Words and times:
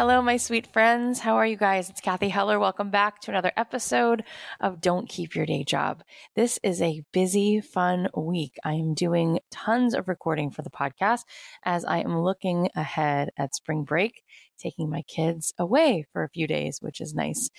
Hello, 0.00 0.22
my 0.22 0.38
sweet 0.38 0.66
friends. 0.66 1.18
How 1.20 1.36
are 1.36 1.46
you 1.46 1.58
guys? 1.58 1.90
It's 1.90 2.00
Cathy 2.00 2.30
Heller. 2.30 2.58
Welcome 2.58 2.88
back 2.88 3.20
to 3.20 3.30
another 3.30 3.52
episode 3.54 4.24
of 4.58 4.80
Don't 4.80 5.06
Keep 5.06 5.34
Your 5.34 5.44
Day 5.44 5.62
Job. 5.62 6.02
This 6.34 6.58
is 6.62 6.80
a 6.80 7.02
busy, 7.12 7.60
fun 7.60 8.08
week. 8.16 8.56
I 8.64 8.72
am 8.72 8.94
doing 8.94 9.40
tons 9.50 9.92
of 9.92 10.08
recording 10.08 10.52
for 10.52 10.62
the 10.62 10.70
podcast 10.70 11.24
as 11.64 11.84
I 11.84 11.98
am 11.98 12.18
looking 12.18 12.70
ahead 12.74 13.28
at 13.36 13.54
spring 13.54 13.84
break, 13.84 14.22
taking 14.58 14.88
my 14.88 15.02
kids 15.02 15.52
away 15.58 16.06
for 16.14 16.24
a 16.24 16.30
few 16.30 16.46
days, 16.46 16.78
which 16.80 17.02
is 17.02 17.14
nice. 17.14 17.50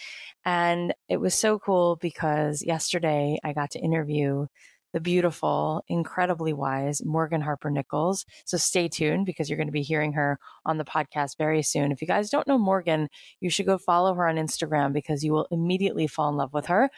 And 0.43 0.95
it 1.07 1.17
was 1.17 1.35
so 1.35 1.59
cool 1.59 1.98
because 1.98 2.63
yesterday 2.63 3.37
I 3.43 3.53
got 3.53 3.70
to 3.71 3.79
interview 3.79 4.48
the 4.93 4.99
beautiful, 4.99 5.83
incredibly 5.87 6.53
wise 6.53 7.01
Morgan 7.03 7.41
Harper 7.41 7.69
Nichols. 7.69 8.25
So 8.45 8.57
stay 8.57 8.87
tuned 8.87 9.25
because 9.25 9.49
you're 9.49 9.57
going 9.57 9.67
to 9.67 9.71
be 9.71 9.81
hearing 9.81 10.13
her 10.13 10.39
on 10.65 10.77
the 10.77 10.85
podcast 10.85 11.37
very 11.37 11.61
soon. 11.61 11.91
If 11.91 12.01
you 12.01 12.07
guys 12.07 12.29
don't 12.29 12.47
know 12.47 12.57
Morgan, 12.57 13.09
you 13.39 13.49
should 13.49 13.65
go 13.65 13.77
follow 13.77 14.13
her 14.13 14.27
on 14.27 14.35
Instagram 14.35 14.93
because 14.93 15.23
you 15.23 15.33
will 15.33 15.47
immediately 15.51 16.07
fall 16.07 16.29
in 16.29 16.35
love 16.35 16.53
with 16.53 16.67
her. 16.67 16.89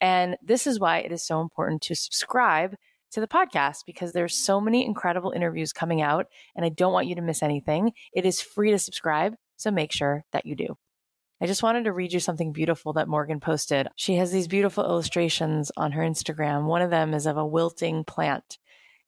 And 0.00 0.36
this 0.42 0.66
is 0.66 0.80
why 0.80 0.98
it 0.98 1.12
is 1.12 1.26
so 1.26 1.40
important 1.40 1.82
to 1.82 1.94
subscribe 1.94 2.74
to 3.12 3.20
the 3.20 3.28
podcast 3.28 3.84
because 3.86 4.12
there's 4.12 4.34
so 4.34 4.60
many 4.60 4.84
incredible 4.84 5.30
interviews 5.30 5.72
coming 5.72 6.02
out 6.02 6.26
and 6.56 6.64
I 6.64 6.68
don't 6.68 6.92
want 6.92 7.06
you 7.06 7.14
to 7.14 7.22
miss 7.22 7.42
anything. 7.42 7.92
It 8.12 8.26
is 8.26 8.40
free 8.40 8.72
to 8.72 8.78
subscribe, 8.78 9.34
so 9.56 9.70
make 9.70 9.92
sure 9.92 10.24
that 10.32 10.46
you 10.46 10.56
do. 10.56 10.76
I 11.40 11.46
just 11.46 11.62
wanted 11.62 11.84
to 11.84 11.92
read 11.92 12.12
you 12.12 12.20
something 12.20 12.52
beautiful 12.52 12.92
that 12.94 13.08
Morgan 13.08 13.40
posted. 13.40 13.88
She 13.96 14.16
has 14.16 14.30
these 14.30 14.48
beautiful 14.48 14.84
illustrations 14.84 15.72
on 15.76 15.92
her 15.92 16.02
Instagram. 16.02 16.66
One 16.66 16.80
of 16.80 16.90
them 16.90 17.12
is 17.12 17.26
of 17.26 17.36
a 17.36 17.46
wilting 17.46 18.04
plant. 18.04 18.58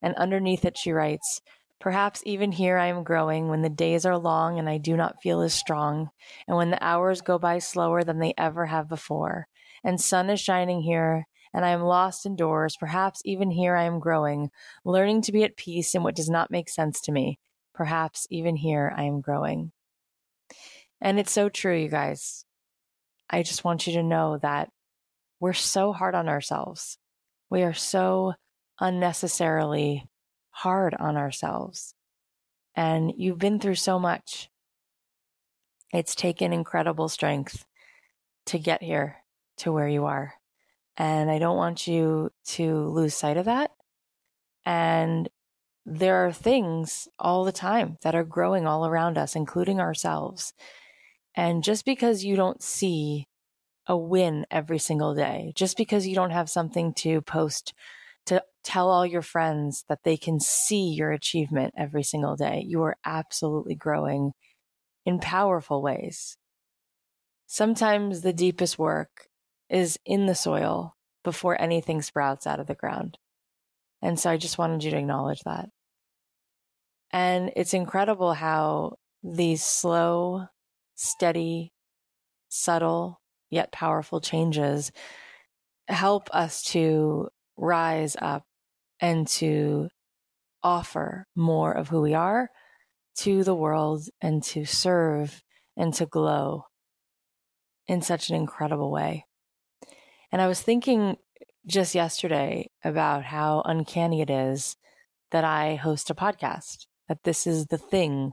And 0.02 0.14
underneath 0.16 0.64
it, 0.64 0.76
she 0.76 0.92
writes, 0.92 1.40
Perhaps 1.80 2.22
even 2.24 2.52
here 2.52 2.78
I 2.78 2.86
am 2.86 3.04
growing 3.04 3.48
when 3.48 3.62
the 3.62 3.68
days 3.68 4.04
are 4.06 4.18
long 4.18 4.58
and 4.58 4.68
I 4.68 4.78
do 4.78 4.96
not 4.96 5.22
feel 5.22 5.40
as 5.42 5.54
strong, 5.54 6.10
and 6.48 6.56
when 6.56 6.70
the 6.70 6.82
hours 6.82 7.20
go 7.20 7.38
by 7.38 7.58
slower 7.58 8.02
than 8.02 8.18
they 8.18 8.34
ever 8.38 8.66
have 8.66 8.88
before, 8.88 9.46
and 9.84 10.00
sun 10.00 10.30
is 10.30 10.40
shining 10.40 10.80
here, 10.80 11.26
and 11.52 11.64
I 11.64 11.70
am 11.70 11.82
lost 11.82 12.26
indoors. 12.26 12.76
Perhaps 12.78 13.20
even 13.24 13.50
here 13.50 13.76
I 13.76 13.84
am 13.84 14.00
growing, 14.00 14.50
learning 14.84 15.22
to 15.22 15.32
be 15.32 15.44
at 15.44 15.56
peace 15.56 15.94
in 15.94 16.02
what 16.02 16.16
does 16.16 16.30
not 16.30 16.50
make 16.50 16.68
sense 16.68 17.00
to 17.02 17.12
me. 17.12 17.38
Perhaps 17.74 18.26
even 18.30 18.56
here 18.56 18.92
I 18.96 19.04
am 19.04 19.20
growing. 19.20 19.72
And 21.00 21.18
it's 21.18 21.32
so 21.32 21.48
true, 21.48 21.76
you 21.76 21.88
guys. 21.88 22.44
I 23.28 23.42
just 23.42 23.64
want 23.64 23.86
you 23.86 23.94
to 23.94 24.02
know 24.02 24.38
that 24.38 24.70
we're 25.40 25.52
so 25.52 25.92
hard 25.92 26.14
on 26.14 26.28
ourselves. 26.28 26.98
We 27.50 27.62
are 27.62 27.74
so 27.74 28.34
unnecessarily 28.80 30.06
hard 30.50 30.94
on 30.98 31.16
ourselves. 31.16 31.94
And 32.74 33.12
you've 33.16 33.38
been 33.38 33.58
through 33.58 33.76
so 33.76 33.98
much. 33.98 34.50
It's 35.92 36.14
taken 36.14 36.52
incredible 36.52 37.08
strength 37.08 37.64
to 38.46 38.58
get 38.58 38.82
here 38.82 39.16
to 39.58 39.72
where 39.72 39.88
you 39.88 40.04
are. 40.06 40.34
And 40.96 41.30
I 41.30 41.38
don't 41.38 41.56
want 41.56 41.86
you 41.86 42.30
to 42.46 42.88
lose 42.88 43.14
sight 43.14 43.36
of 43.36 43.44
that. 43.44 43.70
And 44.64 45.28
there 45.84 46.26
are 46.26 46.32
things 46.32 47.06
all 47.18 47.44
the 47.44 47.52
time 47.52 47.98
that 48.02 48.14
are 48.14 48.24
growing 48.24 48.66
all 48.66 48.86
around 48.86 49.16
us, 49.18 49.36
including 49.36 49.78
ourselves. 49.80 50.52
And 51.36 51.62
just 51.62 51.84
because 51.84 52.24
you 52.24 52.34
don't 52.34 52.62
see 52.62 53.26
a 53.86 53.96
win 53.96 54.46
every 54.50 54.78
single 54.78 55.14
day, 55.14 55.52
just 55.54 55.76
because 55.76 56.06
you 56.06 56.14
don't 56.14 56.30
have 56.30 56.50
something 56.50 56.94
to 56.94 57.20
post 57.20 57.74
to 58.26 58.42
tell 58.64 58.90
all 58.90 59.06
your 59.06 59.22
friends 59.22 59.84
that 59.88 60.00
they 60.02 60.16
can 60.16 60.40
see 60.40 60.88
your 60.88 61.12
achievement 61.12 61.74
every 61.76 62.02
single 62.02 62.34
day, 62.34 62.64
you 62.66 62.82
are 62.82 62.96
absolutely 63.04 63.74
growing 63.76 64.32
in 65.04 65.20
powerful 65.20 65.80
ways. 65.80 66.36
Sometimes 67.46 68.22
the 68.22 68.32
deepest 68.32 68.78
work 68.78 69.28
is 69.68 69.98
in 70.04 70.26
the 70.26 70.34
soil 70.34 70.96
before 71.22 71.60
anything 71.60 72.02
sprouts 72.02 72.46
out 72.46 72.58
of 72.58 72.66
the 72.66 72.74
ground. 72.74 73.18
And 74.02 74.18
so 74.18 74.30
I 74.30 74.36
just 74.36 74.58
wanted 74.58 74.82
you 74.82 74.90
to 74.90 74.98
acknowledge 74.98 75.40
that. 75.44 75.68
And 77.12 77.52
it's 77.54 77.74
incredible 77.74 78.34
how 78.34 78.96
these 79.22 79.64
slow, 79.64 80.48
steady, 80.96 81.72
subtle, 82.48 83.20
yet 83.50 83.70
powerful 83.70 84.20
changes 84.20 84.90
help 85.88 86.28
us 86.32 86.62
to 86.62 87.28
rise 87.56 88.16
up 88.20 88.44
and 89.00 89.26
to 89.26 89.88
offer 90.62 91.26
more 91.36 91.72
of 91.72 91.88
who 91.88 92.00
we 92.00 92.14
are 92.14 92.50
to 93.16 93.44
the 93.44 93.54
world 93.54 94.08
and 94.20 94.42
to 94.42 94.64
serve 94.64 95.42
and 95.76 95.94
to 95.94 96.06
glow 96.06 96.64
in 97.86 98.02
such 98.02 98.28
an 98.28 98.36
incredible 98.36 98.90
way. 98.90 99.24
And 100.32 100.42
I 100.42 100.48
was 100.48 100.60
thinking 100.60 101.16
just 101.66 101.94
yesterday 101.94 102.70
about 102.84 103.24
how 103.24 103.62
uncanny 103.64 104.20
it 104.20 104.30
is 104.30 104.76
that 105.30 105.44
I 105.44 105.76
host 105.76 106.10
a 106.10 106.14
podcast, 106.14 106.86
that 107.08 107.22
this 107.24 107.46
is 107.46 107.66
the 107.66 107.78
thing 107.78 108.32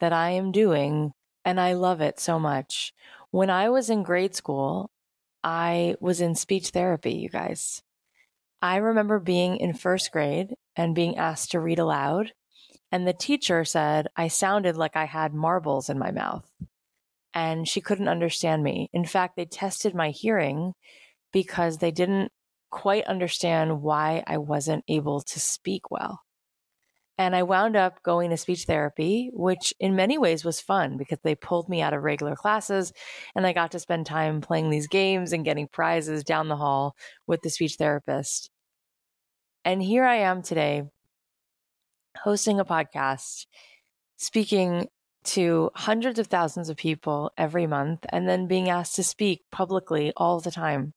that 0.00 0.12
I 0.12 0.30
am 0.30 0.52
doing 0.52 1.12
and 1.44 1.60
I 1.60 1.74
love 1.74 2.00
it 2.00 2.18
so 2.18 2.38
much. 2.38 2.92
When 3.30 3.50
I 3.50 3.68
was 3.68 3.90
in 3.90 4.02
grade 4.02 4.34
school, 4.34 4.90
I 5.42 5.96
was 6.00 6.20
in 6.20 6.34
speech 6.34 6.68
therapy, 6.68 7.14
you 7.14 7.28
guys. 7.28 7.82
I 8.62 8.76
remember 8.76 9.18
being 9.18 9.58
in 9.58 9.74
first 9.74 10.10
grade 10.10 10.54
and 10.74 10.94
being 10.94 11.18
asked 11.18 11.50
to 11.50 11.60
read 11.60 11.78
aloud. 11.78 12.32
And 12.90 13.06
the 13.06 13.12
teacher 13.12 13.64
said 13.64 14.08
I 14.16 14.28
sounded 14.28 14.76
like 14.76 14.96
I 14.96 15.04
had 15.04 15.34
marbles 15.34 15.90
in 15.90 15.98
my 15.98 16.10
mouth. 16.10 16.50
And 17.34 17.68
she 17.68 17.80
couldn't 17.80 18.08
understand 18.08 18.62
me. 18.62 18.88
In 18.92 19.04
fact, 19.04 19.36
they 19.36 19.44
tested 19.44 19.94
my 19.94 20.10
hearing 20.10 20.72
because 21.32 21.78
they 21.78 21.90
didn't 21.90 22.30
quite 22.70 23.04
understand 23.04 23.82
why 23.82 24.22
I 24.26 24.38
wasn't 24.38 24.84
able 24.88 25.20
to 25.20 25.40
speak 25.40 25.90
well. 25.90 26.22
And 27.16 27.36
I 27.36 27.44
wound 27.44 27.76
up 27.76 28.02
going 28.02 28.30
to 28.30 28.36
speech 28.36 28.64
therapy, 28.64 29.30
which 29.32 29.72
in 29.78 29.94
many 29.94 30.18
ways 30.18 30.44
was 30.44 30.60
fun 30.60 30.96
because 30.96 31.18
they 31.22 31.36
pulled 31.36 31.68
me 31.68 31.80
out 31.80 31.94
of 31.94 32.02
regular 32.02 32.34
classes 32.34 32.92
and 33.36 33.46
I 33.46 33.52
got 33.52 33.70
to 33.72 33.78
spend 33.78 34.06
time 34.06 34.40
playing 34.40 34.70
these 34.70 34.88
games 34.88 35.32
and 35.32 35.44
getting 35.44 35.68
prizes 35.68 36.24
down 36.24 36.48
the 36.48 36.56
hall 36.56 36.96
with 37.26 37.42
the 37.42 37.50
speech 37.50 37.76
therapist. 37.76 38.50
And 39.64 39.80
here 39.80 40.04
I 40.04 40.16
am 40.16 40.42
today 40.42 40.82
hosting 42.22 42.58
a 42.58 42.64
podcast, 42.64 43.46
speaking 44.16 44.88
to 45.24 45.70
hundreds 45.74 46.18
of 46.18 46.26
thousands 46.26 46.68
of 46.68 46.76
people 46.76 47.30
every 47.38 47.66
month, 47.66 48.04
and 48.10 48.28
then 48.28 48.46
being 48.46 48.68
asked 48.68 48.96
to 48.96 49.04
speak 49.04 49.42
publicly 49.50 50.12
all 50.16 50.40
the 50.40 50.50
time. 50.50 50.92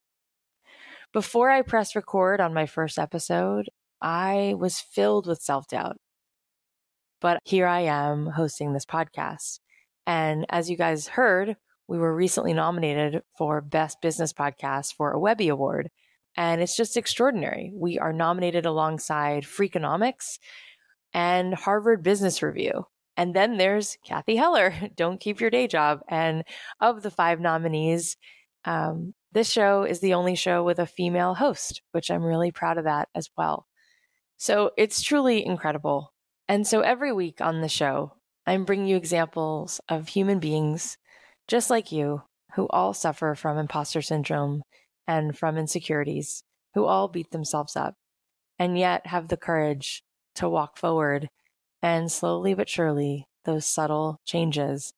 Before 1.13 1.49
I 1.49 1.61
pressed 1.61 1.95
record 1.95 2.41
on 2.41 2.53
my 2.53 2.65
first 2.65 2.99
episode, 2.99 3.69
I 4.01 4.53
was 4.57 4.79
filled 4.79 5.27
with 5.27 5.41
self 5.41 5.67
doubt. 5.67 5.97
But 7.19 7.39
here 7.43 7.67
I 7.67 7.81
am 7.81 8.27
hosting 8.27 8.73
this 8.73 8.85
podcast. 8.85 9.59
And 10.05 10.45
as 10.49 10.69
you 10.69 10.77
guys 10.77 11.07
heard, 11.07 11.55
we 11.87 11.97
were 11.97 12.15
recently 12.15 12.53
nominated 12.53 13.23
for 13.37 13.61
Best 13.61 14.01
Business 14.01 14.33
Podcast 14.33 14.93
for 14.93 15.11
a 15.11 15.19
Webby 15.19 15.47
Award. 15.47 15.89
And 16.35 16.61
it's 16.61 16.75
just 16.75 16.97
extraordinary. 16.97 17.71
We 17.73 17.97
are 17.97 18.13
nominated 18.13 18.65
alongside 18.65 19.43
Freakonomics 19.43 20.37
and 21.13 21.53
Harvard 21.53 22.03
Business 22.03 22.43
Review. 22.43 22.85
And 23.15 23.33
then 23.33 23.57
there's 23.57 23.97
Cathy 24.05 24.35
Heller, 24.35 24.73
Don't 24.95 25.19
Keep 25.19 25.41
Your 25.41 25.49
Day 25.49 25.67
Job. 25.67 26.01
And 26.07 26.43
of 26.79 27.01
the 27.01 27.09
five 27.09 27.39
nominees, 27.39 28.17
um, 28.65 29.13
this 29.31 29.49
show 29.49 29.83
is 29.83 29.99
the 29.99 30.13
only 30.13 30.35
show 30.35 30.63
with 30.63 30.77
a 30.77 30.85
female 30.85 31.33
host, 31.33 31.81
which 31.91 32.11
I'm 32.11 32.23
really 32.23 32.51
proud 32.51 32.77
of 32.77 32.83
that 32.83 33.09
as 33.15 33.29
well. 33.35 33.65
So 34.37 34.71
it's 34.77 35.01
truly 35.01 35.43
incredible 35.43 36.13
and 36.47 36.65
so 36.65 36.81
every 36.81 37.11
week 37.11 37.41
on 37.41 37.61
the 37.61 37.69
show, 37.69 38.13
I'm 38.45 38.65
bringing 38.65 38.87
you 38.87 38.95
examples 38.97 39.81
of 39.89 40.09
human 40.09 40.39
beings 40.39 40.97
just 41.47 41.69
like 41.69 41.91
you 41.91 42.23
who 42.55 42.67
all 42.69 42.93
suffer 42.93 43.35
from 43.35 43.57
imposter 43.57 44.01
syndrome 44.01 44.63
and 45.07 45.37
from 45.37 45.57
insecurities, 45.57 46.43
who 46.73 46.85
all 46.85 47.07
beat 47.07 47.31
themselves 47.31 47.75
up 47.75 47.95
and 48.59 48.77
yet 48.77 49.07
have 49.07 49.27
the 49.27 49.37
courage 49.37 50.03
to 50.35 50.49
walk 50.49 50.77
forward 50.77 51.29
and 51.81 52.11
slowly 52.11 52.53
but 52.53 52.69
surely 52.69 53.27
those 53.45 53.65
subtle 53.65 54.19
changes 54.25 54.93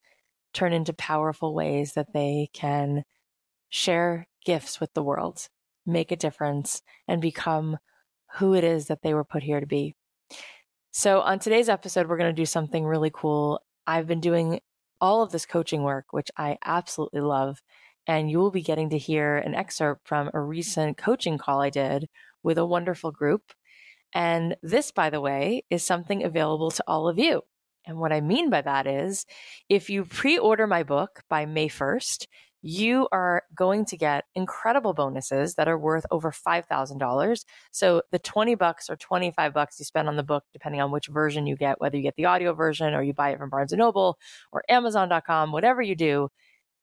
turn 0.53 0.73
into 0.73 0.93
powerful 0.93 1.53
ways 1.53 1.93
that 1.93 2.13
they 2.13 2.49
can 2.53 3.03
share 3.69 4.27
gifts 4.45 4.79
with 4.79 4.93
the 4.93 5.03
world, 5.03 5.47
make 5.85 6.11
a 6.11 6.15
difference, 6.15 6.81
and 7.07 7.21
become 7.21 7.77
who 8.35 8.53
it 8.53 8.63
is 8.63 8.87
that 8.87 9.01
they 9.03 9.13
were 9.13 9.23
put 9.23 9.43
here 9.43 9.59
to 9.59 9.67
be. 9.67 9.95
So, 10.91 11.21
on 11.21 11.37
today's 11.37 11.69
episode, 11.69 12.09
we're 12.09 12.17
going 12.17 12.35
to 12.35 12.41
do 12.41 12.47
something 12.47 12.83
really 12.83 13.11
cool. 13.13 13.61
I've 13.85 14.07
been 14.07 14.19
doing 14.19 14.59
all 14.99 15.21
of 15.21 15.31
this 15.31 15.45
coaching 15.45 15.83
work, 15.83 16.07
which 16.11 16.31
I 16.35 16.57
absolutely 16.65 17.21
love. 17.21 17.61
And 18.07 18.31
you 18.31 18.39
will 18.39 18.49
be 18.49 18.63
getting 18.63 18.89
to 18.89 18.97
hear 18.97 19.37
an 19.37 19.53
excerpt 19.53 20.07
from 20.07 20.31
a 20.33 20.41
recent 20.41 20.97
coaching 20.97 21.37
call 21.37 21.61
I 21.61 21.69
did 21.69 22.09
with 22.41 22.57
a 22.57 22.65
wonderful 22.65 23.11
group. 23.11 23.53
And 24.15 24.55
this, 24.63 24.91
by 24.91 25.11
the 25.11 25.21
way, 25.21 25.63
is 25.69 25.85
something 25.85 26.23
available 26.23 26.71
to 26.71 26.83
all 26.87 27.07
of 27.07 27.19
you. 27.19 27.43
And 27.85 27.99
what 27.99 28.11
I 28.11 28.21
mean 28.21 28.49
by 28.49 28.61
that 28.61 28.87
is 28.87 29.27
if 29.69 29.91
you 29.91 30.05
pre 30.05 30.39
order 30.39 30.65
my 30.65 30.81
book 30.81 31.21
by 31.29 31.45
May 31.45 31.69
1st, 31.69 32.25
you 32.61 33.07
are 33.11 33.43
going 33.55 33.85
to 33.85 33.97
get 33.97 34.25
incredible 34.35 34.93
bonuses 34.93 35.55
that 35.55 35.67
are 35.67 35.77
worth 35.77 36.05
over 36.11 36.31
$5,000. 36.31 37.45
So 37.71 38.01
the 38.11 38.19
20 38.19 38.55
bucks 38.55 38.89
or 38.89 38.95
25 38.97 39.53
bucks 39.53 39.79
you 39.79 39.85
spend 39.85 40.07
on 40.09 40.17
the 40.17 40.23
book, 40.23 40.43
depending 40.53 40.81
on 40.81 40.91
which 40.91 41.07
version 41.07 41.47
you 41.47 41.55
get, 41.55 41.79
whether 41.81 41.97
you 41.97 42.03
get 42.03 42.15
the 42.17 42.25
audio 42.25 42.53
version 42.53 42.93
or 42.93 43.03
you 43.03 43.13
buy 43.13 43.31
it 43.31 43.39
from 43.39 43.49
Barnes 43.49 43.71
and 43.71 43.79
Noble 43.79 44.17
or 44.51 44.63
Amazon.com, 44.69 45.51
whatever 45.51 45.81
you 45.81 45.95
do, 45.95 46.29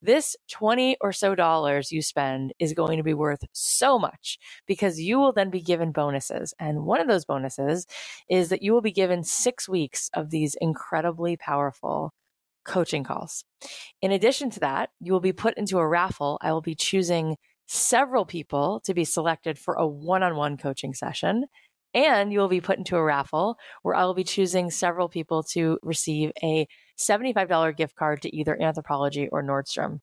this 0.03 0.37
20 0.51 0.99
or 1.01 1.13
so 1.13 1.35
dollars 1.35 1.91
you 1.91 2.03
spend 2.03 2.53
is 2.59 2.75
going 2.75 2.99
to 2.99 3.03
be 3.03 3.15
worth 3.15 3.45
so 3.53 3.99
much 3.99 4.39
because 4.67 5.01
you 5.01 5.19
will 5.19 5.33
then 5.33 5.51
be 5.51 5.61
given 5.61 5.93
bonuses. 5.93 6.55
And 6.61 6.85
one 6.85 7.01
of 7.01 7.09
those 7.09 7.25
bonuses 7.25 7.87
is 8.31 8.51
that 8.51 8.63
you 8.63 8.73
will 8.73 8.83
be 8.83 8.93
given 8.93 9.25
six 9.25 9.69
weeks 9.69 10.11
of 10.15 10.31
these 10.31 10.57
incredibly 10.61 11.37
powerful 11.37 12.13
coaching 12.67 13.05
calls. 13.05 13.45
In 14.03 14.13
addition 14.13 14.51
to 14.51 14.61
that, 14.61 14.91
you 15.01 15.13
will 15.13 15.21
be 15.21 15.33
put 15.33 15.57
into 15.57 15.79
a 15.79 15.87
raffle. 15.87 16.39
I 16.43 16.53
will 16.53 16.63
be 16.63 16.75
choosing 16.75 17.37
several 17.67 18.25
people 18.25 18.81
to 18.85 18.95
be 18.95 19.05
selected 19.05 19.59
for 19.59 19.75
a 19.75 19.87
one 19.87 20.23
on 20.23 20.37
one 20.37 20.57
coaching 20.57 20.95
session. 20.95 21.47
And 21.95 22.33
you 22.33 22.41
will 22.41 22.49
be 22.49 22.61
put 22.61 22.79
into 22.79 22.97
a 22.97 23.03
raffle 23.03 23.57
where 23.83 23.95
I 23.95 24.05
will 24.05 24.15
be 24.15 24.25
choosing 24.25 24.71
several 24.71 25.09
people 25.09 25.43
to 25.55 25.79
receive 25.83 26.31
a 26.43 26.67
$75 26.99 27.77
gift 27.77 27.95
card 27.97 28.23
to 28.23 28.37
either 28.37 28.57
Anthropologie 28.61 29.29
or 29.33 29.43
Nordstrom. 29.43 30.01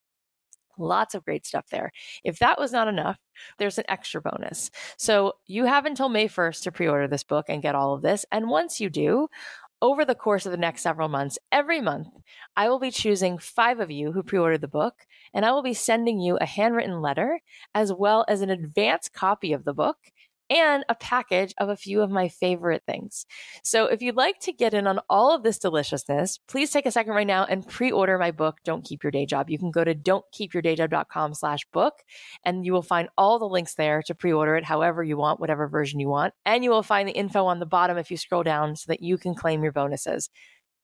Lots 0.80 1.14
of 1.14 1.24
great 1.24 1.46
stuff 1.46 1.68
there. 1.70 1.92
If 2.24 2.40
that 2.40 2.60
was 2.60 2.72
not 2.72 2.88
enough, 2.88 3.18
there's 3.60 3.78
an 3.78 3.84
extra 3.88 4.22
bonus. 4.22 4.72
So 4.98 5.34
you 5.46 5.66
have 5.66 5.86
until 5.86 6.10
May 6.10 6.28
1st 6.28 6.64
to 6.64 6.72
pre 6.72 6.88
order 6.88 7.08
this 7.08 7.24
book 7.24 7.46
and 7.48 7.62
get 7.62 7.76
all 7.76 7.94
of 7.94 8.02
this. 8.02 8.26
And 8.32 8.50
once 8.50 8.82
you 8.82 8.90
do, 8.90 9.28
over 9.84 10.06
the 10.06 10.16
course 10.16 10.46
of 10.46 10.54
the 10.54 10.58
next 10.58 10.82
several 10.82 11.10
months, 11.10 11.38
every 11.52 11.82
month, 11.82 12.08
I 12.56 12.70
will 12.70 12.80
be 12.80 12.90
choosing 12.90 13.38
five 13.38 13.82
of 13.82 13.92
you 13.92 14.14
who 14.14 14.24
pre 14.24 14.40
ordered 14.40 14.62
the 14.62 14.68
book, 14.70 15.06
and 15.34 15.46
I 15.46 15.52
will 15.52 15.62
be 15.62 15.74
sending 15.74 16.22
you 16.22 16.38
a 16.38 16.46
handwritten 16.46 17.02
letter 17.02 17.42
as 17.76 17.92
well 17.92 18.24
as 18.30 18.40
an 18.42 18.50
advance 18.50 19.10
copy 19.10 19.52
of 19.52 19.66
the 19.66 19.74
book 19.74 19.98
and 20.50 20.84
a 20.90 20.96
package 20.96 21.54
of 21.58 21.70
a 21.70 21.76
few 21.76 22.02
of 22.02 22.10
my 22.10 22.28
favorite 22.30 22.84
things. 22.86 23.26
So 23.64 23.86
if 23.86 24.02
you'd 24.02 24.16
like 24.16 24.40
to 24.42 24.54
get 24.54 24.74
in 24.74 24.88
on 24.88 25.00
all 25.10 25.34
of 25.34 25.44
this 25.44 25.60
deliciousness, 25.60 26.40
please 26.48 26.72
take 26.72 26.86
a 26.86 26.92
second 26.92 27.14
right 27.14 27.28
now 27.28 27.46
and 27.46 27.68
pre-order 27.68 28.18
my 28.18 28.32
book, 28.32 28.58
Don't 28.64 28.86
Keep 28.86 29.04
Your 29.04 29.12
Day 29.12 29.26
Job. 29.26 29.50
You 29.50 29.58
can 29.58 29.72
go 29.72 29.84
to 29.84 29.96
don'tkeepyourdayjob.com 29.96 31.34
slash 31.34 31.66
book 31.72 31.94
and 32.46 32.66
you 32.66 32.74
will 32.74 32.82
find 32.82 33.10
all 33.18 33.40
the 33.40 33.48
links 33.48 33.76
there 33.76 34.02
to 34.04 34.16
pre-order 34.16 34.56
it 34.56 34.66
however 34.66 35.04
you 35.04 35.18
want, 35.18 35.40
whatever 35.40 35.68
version 35.68 36.00
you 36.00 36.10
want. 36.10 36.34
And 36.46 36.64
you 36.64 36.70
will 36.70 36.84
find 36.84 37.08
the 37.08 37.14
info 37.14 37.46
on 37.46 37.60
the 37.60 37.66
bottom 37.66 37.98
if 37.98 38.12
you 38.12 38.18
scroll 38.18 38.44
down 38.44 38.76
so 38.76 38.86
that 38.88 39.02
you 39.02 39.18
can 39.18 39.36
claim 39.36 39.64
your 39.64 39.72
bonuses. 39.72 40.30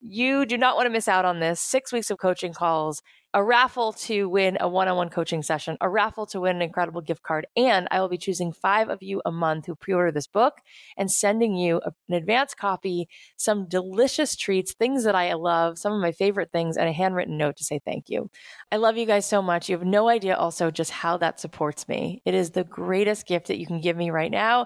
You 0.01 0.45
do 0.45 0.57
not 0.57 0.77
want 0.77 0.85
to 0.85 0.91
miss 0.91 1.09
out 1.09 1.25
on 1.25 1.39
this. 1.39 1.59
Six 1.59 1.91
weeks 1.91 2.09
of 2.09 2.17
coaching 2.17 2.53
calls, 2.53 3.01
a 3.33 3.43
raffle 3.43 3.91
to 3.93 4.29
win 4.29 4.57
a 4.59 4.67
one 4.67 4.87
on 4.87 4.95
one 4.95 5.09
coaching 5.09 5.43
session, 5.43 5.77
a 5.81 5.89
raffle 5.89 6.25
to 6.27 6.39
win 6.39 6.55
an 6.55 6.61
incredible 6.61 7.01
gift 7.01 7.21
card. 7.21 7.45
And 7.57 7.85
I 7.91 7.99
will 7.99 8.07
be 8.07 8.17
choosing 8.17 8.53
five 8.53 8.89
of 8.89 9.03
you 9.03 9.21
a 9.25 9.31
month 9.31 9.65
who 9.65 9.75
pre 9.75 9.93
order 9.93 10.11
this 10.11 10.25
book 10.25 10.61
and 10.97 11.11
sending 11.11 11.55
you 11.55 11.81
an 12.07 12.15
advance 12.15 12.53
copy, 12.55 13.09
some 13.35 13.67
delicious 13.67 14.37
treats, 14.37 14.73
things 14.73 15.03
that 15.03 15.15
I 15.15 15.33
love, 15.33 15.77
some 15.77 15.91
of 15.91 16.01
my 16.01 16.13
favorite 16.13 16.51
things, 16.51 16.77
and 16.77 16.87
a 16.87 16.93
handwritten 16.93 17.37
note 17.37 17.57
to 17.57 17.65
say 17.65 17.79
thank 17.83 18.09
you. 18.09 18.29
I 18.71 18.77
love 18.77 18.97
you 18.97 19.05
guys 19.05 19.25
so 19.25 19.41
much. 19.41 19.69
You 19.69 19.77
have 19.77 19.85
no 19.85 20.07
idea 20.07 20.35
also 20.35 20.71
just 20.71 20.91
how 20.91 21.17
that 21.17 21.41
supports 21.41 21.89
me. 21.89 22.21
It 22.25 22.33
is 22.33 22.51
the 22.51 22.63
greatest 22.63 23.27
gift 23.27 23.47
that 23.47 23.59
you 23.59 23.67
can 23.67 23.81
give 23.81 23.97
me 23.97 24.11
right 24.11 24.31
now 24.31 24.65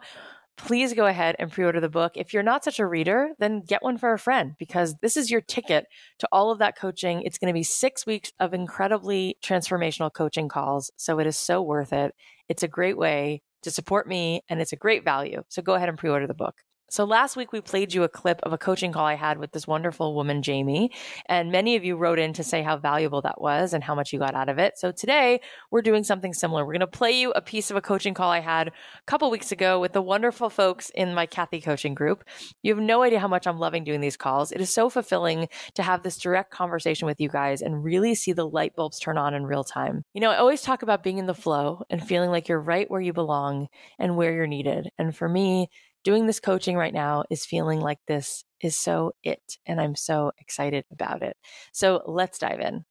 please 0.57 0.93
go 0.93 1.05
ahead 1.05 1.35
and 1.39 1.51
pre 1.51 1.65
order 1.65 1.79
the 1.79 1.89
book. 1.89 2.13
If 2.15 2.33
you're 2.33 2.43
not 2.43 2.63
such 2.63 2.79
a 2.79 2.85
reader, 2.85 3.29
then 3.39 3.61
get 3.61 3.83
one 3.83 3.97
for 3.97 4.13
a 4.13 4.19
friend 4.19 4.53
because 4.57 4.95
this 5.01 5.17
is 5.17 5.31
your 5.31 5.41
ticket 5.41 5.85
to 6.19 6.27
all 6.31 6.51
of 6.51 6.59
that 6.59 6.77
coaching. 6.77 7.21
It's 7.23 7.37
going 7.37 7.51
to 7.51 7.57
be 7.57 7.63
six 7.63 8.05
weeks 8.05 8.31
of 8.39 8.53
incredibly 8.53 9.37
transformational 9.43 10.13
coaching 10.13 10.47
calls. 10.47 10.91
So 10.97 11.19
it 11.19 11.27
is 11.27 11.37
so 11.37 11.61
worth 11.61 11.93
it. 11.93 12.13
It's 12.49 12.63
a 12.63 12.67
great 12.67 12.97
way 12.97 13.41
to 13.63 13.71
support 13.71 14.07
me 14.07 14.43
and 14.49 14.61
it's 14.61 14.73
a 14.73 14.77
great 14.77 15.03
value. 15.03 15.43
So 15.49 15.61
go 15.61 15.73
ahead 15.73 15.89
and 15.89 15.97
pre 15.97 16.09
order 16.09 16.27
the 16.27 16.33
book. 16.33 16.55
So 16.93 17.05
last 17.05 17.35
week 17.35 17.51
we 17.51 17.59
played 17.59 17.91
you 17.91 18.03
a 18.03 18.07
clip 18.07 18.39
of 18.43 18.53
a 18.53 18.57
coaching 18.59 18.91
call 18.91 19.03
I 19.03 19.15
had 19.15 19.39
with 19.39 19.51
this 19.51 19.65
wonderful 19.65 20.13
woman, 20.13 20.43
Jamie, 20.43 20.91
and 21.25 21.51
many 21.51 21.75
of 21.75 21.83
you 21.83 21.95
wrote 21.97 22.19
in 22.19 22.33
to 22.33 22.43
say 22.43 22.61
how 22.61 22.77
valuable 22.77 23.19
that 23.23 23.41
was 23.41 23.73
and 23.73 23.83
how 23.83 23.95
much 23.95 24.13
you 24.13 24.19
got 24.19 24.35
out 24.35 24.47
of 24.47 24.59
it. 24.59 24.77
So 24.77 24.91
today 24.91 25.41
we're 25.71 25.81
doing 25.81 26.03
something 26.03 26.35
similar. 26.35 26.63
We're 26.63 26.73
going 26.73 26.81
to 26.81 26.87
play 26.87 27.19
you 27.19 27.31
a 27.31 27.41
piece 27.41 27.71
of 27.71 27.77
a 27.77 27.81
coaching 27.81 28.13
call 28.13 28.29
I 28.29 28.41
had 28.41 28.67
a 28.67 28.71
couple 29.07 29.31
weeks 29.31 29.51
ago 29.51 29.79
with 29.79 29.93
the 29.93 30.03
wonderful 30.03 30.51
folks 30.51 30.91
in 30.91 31.15
my 31.15 31.25
Cathy 31.25 31.61
coaching 31.61 31.95
group. 31.95 32.25
You 32.61 32.75
have 32.75 32.83
no 32.83 33.01
idea 33.01 33.19
how 33.19 33.27
much 33.27 33.47
I'm 33.47 33.57
loving 33.57 33.83
doing 33.83 34.01
these 34.01 34.15
calls. 34.15 34.51
It 34.51 34.61
is 34.61 34.71
so 34.71 34.87
fulfilling 34.87 35.47
to 35.73 35.81
have 35.81 36.03
this 36.03 36.19
direct 36.19 36.51
conversation 36.51 37.07
with 37.07 37.19
you 37.19 37.27
guys 37.27 37.63
and 37.63 37.83
really 37.83 38.13
see 38.13 38.33
the 38.33 38.47
light 38.47 38.75
bulbs 38.75 38.99
turn 38.99 39.17
on 39.17 39.33
in 39.33 39.47
real 39.47 39.63
time. 39.63 40.05
You 40.13 40.21
know, 40.21 40.29
I 40.29 40.37
always 40.37 40.61
talk 40.61 40.83
about 40.83 41.01
being 41.01 41.17
in 41.17 41.25
the 41.25 41.33
flow 41.33 41.81
and 41.89 42.07
feeling 42.07 42.29
like 42.29 42.47
you're 42.47 42.61
right 42.61 42.87
where 42.91 43.01
you 43.01 43.13
belong 43.13 43.67
and 43.97 44.15
where 44.15 44.31
you're 44.31 44.45
needed. 44.45 44.91
And 44.99 45.15
for 45.17 45.27
me, 45.27 45.69
doing 46.03 46.27
this 46.27 46.39
coaching 46.39 46.75
right 46.75 46.93
now 46.93 47.23
is 47.29 47.45
feeling 47.45 47.79
like 47.79 47.99
this 48.07 48.43
is 48.61 48.77
so 48.77 49.13
it. 49.23 49.41
And 49.65 49.79
I'm 49.79 49.95
so 49.95 50.31
excited 50.37 50.85
about 50.91 51.21
it. 51.21 51.37
So 51.71 52.01
let's 52.05 52.39
dive 52.39 52.59
in. 52.59 52.85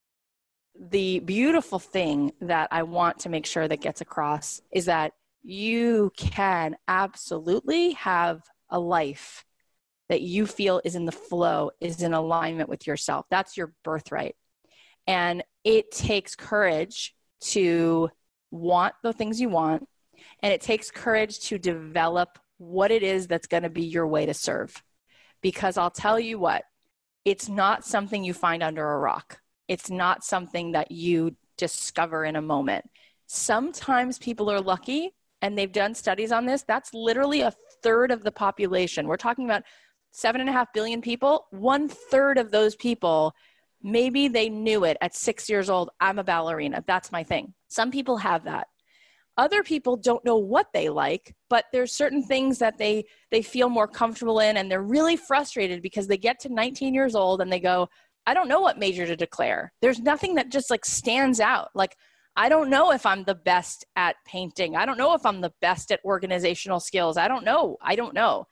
The 0.79 1.20
beautiful 1.20 1.79
thing 1.79 2.32
that 2.41 2.69
I 2.70 2.82
want 2.85 3.20
to 3.20 3.29
make 3.29 3.47
sure 3.47 3.69
that 3.69 3.81
gets 3.81 4.00
across 4.00 4.62
is 4.73 4.87
that 4.87 5.12
you 5.43 6.12
can 6.17 6.76
absolutely 6.88 7.93
have 7.93 8.43
a 8.70 8.79
life 8.79 9.44
that 10.08 10.23
you 10.23 10.47
feel 10.47 10.81
is 10.85 10.94
in 10.94 11.05
the 11.05 11.12
flow, 11.12 11.70
is 11.81 12.03
in 12.03 12.15
alignment 12.15 12.69
with 12.69 12.87
yourself. 12.87 13.26
That's 13.31 13.56
your 13.56 13.73
birthright. 13.85 14.37
And 15.06 15.43
it 15.65 15.91
takes 15.91 16.35
courage 16.35 17.15
to 17.41 18.11
want 18.50 18.94
the 19.03 19.12
things 19.12 19.41
you 19.41 19.49
want, 19.49 19.88
and 20.43 20.53
it 20.53 20.61
takes 20.61 20.91
courage 20.91 21.41
to 21.41 21.58
develop 21.58 22.38
what 22.62 22.91
it 22.91 23.03
is 23.03 23.26
that's 23.26 23.47
going 23.47 23.64
to 23.64 23.70
be 23.70 23.82
your 23.82 24.06
way 24.06 24.27
to 24.27 24.34
serve. 24.34 24.82
Because 25.41 25.77
I'll 25.77 25.91
tell 25.91 26.20
you 26.20 26.39
what, 26.39 26.63
it's 27.25 27.48
not 27.48 27.84
something 27.84 28.22
you 28.22 28.32
find 28.32 28.63
under 28.63 28.89
a 28.89 28.98
rock. 28.98 29.41
It's 29.69 29.91
not 29.91 30.25
something 30.25 30.72
that 30.72 30.91
you 30.91 31.37
discover 31.56 32.25
in 32.25 32.37
a 32.37 32.43
moment. 32.43 32.89
Sometimes 33.27 34.19
people 34.19 34.51
are 34.51 34.60
lucky 34.60 35.15
and 35.41 35.58
they've 35.58 35.72
done 35.72 35.94
studies 35.94 36.31
on 36.31 36.46
this. 36.46 36.63
That's 36.63 36.94
literally 36.94 37.41
a 37.41 37.53
third 37.82 38.10
of 38.10 38.22
the 38.22 38.32
population. 38.32 39.08
We're 39.08 39.17
talking 39.17 39.44
about 39.44 39.65
seven 40.13 40.41
and 40.41 40.51
a 40.51 40.53
half 40.53 40.72
billion 40.72 41.01
people. 41.01 41.46
One 41.51 41.89
third 41.89 42.39
of 42.39 42.51
those 42.51 42.77
people, 42.77 43.34
maybe 43.82 44.29
they 44.29 44.48
knew 44.48 44.84
it 44.84 44.96
at 45.01 45.17
six 45.17 45.48
years 45.48 45.69
old. 45.69 45.91
I'm 46.01 46.19
a 46.19 46.25
ballerina. 46.25 46.84
That's 46.87 47.10
my 47.10 47.25
thing. 47.25 47.55
Some 47.69 47.91
people 47.91 48.19
have 48.19 48.44
that 48.44 48.69
other 49.39 49.62
people 49.62 49.96
don't 49.96 50.24
know 50.24 50.36
what 50.36 50.67
they 50.72 50.89
like 50.89 51.34
but 51.48 51.65
there's 51.72 51.93
certain 51.93 52.22
things 52.22 52.58
that 52.58 52.79
they 52.79 53.05
they 53.31 53.43
feel 53.43 53.69
more 53.69 53.89
comfortable 53.89 54.41
in 54.41 54.56
and 54.56 54.70
they're 54.70 54.82
really 54.82 55.17
frustrated 55.17 55.82
because 55.82 56.06
they 56.06 56.19
get 56.19 56.39
to 56.39 56.53
19 56.53 56.94
years 56.94 57.15
old 57.15 57.41
and 57.41 57.53
they 57.53 57.60
go 57.60 57.89
i 58.27 58.34
don't 58.34 58.48
know 58.48 58.60
what 58.60 58.79
major 58.79 59.06
to 59.06 59.17
declare. 59.17 59.72
There's 59.81 60.01
nothing 60.01 60.36
that 60.36 60.51
just 60.51 60.70
like 60.70 60.84
stands 60.84 61.41
out. 61.41 61.69
Like 61.74 61.96
i 62.36 62.48
don't 62.48 62.70
know 62.70 62.93
if 62.93 63.05
i'm 63.05 63.24
the 63.24 63.34
best 63.34 63.84
at 63.96 64.17
painting. 64.27 64.77
I 64.77 64.86
don't 64.86 64.98
know 64.98 65.15
if 65.15 65.24
i'm 65.27 65.41
the 65.41 65.53
best 65.60 65.91
at 65.93 66.01
organizational 66.05 66.81
skills. 66.81 67.17
I 67.17 67.29
don't 67.29 67.44
know. 67.44 67.77
I 67.82 67.96
don't 67.96 68.15
know 68.15 68.46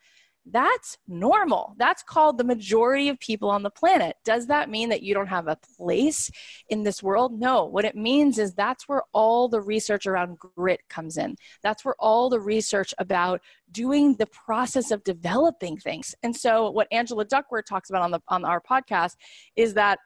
that's 0.45 0.97
normal. 1.07 1.75
That's 1.77 2.01
called 2.01 2.37
the 2.37 2.43
majority 2.43 3.09
of 3.09 3.19
people 3.19 3.49
on 3.49 3.61
the 3.63 3.69
planet. 3.69 4.15
Does 4.25 4.47
that 4.47 4.69
mean 4.69 4.89
that 4.89 5.03
you 5.03 5.13
don't 5.13 5.27
have 5.27 5.47
a 5.47 5.57
place 5.77 6.31
in 6.69 6.83
this 6.83 7.03
world? 7.03 7.39
No. 7.39 7.65
What 7.65 7.85
it 7.85 7.95
means 7.95 8.39
is 8.39 8.53
that's 8.53 8.89
where 8.89 9.03
all 9.13 9.47
the 9.47 9.61
research 9.61 10.07
around 10.07 10.39
grit 10.39 10.81
comes 10.89 11.17
in. 11.17 11.35
That's 11.61 11.85
where 11.85 11.95
all 11.99 12.29
the 12.29 12.39
research 12.39 12.93
about 12.97 13.41
doing 13.71 14.15
the 14.15 14.25
process 14.25 14.89
of 14.89 15.03
developing 15.03 15.77
things. 15.77 16.15
And 16.23 16.35
so 16.35 16.71
what 16.71 16.87
Angela 16.91 17.25
Duckworth 17.25 17.65
talks 17.65 17.89
about 17.89 18.01
on 18.01 18.11
the 18.11 18.19
on 18.27 18.43
our 18.43 18.61
podcast 18.61 19.15
is 19.55 19.75
that 19.75 19.99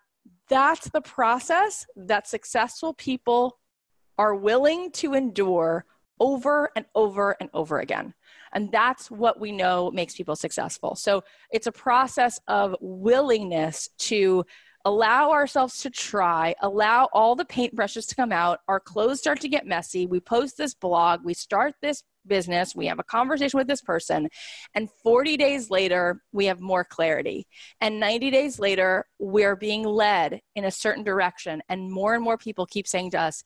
that's 0.50 0.89
the 0.89 1.01
process 1.01 1.86
that 1.96 2.27
successful 2.27 2.94
people 2.94 3.58
are 4.18 4.36
willing 4.36 4.92
to 4.92 5.13
endure 5.13 5.86
over 6.19 6.72
and 6.75 6.86
over 6.95 7.36
and 7.39 7.50
over 7.53 7.79
again. 7.79 8.13
And 8.53 8.72
that's 8.72 9.12
what 9.12 9.39
we 9.39 9.51
know 9.51 9.91
makes 9.91 10.15
people 10.15 10.36
successful. 10.36 10.95
So 10.95 11.24
it's 11.51 11.67
a 11.67 11.72
process 11.72 12.39
of 12.48 12.75
willingness 12.79 13.89
to 14.00 14.45
allow 14.86 15.31
ourselves 15.31 15.81
to 15.81 15.89
try, 15.89 16.53
allow 16.62 17.10
all 17.12 17.36
the 17.36 17.43
paintbrushes 17.43 18.07
to 18.07 18.15
come 18.15 18.31
out, 18.31 18.60
our 18.67 18.79
clothes 18.79 19.19
start 19.19 19.41
to 19.41 19.50
get 19.50 19.65
messy, 19.65 20.05
we 20.05 20.19
post 20.19 20.57
this 20.57 20.75
blog, 20.75 21.25
we 21.25 21.34
start 21.34 21.74
this 21.81 22.03
business, 22.27 22.75
we 22.75 22.86
have 22.86 23.00
a 23.00 23.03
conversation 23.03 23.57
with 23.57 23.67
this 23.67 23.81
person, 23.81 24.29
and 24.75 24.89
40 25.03 25.38
days 25.38 25.72
later, 25.72 26.22
we 26.31 26.45
have 26.45 26.62
more 26.62 26.84
clarity. 26.84 27.48
And 27.81 28.00
90 28.00 28.29
days 28.29 28.60
later, 28.60 29.05
we're 29.17 29.55
being 29.55 29.84
led 29.84 30.39
in 30.55 30.65
a 30.65 30.72
certain 30.72 31.03
direction, 31.03 31.63
and 31.67 31.91
more 31.91 32.13
and 32.13 32.24
more 32.24 32.38
people 32.38 32.67
keep 32.67 32.88
saying 32.88 33.12
to 33.12 33.22
us, 33.22 33.43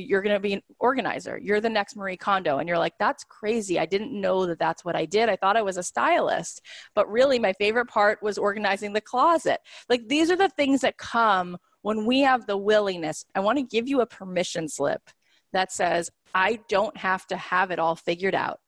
you're 0.00 0.22
going 0.22 0.34
to 0.34 0.40
be 0.40 0.52
an 0.54 0.62
organizer. 0.78 1.38
You're 1.42 1.60
the 1.60 1.68
next 1.68 1.96
Marie 1.96 2.16
Kondo. 2.16 2.58
And 2.58 2.68
you're 2.68 2.78
like, 2.78 2.94
that's 2.98 3.24
crazy. 3.24 3.78
I 3.78 3.86
didn't 3.86 4.18
know 4.18 4.46
that 4.46 4.58
that's 4.58 4.84
what 4.84 4.96
I 4.96 5.04
did. 5.04 5.28
I 5.28 5.36
thought 5.36 5.56
I 5.56 5.62
was 5.62 5.76
a 5.76 5.82
stylist. 5.82 6.62
But 6.94 7.10
really, 7.10 7.38
my 7.38 7.52
favorite 7.54 7.86
part 7.86 8.22
was 8.22 8.38
organizing 8.38 8.92
the 8.92 9.00
closet. 9.00 9.60
Like, 9.88 10.08
these 10.08 10.30
are 10.30 10.36
the 10.36 10.50
things 10.50 10.80
that 10.80 10.98
come 10.98 11.56
when 11.82 12.06
we 12.06 12.20
have 12.20 12.46
the 12.46 12.56
willingness. 12.56 13.24
I 13.34 13.40
want 13.40 13.58
to 13.58 13.64
give 13.64 13.88
you 13.88 14.00
a 14.00 14.06
permission 14.06 14.68
slip 14.68 15.02
that 15.52 15.72
says, 15.72 16.10
I 16.34 16.60
don't 16.68 16.96
have 16.96 17.26
to 17.28 17.36
have 17.36 17.70
it 17.70 17.78
all 17.78 17.96
figured 17.96 18.34
out. 18.34 18.60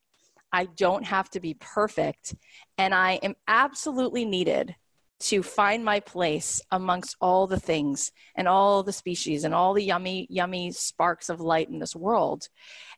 I 0.53 0.65
don't 0.65 1.05
have 1.05 1.31
to 1.31 1.41
be 1.41 1.55
perfect. 1.55 2.35
And 2.79 2.95
I 2.95 3.15
am 3.23 3.35
absolutely 3.47 4.25
needed 4.25 4.75
to 5.21 5.43
find 5.43 5.85
my 5.85 6.01
place 6.01 6.61
amongst 6.71 7.17
all 7.21 7.47
the 7.47 7.61
things 7.61 8.11
and 8.35 8.49
all 8.49 8.83
the 8.83 8.93
species 8.93 9.45
and 9.45 9.55
all 9.55 9.75
the 9.75 9.85
yummy, 9.85 10.27
yummy 10.31 10.73
sparks 10.73 11.29
of 11.29 11.41
light 11.41 11.69
in 11.69 11.79
this 11.79 11.95
world. 11.95 12.49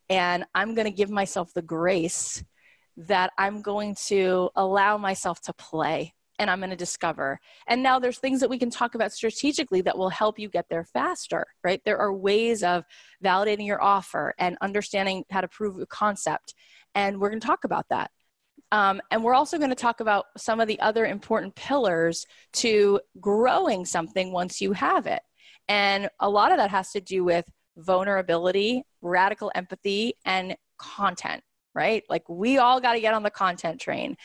And 0.08 0.44
I'm 0.54 0.74
going 0.74 0.86
to 0.86 0.92
give 0.92 1.10
myself 1.10 1.52
the 1.52 1.62
grace 1.62 2.44
that 2.96 3.32
I'm 3.38 3.62
going 3.62 3.96
to 4.06 4.50
allow 4.54 4.98
myself 4.98 5.40
to 5.42 5.52
play 5.52 6.14
and 6.38 6.50
I'm 6.50 6.60
going 6.60 6.70
to 6.70 6.76
discover. 6.76 7.40
And 7.66 7.82
now 7.82 7.98
there's 7.98 8.18
things 8.18 8.40
that 8.40 8.50
we 8.50 8.58
can 8.58 8.70
talk 8.70 8.94
about 8.94 9.12
strategically 9.12 9.80
that 9.82 9.96
will 9.96 10.10
help 10.10 10.38
you 10.38 10.48
get 10.48 10.66
there 10.68 10.84
faster, 10.84 11.46
right? 11.62 11.80
There 11.84 11.98
are 11.98 12.12
ways 12.12 12.62
of 12.62 12.84
validating 13.24 13.66
your 13.66 13.82
offer 13.82 14.34
and 14.38 14.56
understanding 14.60 15.24
how 15.30 15.40
to 15.40 15.48
prove 15.48 15.78
a 15.78 15.86
concept. 15.86 16.54
And 16.94 17.20
we're 17.20 17.30
going 17.30 17.40
to 17.40 17.46
talk 17.46 17.64
about 17.64 17.86
that. 17.90 18.10
Um, 18.72 19.02
and 19.10 19.22
we're 19.22 19.34
also 19.34 19.58
going 19.58 19.70
to 19.70 19.76
talk 19.76 20.00
about 20.00 20.26
some 20.38 20.58
of 20.58 20.66
the 20.66 20.80
other 20.80 21.04
important 21.04 21.54
pillars 21.54 22.26
to 22.54 23.00
growing 23.20 23.84
something 23.84 24.32
once 24.32 24.62
you 24.62 24.72
have 24.72 25.06
it. 25.06 25.20
And 25.68 26.08
a 26.18 26.28
lot 26.28 26.52
of 26.52 26.58
that 26.58 26.70
has 26.70 26.90
to 26.92 27.00
do 27.00 27.22
with 27.22 27.44
vulnerability, 27.76 28.82
radical 29.02 29.52
empathy, 29.54 30.14
and 30.24 30.56
content, 30.78 31.42
right? 31.74 32.02
Like 32.08 32.26
we 32.30 32.56
all 32.56 32.80
got 32.80 32.94
to 32.94 33.00
get 33.00 33.12
on 33.12 33.22
the 33.22 33.30
content 33.30 33.78
train. 33.78 34.16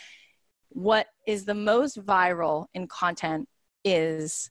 What 0.70 1.08
is 1.28 1.44
the 1.44 1.54
most 1.54 2.00
viral 2.04 2.68
in 2.74 2.88
content 2.88 3.50
is 3.84 4.50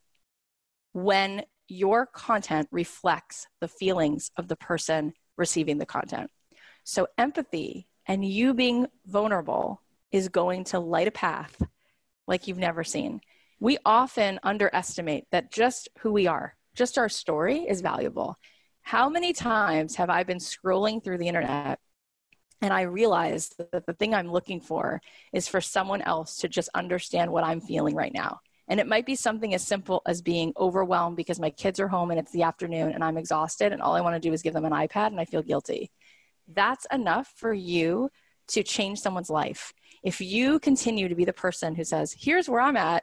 when 0.92 1.42
your 1.68 2.06
content 2.06 2.68
reflects 2.70 3.46
the 3.60 3.68
feelings 3.68 4.30
of 4.36 4.48
the 4.48 4.56
person 4.56 5.14
receiving 5.38 5.78
the 5.78 5.86
content. 5.86 6.30
So, 6.84 7.08
empathy 7.18 7.88
and 8.06 8.24
you 8.24 8.54
being 8.54 8.86
vulnerable 9.04 9.82
is 10.12 10.28
going 10.28 10.64
to 10.64 10.80
light 10.80 11.08
a 11.08 11.12
path 11.12 11.60
like 12.26 12.46
you've 12.46 12.58
never 12.58 12.84
seen. 12.84 13.20
We 13.60 13.78
often 13.84 14.38
underestimate 14.42 15.26
that 15.30 15.50
just 15.50 15.88
who 16.00 16.12
we 16.12 16.26
are, 16.26 16.54
just 16.74 16.98
our 16.98 17.08
story 17.08 17.60
is 17.60 17.80
valuable. 17.80 18.36
How 18.82 19.08
many 19.08 19.32
times 19.32 19.96
have 19.96 20.10
I 20.10 20.22
been 20.22 20.38
scrolling 20.38 21.02
through 21.02 21.18
the 21.18 21.28
internet 21.28 21.80
and 22.60 22.72
I 22.72 22.82
realized 22.82 23.56
that 23.72 23.86
the 23.86 23.94
thing 23.94 24.14
I'm 24.14 24.30
looking 24.30 24.60
for 24.60 25.00
is 25.32 25.48
for 25.48 25.60
someone 25.60 26.02
else 26.02 26.38
to 26.38 26.48
just 26.48 26.68
understand 26.74 27.32
what 27.32 27.44
I'm 27.44 27.60
feeling 27.60 27.96
right 27.96 28.12
now? 28.14 28.40
And 28.68 28.80
it 28.80 28.86
might 28.86 29.06
be 29.06 29.14
something 29.14 29.54
as 29.54 29.66
simple 29.66 30.02
as 30.06 30.22
being 30.22 30.52
overwhelmed 30.56 31.16
because 31.16 31.40
my 31.40 31.50
kids 31.50 31.78
are 31.78 31.88
home 31.88 32.10
and 32.10 32.18
it's 32.18 32.32
the 32.32 32.42
afternoon 32.42 32.92
and 32.92 33.02
I'm 33.02 33.16
exhausted 33.16 33.72
and 33.72 33.80
all 33.80 33.94
I 33.94 34.00
want 34.00 34.14
to 34.14 34.28
do 34.28 34.32
is 34.32 34.42
give 34.42 34.54
them 34.54 34.64
an 34.64 34.72
iPad 34.72 35.08
and 35.08 35.20
I 35.20 35.24
feel 35.24 35.42
guilty. 35.42 35.90
That's 36.48 36.86
enough 36.92 37.32
for 37.36 37.52
you 37.52 38.10
to 38.48 38.62
change 38.62 39.00
someone's 39.00 39.30
life. 39.30 39.72
If 40.02 40.20
you 40.20 40.58
continue 40.58 41.08
to 41.08 41.14
be 41.14 41.24
the 41.24 41.32
person 41.32 41.74
who 41.74 41.84
says, 41.84 42.14
here's 42.18 42.48
where 42.48 42.60
I'm 42.60 42.76
at, 42.76 43.02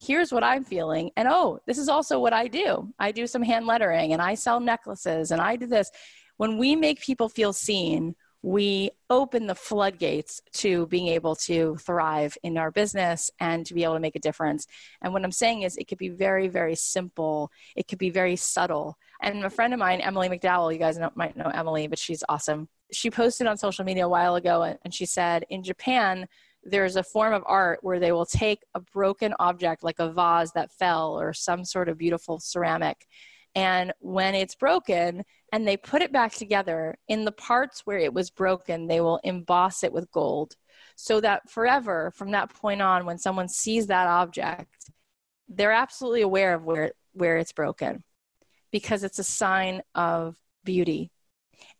here's 0.00 0.32
what 0.32 0.44
I'm 0.44 0.64
feeling, 0.64 1.10
and 1.16 1.28
oh, 1.28 1.60
this 1.66 1.78
is 1.78 1.88
also 1.88 2.20
what 2.20 2.32
I 2.32 2.48
do. 2.48 2.92
I 2.98 3.12
do 3.12 3.26
some 3.26 3.42
hand 3.42 3.66
lettering 3.66 4.12
and 4.12 4.22
I 4.22 4.34
sell 4.34 4.60
necklaces 4.60 5.30
and 5.30 5.40
I 5.40 5.56
do 5.56 5.66
this. 5.66 5.90
When 6.36 6.58
we 6.58 6.76
make 6.76 7.00
people 7.00 7.28
feel 7.28 7.52
seen, 7.52 8.14
we 8.44 8.90
open 9.08 9.46
the 9.46 9.54
floodgates 9.54 10.42
to 10.52 10.86
being 10.88 11.06
able 11.06 11.34
to 11.34 11.76
thrive 11.76 12.36
in 12.42 12.58
our 12.58 12.70
business 12.70 13.30
and 13.40 13.64
to 13.64 13.72
be 13.72 13.84
able 13.84 13.94
to 13.94 14.00
make 14.00 14.16
a 14.16 14.20
difference. 14.20 14.66
And 15.00 15.14
what 15.14 15.24
I'm 15.24 15.32
saying 15.32 15.62
is, 15.62 15.78
it 15.78 15.88
could 15.88 15.96
be 15.96 16.10
very, 16.10 16.48
very 16.48 16.74
simple, 16.74 17.50
it 17.74 17.88
could 17.88 17.98
be 17.98 18.10
very 18.10 18.36
subtle. 18.36 18.98
And 19.22 19.42
a 19.44 19.50
friend 19.50 19.72
of 19.72 19.80
mine, 19.80 20.02
Emily 20.02 20.28
McDowell, 20.28 20.74
you 20.74 20.78
guys 20.78 20.98
know, 20.98 21.10
might 21.14 21.38
know 21.38 21.50
Emily, 21.54 21.86
but 21.86 21.98
she's 21.98 22.22
awesome 22.28 22.68
she 22.94 23.10
posted 23.10 23.46
on 23.46 23.56
social 23.56 23.84
media 23.84 24.06
a 24.06 24.08
while 24.08 24.36
ago 24.36 24.62
and 24.62 24.94
she 24.94 25.06
said 25.06 25.44
in 25.50 25.62
Japan 25.62 26.26
there's 26.64 26.96
a 26.96 27.02
form 27.02 27.34
of 27.34 27.42
art 27.46 27.80
where 27.82 28.00
they 28.00 28.12
will 28.12 28.26
take 28.26 28.60
a 28.74 28.80
broken 28.80 29.34
object 29.38 29.82
like 29.84 29.98
a 29.98 30.10
vase 30.10 30.50
that 30.52 30.72
fell 30.72 31.18
or 31.18 31.32
some 31.32 31.64
sort 31.64 31.88
of 31.88 31.98
beautiful 31.98 32.38
ceramic 32.38 33.06
and 33.54 33.92
when 34.00 34.34
it's 34.34 34.54
broken 34.54 35.24
and 35.52 35.68
they 35.68 35.76
put 35.76 36.02
it 36.02 36.12
back 36.12 36.32
together 36.32 36.96
in 37.08 37.24
the 37.24 37.32
parts 37.32 37.82
where 37.84 37.98
it 37.98 38.12
was 38.12 38.30
broken 38.30 38.86
they 38.86 39.00
will 39.00 39.20
emboss 39.24 39.84
it 39.84 39.92
with 39.92 40.10
gold 40.10 40.56
so 40.96 41.20
that 41.20 41.48
forever 41.50 42.12
from 42.14 42.30
that 42.30 42.52
point 42.52 42.80
on 42.80 43.04
when 43.04 43.18
someone 43.18 43.48
sees 43.48 43.86
that 43.86 44.06
object 44.06 44.90
they're 45.48 45.72
absolutely 45.72 46.22
aware 46.22 46.54
of 46.54 46.64
where 46.64 46.92
where 47.12 47.36
it's 47.36 47.52
broken 47.52 48.02
because 48.72 49.04
it's 49.04 49.18
a 49.18 49.24
sign 49.24 49.82
of 49.94 50.36
beauty 50.64 51.10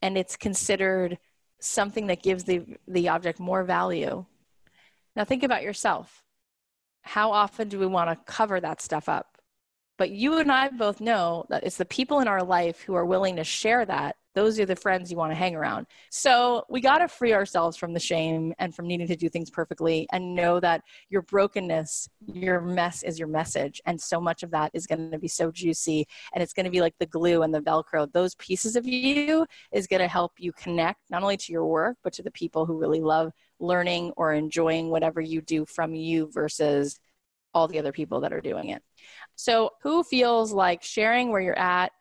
and 0.03 0.17
it's 0.19 0.37
considered 0.37 1.19
something 1.61 2.09
that 2.09 2.23
gives 2.23 2.45
the, 2.45 2.65
the 2.87 3.09
object 3.09 3.41
more 3.41 3.65
value. 3.65 4.25
Now, 5.17 5.25
think 5.25 5.43
about 5.43 5.63
yourself. 5.63 6.25
How 7.03 7.33
often 7.33 7.69
do 7.69 7.79
we 7.79 7.87
want 7.87 8.11
to 8.11 8.33
cover 8.33 8.61
that 8.61 8.81
stuff 8.81 9.09
up? 9.09 9.39
But 9.97 10.11
you 10.11 10.39
and 10.39 10.51
I 10.51 10.69
both 10.69 11.01
know 11.01 11.47
that 11.51 11.65
it's 11.65 11.77
the 11.77 11.85
people 11.85 12.21
in 12.21 12.29
our 12.29 12.43
life 12.43 12.81
who 12.81 12.95
are 12.95 13.05
willing 13.05 13.37
to 13.37 13.45
share 13.45 13.85
that. 13.85 14.17
Those 14.35 14.59
are 14.59 14.67
the 14.67 14.77
friends 14.77 15.11
you 15.11 15.17
want 15.17 15.31
to 15.33 15.37
hang 15.37 15.55
around. 15.55 15.87
So 16.11 16.65
we 16.69 16.81
got 16.81 16.99
to 16.99 17.09
free 17.09 17.33
ourselves 17.33 17.77
from 17.77 17.93
the 17.93 18.01
shame 18.01 18.53
and 18.59 18.75
from 18.75 18.87
needing 18.87 19.07
to 19.09 19.17
do 19.17 19.29
things 19.29 19.51
perfectly 19.51 20.07
and 20.13 20.35
know 20.35 20.61
that 20.61 20.83
your 21.09 21.23
brokenness, 21.23 22.09
your 22.27 22.61
mess 22.61 23.03
is 23.03 23.19
your 23.19 23.29
message. 23.29 23.81
And 23.87 24.01
so 24.01 24.21
much 24.21 24.43
of 24.43 24.51
that 24.51 24.71
is 24.75 24.87
going 24.87 25.11
to 25.11 25.19
be 25.19 25.29
so 25.29 25.51
juicy 25.51 26.07
and 26.33 26.43
it's 26.43 26.53
going 26.53 26.65
to 26.65 26.71
be 26.71 26.81
like 26.81 26.95
the 26.99 27.07
glue 27.07 27.43
and 27.43 27.55
the 27.55 27.61
Velcro. 27.61 28.13
Those 28.13 28.35
pieces 28.37 28.77
of 28.77 28.87
you 28.87 29.47
is 29.73 29.87
going 29.87 30.03
to 30.03 30.09
help 30.09 30.33
you 30.39 30.53
connect 30.53 31.01
not 31.11 31.23
only 31.23 31.37
to 31.37 31.53
your 31.53 31.67
work, 31.67 31.97
but 32.03 32.13
to 32.15 32.23
the 32.23 32.31
people 32.31 32.67
who 32.67 32.79
really 32.79 33.01
love 33.01 33.33
learning 33.61 34.13
or 34.17 34.33
enjoying 34.33 34.91
whatever 34.91 35.21
you 35.21 35.41
do 35.41 35.65
from 35.65 35.95
you 35.95 36.31
versus 36.33 36.99
all 37.55 37.69
the 37.69 37.79
other 37.79 37.93
people 37.93 38.21
that 38.21 38.33
are 38.33 38.41
doing 38.41 38.71
it. 38.71 38.83
So, 39.37 39.71
who 39.83 40.03
feels 40.03 40.53
like 40.53 40.83
sharing 40.83 41.31
where 41.31 41.41
you're 41.41 41.59
at? 41.59 41.93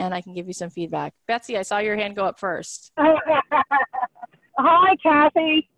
And 0.00 0.14
I 0.14 0.22
can 0.22 0.32
give 0.32 0.46
you 0.46 0.54
some 0.54 0.70
feedback. 0.70 1.12
Betsy, 1.28 1.58
I 1.58 1.62
saw 1.62 1.78
your 1.78 1.94
hand 1.94 2.16
go 2.16 2.24
up 2.24 2.40
first. 2.40 2.90
Hi, 2.98 4.96
Cathy. 5.02 5.68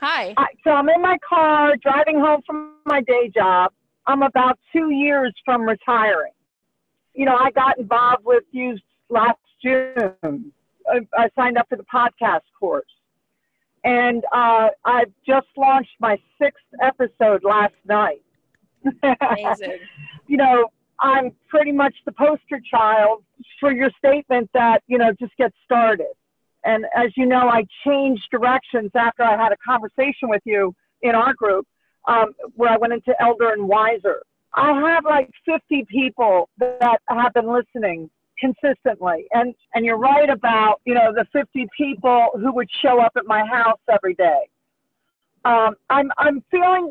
Hi. 0.00 0.34
So, 0.64 0.70
I'm 0.70 0.88
in 0.88 1.02
my 1.02 1.16
car 1.28 1.74
driving 1.82 2.20
home 2.20 2.42
from 2.46 2.74
my 2.86 3.00
day 3.02 3.30
job. 3.34 3.72
I'm 4.06 4.22
about 4.22 4.58
two 4.72 4.90
years 4.90 5.34
from 5.44 5.62
retiring. 5.62 6.32
You 7.14 7.26
know, 7.26 7.36
I 7.36 7.50
got 7.50 7.78
involved 7.78 8.24
with 8.24 8.44
you 8.52 8.78
last 9.10 9.38
June. 9.62 10.52
I 10.88 11.28
signed 11.36 11.58
up 11.58 11.68
for 11.68 11.76
the 11.76 11.84
podcast 11.92 12.40
course. 12.58 12.84
And 13.84 14.24
uh, 14.32 14.68
I've 14.84 15.12
just 15.26 15.48
launched 15.56 15.94
my 15.98 16.16
sixth 16.40 16.62
episode 16.80 17.42
last 17.42 17.74
night. 17.84 18.22
Amazing. 19.02 19.78
you 20.28 20.36
know, 20.36 20.68
I'm 21.02 21.32
pretty 21.48 21.72
much 21.72 21.94
the 22.06 22.12
poster 22.12 22.60
child 22.70 23.24
for 23.60 23.72
your 23.72 23.90
statement 23.98 24.50
that, 24.54 24.82
you 24.86 24.98
know, 24.98 25.12
just 25.18 25.36
get 25.36 25.52
started. 25.64 26.14
And 26.64 26.86
as 26.96 27.10
you 27.16 27.26
know, 27.26 27.48
I 27.48 27.64
changed 27.84 28.22
directions 28.30 28.90
after 28.94 29.22
I 29.22 29.36
had 29.36 29.52
a 29.52 29.56
conversation 29.56 30.28
with 30.28 30.42
you 30.44 30.74
in 31.02 31.14
our 31.14 31.34
group 31.34 31.66
um, 32.06 32.34
where 32.54 32.70
I 32.70 32.76
went 32.76 32.92
into 32.92 33.14
Elder 33.20 33.52
and 33.52 33.66
Wiser. 33.66 34.22
I 34.54 34.72
have 34.92 35.04
like 35.04 35.30
50 35.44 35.86
people 35.90 36.48
that 36.58 37.00
have 37.08 37.34
been 37.34 37.52
listening 37.52 38.08
consistently. 38.38 39.26
And, 39.32 39.54
and 39.74 39.84
you're 39.84 39.98
right 39.98 40.30
about, 40.30 40.80
you 40.84 40.94
know, 40.94 41.12
the 41.12 41.26
50 41.32 41.66
people 41.76 42.28
who 42.34 42.52
would 42.54 42.68
show 42.80 43.00
up 43.00 43.12
at 43.16 43.26
my 43.26 43.44
house 43.44 43.80
every 43.90 44.14
day 44.14 44.48
um, 45.44 45.74
I'm 45.90 46.10
I'm 46.18 46.42
feeling 46.50 46.90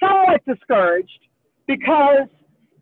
somewhat 0.00 0.44
discouraged 0.46 1.20
because 1.66 2.28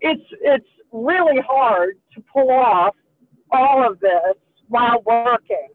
it's 0.02 0.28
it's 0.42 0.66
really 0.92 1.40
hard 1.40 1.96
to 2.14 2.22
pull 2.32 2.50
off 2.50 2.94
all 3.50 3.86
of 3.88 3.98
this 4.00 4.34
while 4.68 5.02
working, 5.06 5.68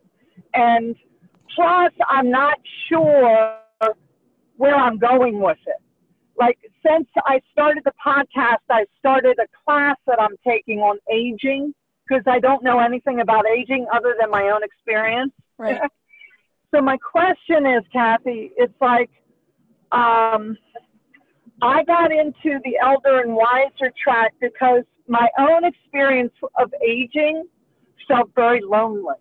and 0.53 0.95
plus 1.55 1.91
I'm 2.09 2.29
not 2.29 2.59
sure 2.89 3.57
where 4.57 4.75
I'm 4.75 4.97
going 4.97 5.39
with 5.39 5.57
it. 5.65 5.81
Like 6.37 6.57
since 6.85 7.07
I 7.25 7.39
started 7.51 7.83
the 7.85 7.93
podcast, 8.05 8.61
I 8.69 8.85
started 8.99 9.39
a 9.39 9.47
class 9.65 9.97
that 10.05 10.21
I'm 10.21 10.35
taking 10.45 10.79
on 10.79 10.99
aging 11.11 11.73
because 12.07 12.23
I 12.27 12.39
don't 12.39 12.63
know 12.63 12.79
anything 12.79 13.21
about 13.21 13.45
aging 13.47 13.87
other 13.93 14.15
than 14.19 14.29
my 14.29 14.49
own 14.49 14.61
experience. 14.63 15.33
Right. 15.57 15.81
so 16.75 16.81
my 16.81 16.97
question 16.97 17.65
is, 17.65 17.83
Cathy, 17.91 18.51
it's 18.55 18.73
like 18.79 19.09
um, 19.91 20.57
I 21.61 21.83
got 21.83 22.11
into 22.11 22.59
the 22.63 22.77
elder 22.81 23.21
and 23.21 23.35
wiser 23.35 23.91
track 24.01 24.33
because 24.39 24.83
my 25.07 25.27
own 25.39 25.63
experience 25.65 26.33
of 26.57 26.73
aging 26.85 27.45
felt 28.07 28.29
very 28.35 28.61
lonely. 28.61 29.15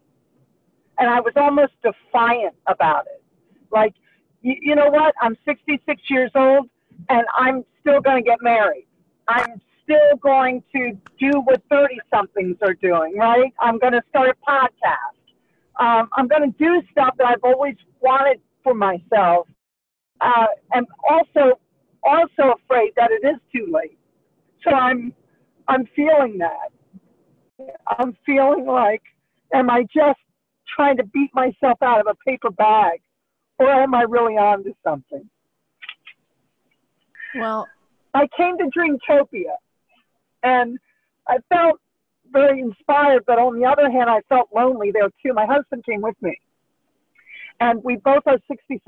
and 0.98 1.08
I 1.10 1.20
was 1.20 1.32
almost 1.36 1.72
defiant 1.82 2.54
about 2.66 3.06
it. 3.06 3.22
Like, 3.70 3.94
you, 4.42 4.56
you 4.60 4.74
know 4.74 4.88
what? 4.90 5.14
I'm 5.20 5.36
66 5.44 6.02
years 6.08 6.30
old 6.34 6.68
and 7.08 7.24
I'm 7.36 7.64
still 7.80 8.00
going 8.00 8.22
to 8.22 8.28
get 8.28 8.38
married. 8.42 8.86
I'm 9.28 9.60
still 9.82 10.16
going 10.20 10.62
to 10.74 10.92
do 11.18 11.40
what 11.44 11.62
30 11.70 11.98
somethings 12.14 12.56
are 12.62 12.74
doing, 12.74 13.16
right? 13.16 13.52
I'm 13.60 13.78
going 13.78 13.92
to 13.92 14.02
start 14.10 14.30
a 14.30 14.50
podcast. 14.50 15.16
Um, 15.78 16.08
I'm 16.12 16.28
going 16.28 16.50
to 16.50 16.58
do 16.58 16.82
stuff 16.92 17.14
that 17.18 17.26
I've 17.26 17.44
always 17.44 17.76
wanted 18.00 18.40
for 18.64 18.74
myself. 18.74 19.48
Uh, 20.20 20.46
and 20.72 20.86
also, 21.08 21.58
also 22.06 22.54
afraid 22.62 22.92
that 22.96 23.10
it 23.10 23.26
is 23.26 23.36
too 23.54 23.70
late. 23.72 23.98
So 24.64 24.74
I'm, 24.74 25.12
I'm 25.68 25.86
feeling 25.94 26.38
that. 26.38 26.70
I'm 27.98 28.16
feeling 28.24 28.66
like, 28.66 29.02
am 29.52 29.70
I 29.70 29.82
just 29.94 30.20
trying 30.74 30.96
to 30.98 31.04
beat 31.04 31.30
myself 31.34 31.78
out 31.82 32.00
of 32.00 32.06
a 32.06 32.14
paper 32.28 32.50
bag, 32.50 33.00
or 33.58 33.70
am 33.70 33.94
I 33.94 34.02
really 34.02 34.34
on 34.34 34.64
to 34.64 34.74
something? 34.84 35.28
Well, 37.34 37.66
I 38.14 38.26
came 38.36 38.56
to 38.58 38.64
Dreamtopia, 38.64 39.56
and 40.42 40.78
I 41.28 41.38
felt 41.48 41.80
very 42.30 42.60
inspired, 42.60 43.24
but 43.26 43.38
on 43.38 43.58
the 43.58 43.66
other 43.66 43.90
hand, 43.90 44.10
I 44.10 44.20
felt 44.28 44.48
lonely 44.54 44.90
there 44.90 45.08
too. 45.22 45.32
My 45.32 45.46
husband 45.46 45.84
came 45.84 46.00
with 46.00 46.16
me, 46.20 46.38
and 47.60 47.82
we 47.84 47.96
both 47.96 48.22
are 48.26 48.38
66, 48.48 48.82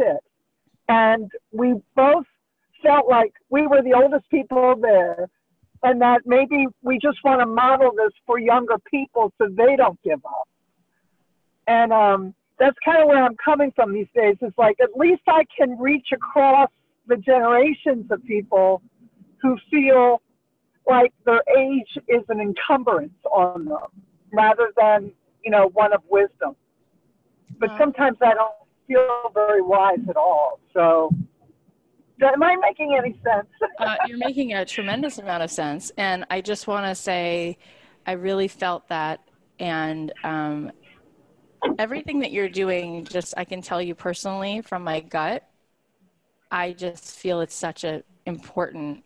and 0.89 1.31
we 1.53 1.75
both 1.95 2.25
felt 2.83 3.09
like 3.09 3.33
we 3.51 3.67
were 3.67 3.83
the 3.83 3.95
oldest 3.95 4.29
people 4.31 4.75
there, 4.81 5.29
and 5.83 6.01
that 6.01 6.23
maybe 6.27 6.67
we 6.83 6.99
just 6.99 7.19
want 7.25 7.41
to 7.41 7.47
model 7.47 7.93
this 7.97 8.13
for 8.27 8.39
younger 8.39 8.77
people 8.91 9.33
so 9.39 9.49
they 9.51 9.77
don't 9.77 10.01
give 10.03 10.25
up. 10.25 10.49
And 11.67 11.93
um, 11.93 12.35
that's 12.59 12.77
kind 12.85 13.01
of 13.01 13.09
where 13.09 13.23
I'm 13.23 13.37
coming 13.43 13.73
from 13.75 13.93
these 13.93 14.09
days. 14.15 14.37
Is 14.43 14.53
like 14.57 14.77
at 14.83 14.97
least 14.97 15.23
I 15.29 15.45
can 15.57 15.79
reach 15.79 16.09
across 16.13 16.71
the 17.07 17.17
generations 17.17 18.11
of 18.11 18.25
people 18.25 18.83
who 19.41 19.57
feel 19.71 20.21
like 20.89 21.13
their 21.25 21.43
age 21.57 21.99
is 22.09 22.23
an 22.29 22.41
encumbrance 22.41 23.13
on 23.31 23.67
them 23.67 24.03
rather 24.33 24.73
than 24.77 25.13
you 25.45 25.51
know 25.51 25.69
one 25.75 25.93
of 25.93 26.03
wisdom. 26.09 26.57
But 27.59 27.71
sometimes 27.77 28.19
I 28.23 28.35
don't 28.35 28.55
feel 28.87 29.31
very 29.35 29.63
wise 29.63 29.99
at 30.09 30.17
all. 30.17 30.61
So 30.73 31.13
Am 32.23 32.43
I 32.43 32.57
making 32.57 32.97
any 32.99 33.19
sense? 33.25 33.49
uh, 33.79 33.97
you're 34.07 34.19
making 34.19 34.55
a 34.55 34.65
tremendous 34.65 35.19
amount 35.19 35.43
of 35.43 35.51
sense. 35.51 35.93
And 35.97 36.25
I 36.31 36.41
just 36.41 36.67
want 36.67 36.87
to 36.87 36.95
say, 36.95 37.59
I 38.07 38.13
really 38.13 38.49
felt 38.49 38.89
that. 38.89 39.21
And 39.59 40.13
um, 40.25 40.73
everything 41.79 42.21
that 42.21 42.33
you're 42.33 42.49
doing, 42.49 43.05
just 43.05 43.35
I 43.37 43.45
can 43.45 43.63
tell 43.63 43.81
you 43.81 43.95
personally 43.95 44.63
from 44.63 44.83
my 44.83 45.01
gut, 45.01 45.49
I 46.51 46.73
just 46.73 47.19
feel 47.19 47.41
it's 47.41 47.55
such 47.55 47.85
a 47.85 48.03
important 48.27 49.05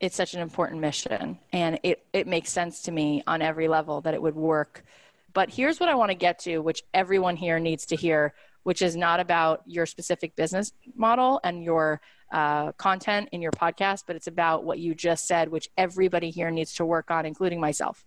it's 0.00 0.16
such 0.16 0.34
an 0.34 0.40
important 0.40 0.80
mission 0.80 1.38
and 1.52 1.78
it, 1.82 2.04
it 2.12 2.26
makes 2.26 2.50
sense 2.50 2.82
to 2.82 2.92
me 2.92 3.22
on 3.26 3.40
every 3.40 3.68
level 3.68 4.02
that 4.02 4.12
it 4.12 4.20
would 4.20 4.34
work 4.34 4.84
but 5.32 5.48
here's 5.48 5.80
what 5.80 5.88
i 5.88 5.94
want 5.94 6.10
to 6.10 6.14
get 6.14 6.38
to 6.38 6.58
which 6.58 6.82
everyone 6.92 7.36
here 7.36 7.58
needs 7.58 7.86
to 7.86 7.96
hear 7.96 8.34
which 8.64 8.82
is 8.82 8.96
not 8.96 9.18
about 9.18 9.62
your 9.66 9.86
specific 9.86 10.36
business 10.36 10.72
model 10.94 11.40
and 11.42 11.64
your 11.64 12.02
uh, 12.32 12.72
content 12.72 13.28
in 13.32 13.42
your 13.42 13.52
podcast, 13.52 14.04
but 14.06 14.16
it's 14.16 14.26
about 14.26 14.64
what 14.64 14.78
you 14.78 14.94
just 14.94 15.26
said, 15.26 15.48
which 15.48 15.68
everybody 15.76 16.30
here 16.30 16.50
needs 16.50 16.74
to 16.74 16.84
work 16.84 17.10
on, 17.10 17.26
including 17.26 17.60
myself. 17.60 18.04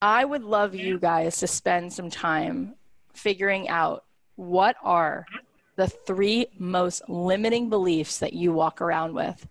I 0.00 0.24
would 0.24 0.44
love 0.44 0.74
you 0.74 0.98
guys 0.98 1.38
to 1.38 1.46
spend 1.46 1.92
some 1.92 2.10
time 2.10 2.74
figuring 3.14 3.68
out 3.68 4.04
what 4.36 4.76
are 4.82 5.24
the 5.76 5.88
three 5.88 6.46
most 6.58 7.08
limiting 7.08 7.70
beliefs 7.70 8.18
that 8.18 8.32
you 8.32 8.52
walk 8.52 8.80
around 8.80 9.14
with 9.14 9.46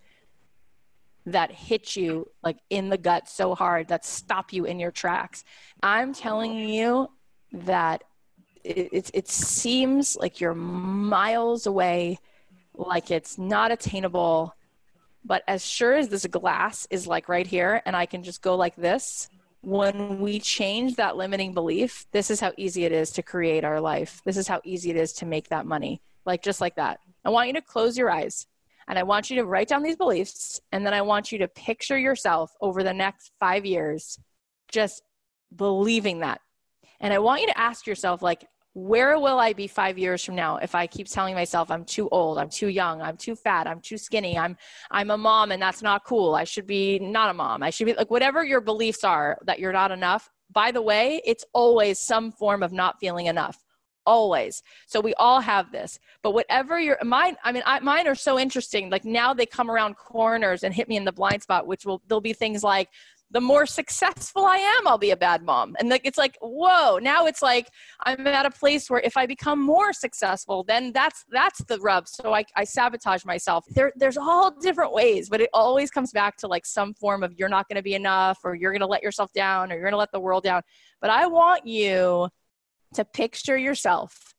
that 1.28 1.52
hit 1.52 1.96
you 1.96 2.30
like 2.44 2.58
in 2.70 2.90
the 2.90 2.98
gut 2.98 3.28
so 3.28 3.56
hard 3.56 3.88
that 3.88 4.06
stop 4.06 4.54
you 4.54 4.66
in 4.66 4.80
your 4.80 4.92
tracks. 4.92 5.44
I'm 5.82 6.14
telling 6.14 6.70
you 6.70 7.10
that 7.52 8.04
it, 8.64 8.90
it, 8.92 9.12
it 9.14 9.28
seems 9.28 10.16
like 10.16 10.40
you're 10.40 10.54
miles 10.54 11.66
away, 11.66 12.20
like 12.78 13.12
it's 13.12 13.38
not 13.38 13.72
attainable. 13.72 14.56
But 15.24 15.44
as 15.48 15.66
sure 15.66 15.94
as 15.94 16.10
this 16.10 16.26
glass 16.28 16.88
is 16.90 17.08
like 17.08 17.28
right 17.30 17.48
here, 17.48 17.82
and 17.86 17.96
I 17.96 18.06
can 18.06 18.24
just 18.24 18.42
go 18.42 18.56
like 18.56 18.76
this, 18.76 19.28
when 19.62 20.20
we 20.20 20.40
change 20.40 20.96
that 20.96 21.18
limiting 21.18 21.54
belief, 21.54 22.06
this 22.12 22.30
is 22.30 22.40
how 22.40 22.54
easy 22.58 22.86
it 22.86 22.92
is 22.92 23.10
to 23.12 23.24
create 23.24 23.64
our 23.64 23.82
life. 23.82 24.22
This 24.24 24.38
is 24.38 24.48
how 24.48 24.62
easy 24.64 24.92
it 24.92 24.96
is 24.96 25.14
to 25.14 25.26
make 25.26 25.50
that 25.50 25.66
money. 25.66 26.02
Like 26.26 26.44
just 26.44 26.62
like 26.62 26.76
that. 26.76 27.00
I 27.24 27.30
want 27.30 27.48
you 27.48 27.54
to 27.54 27.62
close 27.62 27.98
your 27.98 28.12
eyes 28.12 28.46
and 28.88 29.00
I 29.00 29.04
want 29.04 29.32
you 29.32 29.38
to 29.38 29.46
write 29.46 29.68
down 29.68 29.82
these 29.82 29.96
beliefs. 29.96 30.62
And 30.72 30.86
then 30.86 30.94
I 30.94 31.02
want 31.02 31.32
you 31.32 31.40
to 31.40 31.48
picture 31.48 31.98
yourself 31.98 32.52
over 32.62 32.84
the 32.84 32.94
next 32.94 33.32
five 33.40 33.66
years 33.66 34.20
just 34.70 35.02
believing 35.56 36.20
that. 36.20 36.42
And 37.00 37.14
I 37.14 37.20
want 37.20 37.42
you 37.42 37.48
to 37.48 37.60
ask 37.60 37.88
yourself, 37.88 38.22
like, 38.22 38.46
where 38.76 39.18
will 39.18 39.40
I 39.40 39.54
be 39.54 39.68
five 39.68 39.98
years 39.98 40.24
from 40.24 40.36
now 40.36 40.58
if 40.58 40.76
I 40.76 40.86
keep 40.86 41.08
telling 41.08 41.34
myself 41.34 41.72
I'm 41.72 41.86
too 41.86 42.10
old, 42.10 42.38
I'm 42.38 42.50
too 42.50 42.68
young, 42.68 43.02
I'm 43.02 43.16
too 43.16 43.34
fat, 43.34 43.68
I'm 43.68 43.80
too 43.80 43.98
skinny, 43.98 44.38
I'm 44.38 44.58
I'm 44.92 45.12
a 45.12 45.18
mom 45.18 45.54
and 45.54 45.62
that's 45.62 45.82
not 45.82 46.04
cool. 46.04 46.36
I 46.36 46.44
should 46.44 46.68
be 46.68 47.00
not 47.00 47.30
a 47.30 47.34
mom. 47.34 47.64
I 47.64 47.70
should 47.70 47.86
be 47.86 47.94
like 47.94 48.12
whatever 48.12 48.44
your 48.44 48.60
beliefs 48.60 49.06
are 49.06 49.40
that 49.46 49.60
you're 49.60 49.72
not 49.72 49.92
enough. 49.92 50.30
By 50.52 50.72
the 50.72 50.82
way, 50.82 51.22
it's 51.26 51.46
always 51.54 52.00
some 52.00 52.34
form 52.34 52.62
of 52.64 52.74
not 52.74 53.00
feeling 53.00 53.28
enough. 53.28 53.64
Always. 54.06 54.62
So 54.88 55.00
we 55.00 55.14
all 55.16 55.40
have 55.40 55.72
this. 55.72 55.98
But 56.22 56.34
whatever 56.34 56.78
your 56.78 56.98
mine, 57.04 57.38
I 57.46 57.54
mean, 57.54 57.64
I, 57.66 57.80
mine 57.80 58.08
are 58.08 58.14
so 58.14 58.38
interesting. 58.38 58.90
Like 58.90 59.06
now 59.06 59.34
they 59.34 59.46
come 59.46 59.72
around 59.72 59.96
corners 59.96 60.64
and 60.64 60.74
hit 60.74 60.90
me 60.90 60.98
in 60.98 61.06
the 61.06 61.14
blind 61.14 61.42
spot, 61.42 61.66
which 61.66 61.86
will 61.86 62.04
there'll 62.08 62.22
be 62.22 62.34
things 62.34 62.62
like 62.62 62.90
the 63.32 63.42
more 63.42 63.66
successful 63.66 64.46
I 64.46 64.58
am, 64.58 64.88
I'll 64.88 64.98
be 64.98 65.12
a 65.12 65.18
bad 65.18 65.44
mom. 65.44 65.76
And 65.80 65.92
it's 66.04 66.18
like, 66.18 66.38
whoa, 66.42 67.00
now 67.00 67.26
it's 67.26 67.42
like 67.42 67.70
I'm 68.02 68.26
at 68.28 68.46
a 68.46 68.52
place 68.52 68.90
where 68.90 69.02
if 69.02 69.18
I 69.18 69.26
become 69.26 69.62
more 69.62 69.94
successful, 69.94 70.64
then 70.64 70.92
that's 70.94 71.26
that's 71.32 71.64
the 71.66 71.80
rub. 71.80 72.08
So 72.08 72.34
I, 72.34 72.46
I 72.56 72.64
sabotage 72.64 73.26
myself. 73.26 73.66
There, 73.70 73.92
there's 73.96 74.18
all 74.18 74.52
different 74.52 74.94
ways, 74.94 75.30
but 75.30 75.42
it 75.42 75.50
always 75.54 75.90
comes 75.90 76.12
back 76.12 76.38
to 76.38 76.48
like 76.48 76.66
some 76.66 76.94
form 76.94 77.24
of 77.24 77.34
you're 77.34 77.50
not 77.50 77.68
going 77.68 77.78
to 77.78 77.84
be 77.84 77.96
enough 77.96 78.40
or 78.44 78.56
you're 78.56 78.72
going 78.72 78.82
to 78.82 78.88
let 78.88 79.04
yourself 79.04 79.34
down 79.34 79.72
or 79.72 79.76
you're 79.76 79.84
going 79.84 79.94
to 79.94 79.98
let 79.98 80.12
the 80.12 80.20
world 80.20 80.44
down. 80.44 80.62
But 81.02 81.10
I 81.10 81.26
want 81.28 81.66
you 81.66 82.30
to 82.94 83.06
picture 83.06 83.58
yourself 83.58 84.35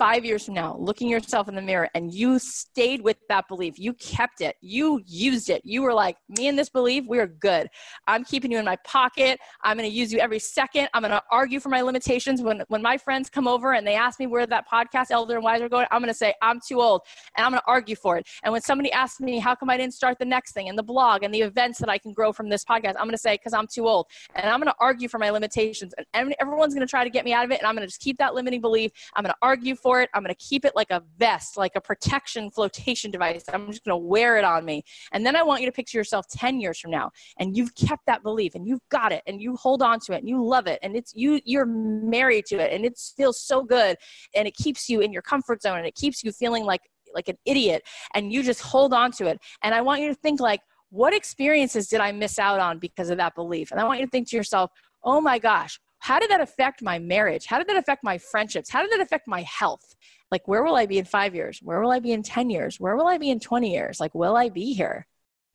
five 0.00 0.24
years 0.24 0.46
from 0.46 0.54
now, 0.54 0.74
looking 0.78 1.10
yourself 1.10 1.46
in 1.46 1.54
the 1.54 1.60
mirror 1.60 1.86
and 1.94 2.10
you 2.10 2.38
stayed 2.38 3.02
with 3.02 3.18
that 3.28 3.46
belief, 3.48 3.78
you 3.78 3.92
kept 3.92 4.40
it, 4.40 4.56
you 4.62 4.98
used 5.06 5.50
it, 5.50 5.60
you 5.62 5.82
were 5.82 5.92
like, 5.92 6.16
me 6.30 6.48
and 6.48 6.58
this 6.58 6.70
belief, 6.70 7.04
we 7.06 7.18
are 7.18 7.26
good. 7.26 7.68
I'm 8.06 8.24
keeping 8.24 8.50
you 8.50 8.56
in 8.56 8.64
my 8.64 8.76
pocket. 8.76 9.38
I'm 9.62 9.76
going 9.76 9.86
to 9.86 9.94
use 9.94 10.10
you 10.10 10.18
every 10.18 10.38
second. 10.38 10.88
I'm 10.94 11.02
going 11.02 11.10
to 11.10 11.22
argue 11.30 11.60
for 11.60 11.68
my 11.68 11.82
limitations. 11.82 12.40
When, 12.40 12.62
when 12.68 12.80
my 12.80 12.96
friends 12.96 13.28
come 13.28 13.46
over 13.46 13.74
and 13.74 13.86
they 13.86 13.94
ask 13.94 14.18
me 14.18 14.26
where 14.26 14.46
that 14.46 14.64
podcast, 14.72 15.10
Elder 15.10 15.34
and 15.34 15.44
Wiser, 15.44 15.68
going, 15.68 15.86
I'm 15.90 16.00
going 16.00 16.10
to 16.10 16.16
say, 16.16 16.32
I'm 16.40 16.60
too 16.66 16.80
old 16.80 17.02
and 17.36 17.44
I'm 17.44 17.52
going 17.52 17.60
to 17.60 17.68
argue 17.70 17.94
for 17.94 18.16
it. 18.16 18.26
And 18.42 18.52
when 18.54 18.62
somebody 18.62 18.90
asks 18.92 19.20
me, 19.20 19.38
how 19.38 19.54
come 19.54 19.68
I 19.68 19.76
didn't 19.76 19.92
start 19.92 20.18
the 20.18 20.24
next 20.24 20.52
thing 20.52 20.70
and 20.70 20.78
the 20.78 20.82
blog 20.82 21.24
and 21.24 21.34
the 21.34 21.42
events 21.42 21.78
that 21.78 21.90
I 21.90 21.98
can 21.98 22.14
grow 22.14 22.32
from 22.32 22.48
this 22.48 22.64
podcast, 22.64 22.94
I'm 22.96 23.04
going 23.04 23.10
to 23.10 23.18
say, 23.18 23.34
because 23.34 23.52
I'm 23.52 23.66
too 23.66 23.86
old. 23.86 24.06
And 24.34 24.48
I'm 24.48 24.60
going 24.60 24.72
to 24.72 24.80
argue 24.80 25.08
for 25.08 25.18
my 25.18 25.28
limitations. 25.28 25.92
And 26.14 26.34
everyone's 26.40 26.72
going 26.72 26.86
to 26.86 26.90
try 26.90 27.04
to 27.04 27.10
get 27.10 27.26
me 27.26 27.34
out 27.34 27.44
of 27.44 27.50
it. 27.50 27.58
And 27.58 27.66
I'm 27.66 27.74
going 27.74 27.86
to 27.86 27.86
just 27.86 28.00
keep 28.00 28.16
that 28.16 28.34
limiting 28.34 28.62
belief. 28.62 28.92
I'm 29.14 29.24
going 29.24 29.34
to 29.34 29.38
argue 29.42 29.76
for 29.76 29.89
it. 29.98 30.10
I'm 30.14 30.22
going 30.22 30.34
to 30.34 30.44
keep 30.44 30.64
it 30.64 30.72
like 30.76 30.90
a 30.90 31.02
vest, 31.18 31.56
like 31.56 31.72
a 31.74 31.80
protection 31.80 32.50
flotation 32.50 33.10
device. 33.10 33.44
I'm 33.52 33.66
just 33.66 33.84
going 33.84 34.00
to 34.00 34.06
wear 34.06 34.36
it 34.38 34.44
on 34.44 34.64
me. 34.64 34.84
And 35.12 35.26
then 35.26 35.34
I 35.36 35.42
want 35.42 35.60
you 35.60 35.66
to 35.66 35.72
picture 35.72 35.98
yourself 35.98 36.26
10 36.28 36.60
years 36.60 36.78
from 36.78 36.90
now 36.92 37.10
and 37.38 37.56
you've 37.56 37.74
kept 37.74 38.06
that 38.06 38.22
belief 38.22 38.54
and 38.54 38.66
you've 38.66 38.86
got 38.90 39.12
it 39.12 39.22
and 39.26 39.42
you 39.42 39.56
hold 39.56 39.82
on 39.82 39.98
to 40.00 40.12
it 40.12 40.18
and 40.18 40.28
you 40.28 40.44
love 40.44 40.66
it 40.66 40.78
and 40.82 40.96
it's 40.96 41.12
you 41.14 41.40
you're 41.44 41.66
married 41.66 42.46
to 42.46 42.56
it 42.56 42.72
and 42.72 42.84
it 42.84 42.98
feels 43.16 43.40
so 43.40 43.62
good 43.62 43.96
and 44.34 44.46
it 44.46 44.54
keeps 44.54 44.88
you 44.88 45.00
in 45.00 45.12
your 45.12 45.22
comfort 45.22 45.62
zone 45.62 45.78
and 45.78 45.86
it 45.86 45.94
keeps 45.94 46.22
you 46.22 46.32
feeling 46.32 46.64
like 46.64 46.82
like 47.12 47.28
an 47.28 47.36
idiot 47.44 47.82
and 48.14 48.32
you 48.32 48.42
just 48.42 48.60
hold 48.60 48.94
on 48.94 49.10
to 49.10 49.26
it. 49.26 49.38
And 49.62 49.74
I 49.74 49.80
want 49.80 50.00
you 50.00 50.08
to 50.08 50.14
think 50.14 50.40
like 50.40 50.60
what 50.90 51.14
experiences 51.14 51.88
did 51.88 52.00
I 52.00 52.12
miss 52.12 52.38
out 52.38 52.60
on 52.60 52.78
because 52.78 53.10
of 53.10 53.18
that 53.18 53.34
belief? 53.34 53.70
And 53.70 53.80
I 53.80 53.84
want 53.84 54.00
you 54.00 54.06
to 54.06 54.10
think 54.10 54.28
to 54.30 54.36
yourself, 54.36 54.70
oh 55.02 55.20
my 55.20 55.38
gosh, 55.38 55.78
how 56.00 56.18
did 56.18 56.30
that 56.30 56.40
affect 56.40 56.82
my 56.82 56.98
marriage? 56.98 57.46
How 57.46 57.58
did 57.58 57.68
that 57.68 57.76
affect 57.76 58.02
my 58.02 58.18
friendships? 58.18 58.70
How 58.70 58.82
did 58.82 58.90
that 58.90 59.00
affect 59.00 59.28
my 59.28 59.42
health? 59.42 59.94
Like, 60.30 60.48
where 60.48 60.64
will 60.64 60.76
I 60.76 60.86
be 60.86 60.98
in 60.98 61.04
five 61.04 61.34
years? 61.34 61.60
Where 61.62 61.80
will 61.80 61.92
I 61.92 62.00
be 62.00 62.12
in 62.12 62.22
10 62.22 62.50
years? 62.50 62.80
Where 62.80 62.96
will 62.96 63.06
I 63.06 63.18
be 63.18 63.30
in 63.30 63.38
20 63.38 63.72
years? 63.72 64.00
Like, 64.00 64.14
will 64.14 64.36
I 64.36 64.48
be 64.48 64.72
here? 64.72 65.06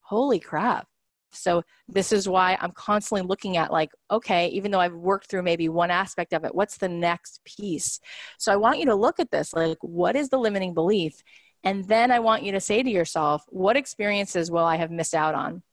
Holy 0.02 0.40
crap. 0.40 0.88
So, 1.32 1.64
this 1.88 2.12
is 2.12 2.30
why 2.30 2.58
I'm 2.62 2.72
constantly 2.72 3.28
looking 3.28 3.58
at, 3.58 3.72
like, 3.72 3.90
okay, 4.10 4.48
even 4.50 4.72
though 4.72 4.80
I've 4.80 4.94
worked 4.94 5.30
through 5.30 5.44
maybe 5.44 5.68
one 5.68 5.92
aspect 5.92 6.32
of 6.32 6.46
it, 6.46 6.56
what's 6.56 6.78
the 6.78 6.88
next 6.88 7.44
piece? 7.44 8.00
So, 8.38 8.54
I 8.54 8.56
want 8.56 8.80
you 8.80 8.86
to 8.86 8.96
look 8.96 9.20
at 9.20 9.32
this 9.32 9.52
like, 9.54 9.80
what 9.82 10.16
is 10.16 10.30
the 10.30 10.38
limiting 10.38 10.74
belief? 10.74 11.22
And 11.64 11.88
then 11.88 12.12
I 12.12 12.20
want 12.20 12.44
you 12.44 12.52
to 12.54 12.62
say 12.62 12.84
to 12.84 12.90
yourself, 12.90 13.44
what 13.50 13.76
experiences 13.76 14.52
will 14.52 14.64
I 14.64 14.78
have 14.78 14.92
missed 14.92 15.16
out 15.16 15.34
on? 15.34 15.64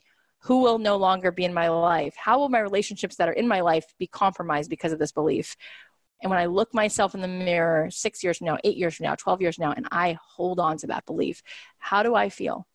Who 0.42 0.60
will 0.60 0.78
no 0.78 0.96
longer 0.96 1.30
be 1.30 1.44
in 1.44 1.54
my 1.54 1.68
life? 1.68 2.14
How 2.16 2.38
will 2.38 2.48
my 2.48 2.60
relationships 2.60 3.16
that 3.16 3.28
are 3.28 3.32
in 3.32 3.46
my 3.46 3.60
life 3.60 3.84
be 3.98 4.06
compromised 4.06 4.70
because 4.70 4.92
of 4.92 4.98
this 4.98 5.12
belief? 5.12 5.56
And 6.20 6.30
when 6.30 6.38
I 6.38 6.46
look 6.46 6.72
myself 6.74 7.14
in 7.14 7.20
the 7.20 7.28
mirror 7.28 7.90
six 7.90 8.22
years 8.22 8.38
from 8.38 8.46
now, 8.46 8.58
eight 8.64 8.76
years 8.76 8.94
from 8.94 9.04
now, 9.04 9.14
12 9.14 9.40
years 9.40 9.56
from 9.56 9.66
now, 9.66 9.72
and 9.72 9.88
I 9.90 10.18
hold 10.24 10.60
on 10.60 10.78
to 10.78 10.88
that 10.88 11.06
belief, 11.06 11.42
how 11.78 12.02
do 12.02 12.14
I 12.14 12.28
feel? 12.28 12.66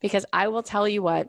Because 0.00 0.26
I 0.32 0.48
will 0.48 0.62
tell 0.62 0.88
you 0.88 1.02
what, 1.02 1.28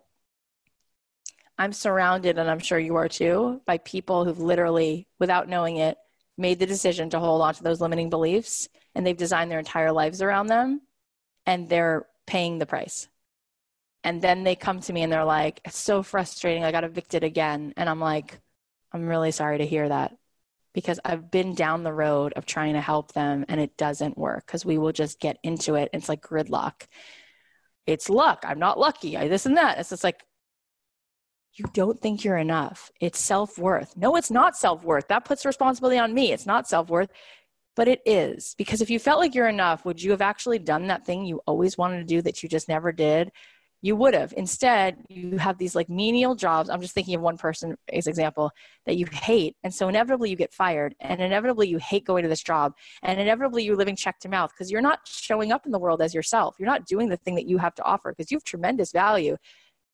I'm 1.58 1.74
surrounded, 1.74 2.38
and 2.38 2.50
I'm 2.50 2.60
sure 2.60 2.78
you 2.78 2.96
are 2.96 3.10
too, 3.10 3.62
by 3.66 3.80
people 3.80 4.26
who've 4.26 4.40
literally, 4.40 5.08
without 5.20 5.50
knowing 5.50 5.78
it, 5.78 5.98
made 6.38 6.60
the 6.60 6.66
decision 6.66 7.10
to 7.10 7.20
hold 7.20 7.42
on 7.42 7.54
to 7.56 7.64
those 7.64 7.82
limiting 7.82 8.10
beliefs 8.10 8.70
and 8.94 9.06
they've 9.06 9.18
designed 9.18 9.50
their 9.50 9.60
entire 9.60 9.92
lives 9.92 10.22
around 10.22 10.48
them 10.48 10.82
and 11.46 11.68
they're 11.68 12.06
paying 12.28 12.60
the 12.60 12.66
price. 12.66 13.08
And 14.08 14.22
then 14.22 14.46
they 14.46 14.56
come 14.56 14.80
to 14.80 14.94
me 14.94 15.04
and 15.04 15.12
they're 15.12 15.26
like, 15.26 15.60
it's 15.66 15.78
so 15.78 16.02
frustrating. 16.02 16.64
I 16.64 16.72
got 16.72 16.86
evicted 16.86 17.26
again. 17.26 17.74
And 17.76 17.90
I'm 17.90 18.00
like, 18.00 18.40
I'm 18.94 19.06
really 19.06 19.32
sorry 19.32 19.58
to 19.58 19.66
hear 19.66 19.90
that 19.90 20.16
because 20.74 20.98
I've 21.04 21.30
been 21.30 21.56
down 21.56 21.84
the 21.84 21.92
road 21.92 22.32
of 22.38 22.46
trying 22.46 22.76
to 22.76 22.80
help 22.80 23.12
them 23.12 23.44
and 23.50 23.60
it 23.60 23.76
doesn't 23.76 24.18
work 24.18 24.46
because 24.46 24.66
we 24.66 24.78
will 24.78 24.94
just 24.94 25.20
get 25.20 25.40
into 25.44 25.76
it. 25.76 25.90
It's 25.92 26.08
like 26.08 26.22
gridlock. 26.22 26.88
It's 27.86 28.10
luck. 28.10 28.46
I'm 28.48 28.60
not 28.60 28.80
lucky. 28.80 29.18
I 29.18 29.28
this 29.28 29.46
and 29.46 29.58
that. 29.58 29.78
It's 29.78 29.90
just 29.90 30.06
like, 30.06 30.24
you 31.56 31.66
don't 31.74 32.00
think 32.00 32.24
you're 32.24 32.38
enough. 32.38 32.90
It's 33.02 33.20
self 33.20 33.60
worth. 33.60 33.98
No, 33.98 34.16
it's 34.16 34.32
not 34.32 34.56
self 34.56 34.86
worth. 34.86 35.10
That 35.10 35.26
puts 35.26 35.46
responsibility 35.46 36.00
on 36.00 36.14
me. 36.14 36.32
It's 36.32 36.46
not 36.46 36.70
self 36.70 36.90
worth, 36.90 37.10
but 37.76 37.90
it 37.90 38.00
is. 38.06 38.56
Because 38.58 38.80
if 38.80 38.90
you 38.90 39.00
felt 39.00 39.20
like 39.20 39.36
you're 39.36 39.50
enough, 39.50 39.84
would 39.84 40.02
you 40.02 40.12
have 40.12 40.22
actually 40.22 40.60
done 40.60 40.88
that 40.88 41.06
thing 41.06 41.26
you 41.26 41.42
always 41.46 41.78
wanted 41.78 41.98
to 41.98 42.06
do 42.06 42.22
that 42.22 42.42
you 42.42 42.48
just 42.48 42.70
never 42.70 42.94
did? 42.94 43.34
You 43.88 43.96
would 43.96 44.14
have. 44.14 44.34
Instead, 44.36 44.98
you 45.10 45.38
have 45.38 45.58
these 45.58 45.76
like 45.76 45.90
menial 45.90 46.36
jobs. 46.36 46.70
I'm 46.70 46.82
just 46.82 46.94
thinking 46.94 47.16
of 47.16 47.22
one 47.22 47.38
person 47.38 47.78
as 47.92 48.08
example 48.08 48.52
that 48.86 48.98
you 48.98 49.06
hate. 49.12 49.56
And 49.64 49.74
so 49.74 49.88
inevitably 49.88 50.30
you 50.30 50.36
get 50.36 50.54
fired 50.54 50.96
and 51.00 51.22
inevitably 51.22 51.68
you 51.68 51.78
hate 51.78 52.06
going 52.06 52.24
to 52.24 52.30
this 52.30 52.44
job 52.44 52.74
and 53.02 53.20
inevitably 53.20 53.64
you're 53.64 53.76
living 53.76 53.96
check 53.96 54.20
to 54.20 54.30
mouth 54.30 54.52
because 54.52 54.72
you're 54.72 54.82
not 54.82 55.00
showing 55.06 55.52
up 55.52 55.66
in 55.66 55.72
the 55.72 55.80
world 55.80 56.02
as 56.02 56.14
yourself. 56.14 56.56
You're 56.60 56.70
not 56.70 56.86
doing 56.86 57.10
the 57.10 57.18
thing 57.18 57.36
that 57.36 57.48
you 57.48 57.58
have 57.58 57.76
to 57.76 57.84
offer 57.84 58.12
because 58.12 58.32
you 58.32 58.38
have 58.38 58.44
tremendous 58.44 58.92
value. 58.92 59.38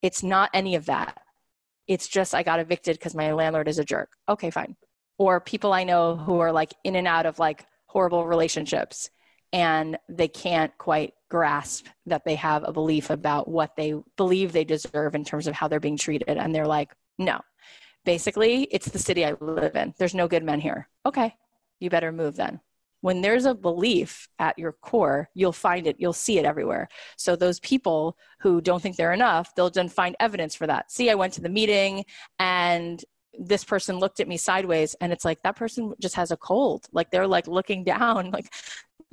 It's 0.02 0.22
not 0.22 0.50
any 0.52 0.74
of 0.74 0.86
that 0.86 1.20
it's 1.86 2.08
just 2.08 2.34
I 2.34 2.42
got 2.42 2.60
evicted 2.60 2.98
because 2.98 3.14
my 3.14 3.32
landlord 3.32 3.68
is 3.68 3.78
a 3.78 3.84
jerk. 3.84 4.10
Okay, 4.28 4.50
fine. 4.50 4.76
Or 5.18 5.40
people 5.40 5.72
I 5.72 5.84
know 5.84 6.16
who 6.16 6.40
are 6.40 6.52
like 6.52 6.74
in 6.82 6.96
and 6.96 7.06
out 7.06 7.26
of 7.26 7.38
like 7.38 7.66
horrible 7.86 8.26
relationships 8.26 9.10
and 9.54 9.96
they 10.08 10.28
can't 10.28 10.76
quite 10.76 11.14
grasp 11.30 11.86
that 12.06 12.24
they 12.24 12.34
have 12.34 12.64
a 12.66 12.72
belief 12.72 13.08
about 13.08 13.48
what 13.48 13.76
they 13.76 13.94
believe 14.16 14.52
they 14.52 14.64
deserve 14.64 15.14
in 15.14 15.24
terms 15.24 15.46
of 15.46 15.54
how 15.54 15.68
they're 15.68 15.80
being 15.80 15.96
treated. 15.96 16.36
And 16.36 16.54
they're 16.54 16.66
like, 16.66 16.92
no, 17.18 17.40
basically, 18.04 18.64
it's 18.64 18.90
the 18.90 18.98
city 18.98 19.24
I 19.24 19.34
live 19.40 19.76
in. 19.76 19.94
There's 19.96 20.14
no 20.14 20.28
good 20.28 20.42
men 20.44 20.60
here. 20.60 20.88
Okay, 21.06 21.34
you 21.80 21.88
better 21.88 22.12
move 22.12 22.36
then 22.36 22.60
when 23.04 23.20
there's 23.20 23.44
a 23.44 23.54
belief 23.54 24.30
at 24.38 24.58
your 24.58 24.72
core, 24.72 25.28
you'll 25.34 25.52
find 25.52 25.86
it, 25.86 25.96
you'll 25.98 26.14
see 26.14 26.38
it 26.38 26.46
everywhere. 26.46 26.88
So 27.18 27.36
those 27.36 27.60
people 27.60 28.16
who 28.40 28.62
don't 28.62 28.80
think 28.80 28.96
they're 28.96 29.12
enough, 29.12 29.54
they'll 29.54 29.68
then 29.68 29.90
find 29.90 30.16
evidence 30.20 30.54
for 30.54 30.66
that. 30.66 30.90
See, 30.90 31.10
I 31.10 31.14
went 31.14 31.34
to 31.34 31.42
the 31.42 31.50
meeting 31.50 32.06
and 32.38 33.04
this 33.38 33.62
person 33.62 33.98
looked 33.98 34.20
at 34.20 34.28
me 34.28 34.38
sideways 34.38 34.96
and 35.02 35.12
it's 35.12 35.26
like 35.26 35.42
that 35.42 35.54
person 35.54 35.92
just 36.00 36.14
has 36.14 36.30
a 36.30 36.36
cold. 36.38 36.86
Like 36.92 37.10
they're 37.10 37.26
like 37.26 37.46
looking 37.46 37.84
down, 37.94 38.30
like 38.30 38.50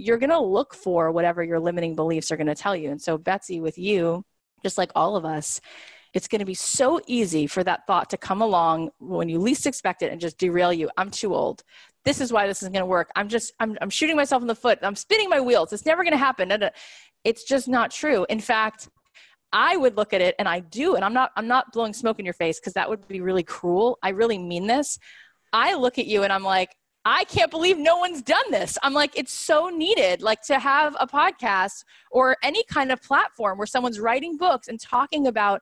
you're 0.01 0.17
going 0.17 0.31
to 0.31 0.39
look 0.39 0.73
for 0.73 1.11
whatever 1.11 1.43
your 1.43 1.59
limiting 1.59 1.95
beliefs 1.95 2.31
are 2.31 2.37
going 2.37 2.47
to 2.47 2.55
tell 2.55 2.75
you. 2.75 2.89
And 2.89 3.01
so 3.01 3.17
Betsy 3.17 3.59
with 3.59 3.77
you, 3.77 4.25
just 4.63 4.77
like 4.77 4.91
all 4.95 5.15
of 5.15 5.25
us, 5.25 5.61
it's 6.13 6.27
going 6.27 6.39
to 6.39 6.45
be 6.45 6.55
so 6.55 6.99
easy 7.07 7.47
for 7.47 7.63
that 7.63 7.87
thought 7.87 8.09
to 8.09 8.17
come 8.17 8.41
along 8.41 8.89
when 8.99 9.29
you 9.29 9.39
least 9.39 9.65
expect 9.65 10.01
it 10.01 10.11
and 10.11 10.19
just 10.19 10.37
derail 10.37 10.73
you. 10.73 10.89
I'm 10.97 11.11
too 11.11 11.33
old. 11.33 11.63
This 12.03 12.19
is 12.19 12.33
why 12.33 12.47
this 12.47 12.63
isn't 12.63 12.73
going 12.73 12.81
to 12.81 12.87
work. 12.87 13.11
I'm 13.15 13.29
just, 13.29 13.53
I'm, 13.59 13.77
I'm 13.79 13.91
shooting 13.91 14.15
myself 14.15 14.41
in 14.41 14.47
the 14.47 14.55
foot. 14.55 14.79
I'm 14.81 14.95
spinning 14.95 15.29
my 15.29 15.39
wheels. 15.39 15.71
It's 15.71 15.85
never 15.85 16.03
going 16.03 16.13
to 16.13 16.17
happen. 16.17 16.51
It's 17.23 17.43
just 17.43 17.67
not 17.67 17.91
true. 17.91 18.25
In 18.27 18.39
fact, 18.39 18.89
I 19.53 19.77
would 19.77 19.95
look 19.97 20.13
at 20.13 20.21
it 20.21 20.35
and 20.39 20.47
I 20.47 20.61
do, 20.61 20.95
and 20.95 21.05
I'm 21.05 21.13
not, 21.13 21.31
I'm 21.35 21.47
not 21.47 21.71
blowing 21.73 21.93
smoke 21.93 22.19
in 22.19 22.25
your 22.25 22.33
face 22.33 22.59
because 22.59 22.73
that 22.73 22.89
would 22.89 23.07
be 23.07 23.21
really 23.21 23.43
cruel. 23.43 23.99
I 24.01 24.09
really 24.09 24.37
mean 24.37 24.65
this. 24.65 24.97
I 25.53 25.75
look 25.75 25.99
at 25.99 26.07
you 26.07 26.23
and 26.23 26.33
I'm 26.33 26.43
like, 26.43 26.75
I 27.03 27.23
can't 27.23 27.49
believe 27.49 27.77
no 27.77 27.97
one's 27.97 28.21
done 28.21 28.51
this. 28.51 28.77
I'm 28.83 28.93
like, 28.93 29.17
it's 29.17 29.33
so 29.33 29.69
needed, 29.69 30.21
like 30.21 30.41
to 30.43 30.59
have 30.59 30.95
a 30.99 31.07
podcast 31.07 31.83
or 32.11 32.37
any 32.43 32.63
kind 32.65 32.91
of 32.91 33.01
platform 33.01 33.57
where 33.57 33.67
someone's 33.67 33.99
writing 33.99 34.37
books 34.37 34.67
and 34.67 34.79
talking 34.79 35.25
about 35.25 35.61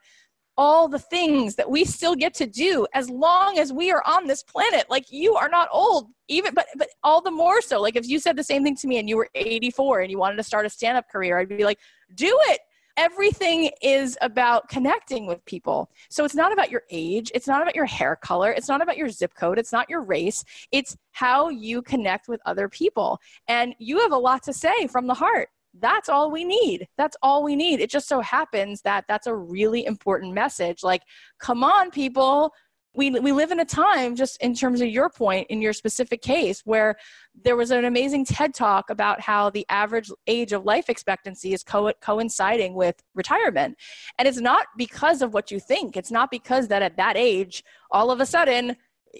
all 0.57 0.89
the 0.89 0.99
things 0.99 1.55
that 1.55 1.71
we 1.71 1.85
still 1.85 2.15
get 2.15 2.33
to 2.33 2.45
do 2.45 2.85
as 2.93 3.09
long 3.09 3.57
as 3.57 3.71
we 3.71 3.91
are 3.91 4.03
on 4.05 4.27
this 4.27 4.43
planet. 4.43 4.85
Like 4.89 5.05
you 5.09 5.35
are 5.35 5.47
not 5.47 5.69
old 5.71 6.07
even 6.27 6.53
but 6.53 6.67
but 6.77 6.89
all 7.01 7.21
the 7.21 7.31
more 7.31 7.61
so. 7.61 7.79
Like 7.79 7.95
if 7.95 8.05
you 8.05 8.19
said 8.19 8.35
the 8.35 8.43
same 8.43 8.63
thing 8.63 8.75
to 8.75 8.87
me 8.87 8.99
and 8.99 9.07
you 9.07 9.15
were 9.15 9.29
84 9.35 10.01
and 10.01 10.11
you 10.11 10.17
wanted 10.17 10.35
to 10.35 10.43
start 10.43 10.65
a 10.65 10.69
stand 10.69 10.97
up 10.97 11.05
career 11.09 11.39
i'd 11.39 11.47
be 11.47 11.63
like 11.63 11.79
do 12.15 12.37
it 12.49 12.59
everything 12.99 13.71
is 13.81 14.17
about 14.19 14.67
connecting 14.67 15.25
with 15.25 15.43
people. 15.45 15.89
So 16.09 16.25
it's 16.25 16.35
not 16.35 16.51
about 16.51 16.69
your 16.69 16.83
age, 16.91 17.31
it's 17.33 17.47
not 17.47 17.61
about 17.61 17.73
your 17.73 17.85
hair 17.85 18.17
color, 18.17 18.51
it's 18.51 18.67
not 18.67 18.81
about 18.81 18.97
your 18.97 19.07
zip 19.09 19.33
code, 19.35 19.57
it's 19.57 19.71
not 19.71 19.89
your 19.89 20.01
race, 20.01 20.43
it's 20.73 20.97
how 21.11 21.47
you 21.47 21.81
connect 21.81 22.27
with 22.27 22.41
other 22.45 22.67
people. 22.67 23.17
And 23.47 23.73
you 23.79 23.99
have 23.99 24.11
a 24.11 24.17
lot 24.17 24.43
to 24.43 24.53
say 24.53 24.87
from 24.87 25.07
the 25.07 25.13
heart 25.13 25.47
that's 25.79 26.09
all 26.09 26.31
we 26.31 26.43
need. 26.43 26.87
That's 26.97 27.15
all 27.21 27.43
we 27.43 27.55
need. 27.55 27.79
It 27.79 27.91
just 27.91 28.07
so 28.07 28.21
happens 28.21 28.81
that 28.81 29.05
that's 29.07 29.27
a 29.27 29.35
really 29.35 29.85
important 29.85 30.33
message. 30.33 30.83
Like, 30.83 31.03
come 31.39 31.63
on, 31.63 31.91
people. 31.91 32.51
We, 32.95 33.11
we 33.11 33.31
live 33.31 33.51
in 33.51 33.59
a 33.59 33.65
time, 33.65 34.15
just 34.15 34.41
in 34.41 34.55
terms 34.55 34.81
of 34.81 34.89
your 34.89 35.09
point 35.09 35.47
in 35.49 35.61
your 35.61 35.73
specific 35.73 36.21
case, 36.21 36.61
where 36.65 36.95
there 37.43 37.55
was 37.55 37.71
an 37.71 37.85
amazing 37.85 38.25
TED 38.25 38.53
talk 38.53 38.89
about 38.89 39.21
how 39.21 39.51
the 39.51 39.65
average 39.69 40.11
age 40.27 40.53
of 40.53 40.65
life 40.65 40.89
expectancy 40.89 41.53
is 41.53 41.63
co- 41.63 41.93
coinciding 42.01 42.73
with 42.73 42.95
retirement. 43.13 43.77
And 44.17 44.27
it's 44.27 44.39
not 44.39 44.65
because 44.77 45.21
of 45.21 45.33
what 45.33 45.51
you 45.51 45.59
think, 45.59 45.95
it's 45.95 46.11
not 46.11 46.31
because 46.31 46.67
that 46.69 46.81
at 46.81 46.97
that 46.97 47.15
age, 47.15 47.63
all 47.91 48.11
of 48.11 48.19
a 48.19 48.25
sudden, 48.25 48.75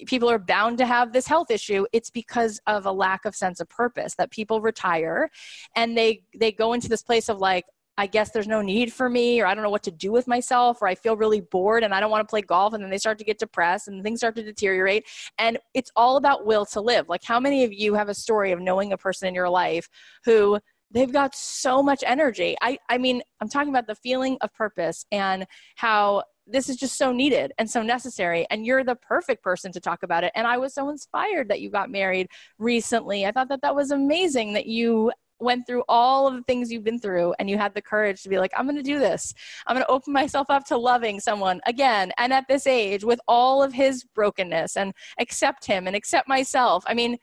people 0.05 0.29
are 0.29 0.39
bound 0.39 0.77
to 0.77 0.85
have 0.85 1.13
this 1.13 1.27
health 1.27 1.49
issue 1.49 1.85
it's 1.93 2.09
because 2.09 2.59
of 2.67 2.85
a 2.85 2.91
lack 2.91 3.25
of 3.25 3.35
sense 3.35 3.59
of 3.59 3.67
purpose 3.69 4.15
that 4.15 4.29
people 4.29 4.61
retire 4.61 5.29
and 5.75 5.97
they 5.97 6.21
they 6.35 6.51
go 6.51 6.73
into 6.73 6.87
this 6.87 7.01
place 7.01 7.29
of 7.29 7.39
like 7.39 7.65
I 7.99 8.07
guess 8.07 8.31
there's 8.31 8.47
no 8.47 8.61
need 8.61 8.93
for 8.93 9.09
me, 9.09 9.41
or 9.41 9.45
I 9.45 9.53
don't 9.53 9.61
know 9.61 9.69
what 9.69 9.83
to 9.83 9.91
do 9.91 10.09
with 10.09 10.25
myself, 10.25 10.81
or 10.81 10.87
I 10.87 10.95
feel 10.95 11.17
really 11.17 11.41
bored 11.41 11.83
and 11.83 11.93
I 11.93 11.99
don't 11.99 12.09
want 12.09 12.25
to 12.25 12.31
play 12.31 12.41
golf. 12.41 12.73
And 12.73 12.81
then 12.81 12.89
they 12.89 12.97
start 12.97 13.17
to 13.17 13.25
get 13.25 13.39
depressed 13.39 13.89
and 13.89 14.01
things 14.01 14.21
start 14.21 14.37
to 14.37 14.43
deteriorate. 14.43 15.05
And 15.37 15.57
it's 15.73 15.91
all 15.97 16.15
about 16.15 16.45
will 16.45 16.65
to 16.67 16.79
live. 16.79 17.09
Like, 17.09 17.25
how 17.25 17.41
many 17.41 17.65
of 17.65 17.73
you 17.73 17.95
have 17.95 18.07
a 18.07 18.13
story 18.13 18.53
of 18.53 18.61
knowing 18.61 18.93
a 18.93 18.97
person 18.97 19.27
in 19.27 19.35
your 19.35 19.49
life 19.49 19.89
who 20.23 20.59
they've 20.89 21.11
got 21.11 21.35
so 21.35 21.83
much 21.83 22.01
energy? 22.07 22.55
I, 22.61 22.77
I 22.87 22.97
mean, 22.97 23.21
I'm 23.41 23.49
talking 23.49 23.67
about 23.67 23.85
the 23.85 23.95
feeling 23.95 24.37
of 24.39 24.53
purpose 24.53 25.05
and 25.11 25.45
how 25.75 26.23
this 26.47 26.69
is 26.69 26.77
just 26.77 26.97
so 26.97 27.11
needed 27.11 27.51
and 27.57 27.69
so 27.69 27.83
necessary 27.83 28.47
and 28.49 28.65
you're 28.65 28.85
the 28.85 28.95
perfect 28.95 29.43
person 29.43 29.71
to 29.71 29.79
talk 29.79 30.01
about 30.01 30.23
it 30.23 30.31
and 30.33 30.47
i 30.47 30.57
was 30.57 30.73
so 30.73 30.89
inspired 30.89 31.47
that 31.47 31.61
you 31.61 31.69
got 31.69 31.91
married 31.91 32.27
recently 32.57 33.23
i 33.23 33.31
thought 33.31 33.49
that 33.49 33.61
that 33.61 33.75
was 33.75 33.91
amazing 33.91 34.53
that 34.53 34.65
you 34.65 35.11
went 35.39 35.65
through 35.65 35.83
all 35.87 36.27
of 36.27 36.35
the 36.35 36.43
things 36.43 36.71
you've 36.71 36.83
been 36.83 36.99
through 36.99 37.33
and 37.39 37.49
you 37.49 37.57
had 37.57 37.73
the 37.73 37.81
courage 37.81 38.21
to 38.23 38.29
be 38.29 38.37
like 38.37 38.51
i'm 38.57 38.65
going 38.65 38.75
to 38.75 38.83
do 38.83 38.99
this. 38.99 39.33
I'm 39.67 39.75
going 39.75 39.85
to 39.85 39.91
open 39.91 40.13
myself 40.13 40.47
up 40.49 40.65
to 40.65 40.77
loving 40.77 41.19
someone 41.19 41.61
again 41.65 42.11
and 42.17 42.33
at 42.33 42.47
this 42.47 42.67
age 42.67 43.03
with 43.03 43.19
all 43.27 43.61
of 43.63 43.73
his 43.73 44.03
brokenness 44.03 44.77
and 44.77 44.93
accept 45.19 45.65
him 45.65 45.87
and 45.87 45.95
accept 45.95 46.27
myself. 46.27 46.83
I 46.87 46.93
mean 46.93 47.17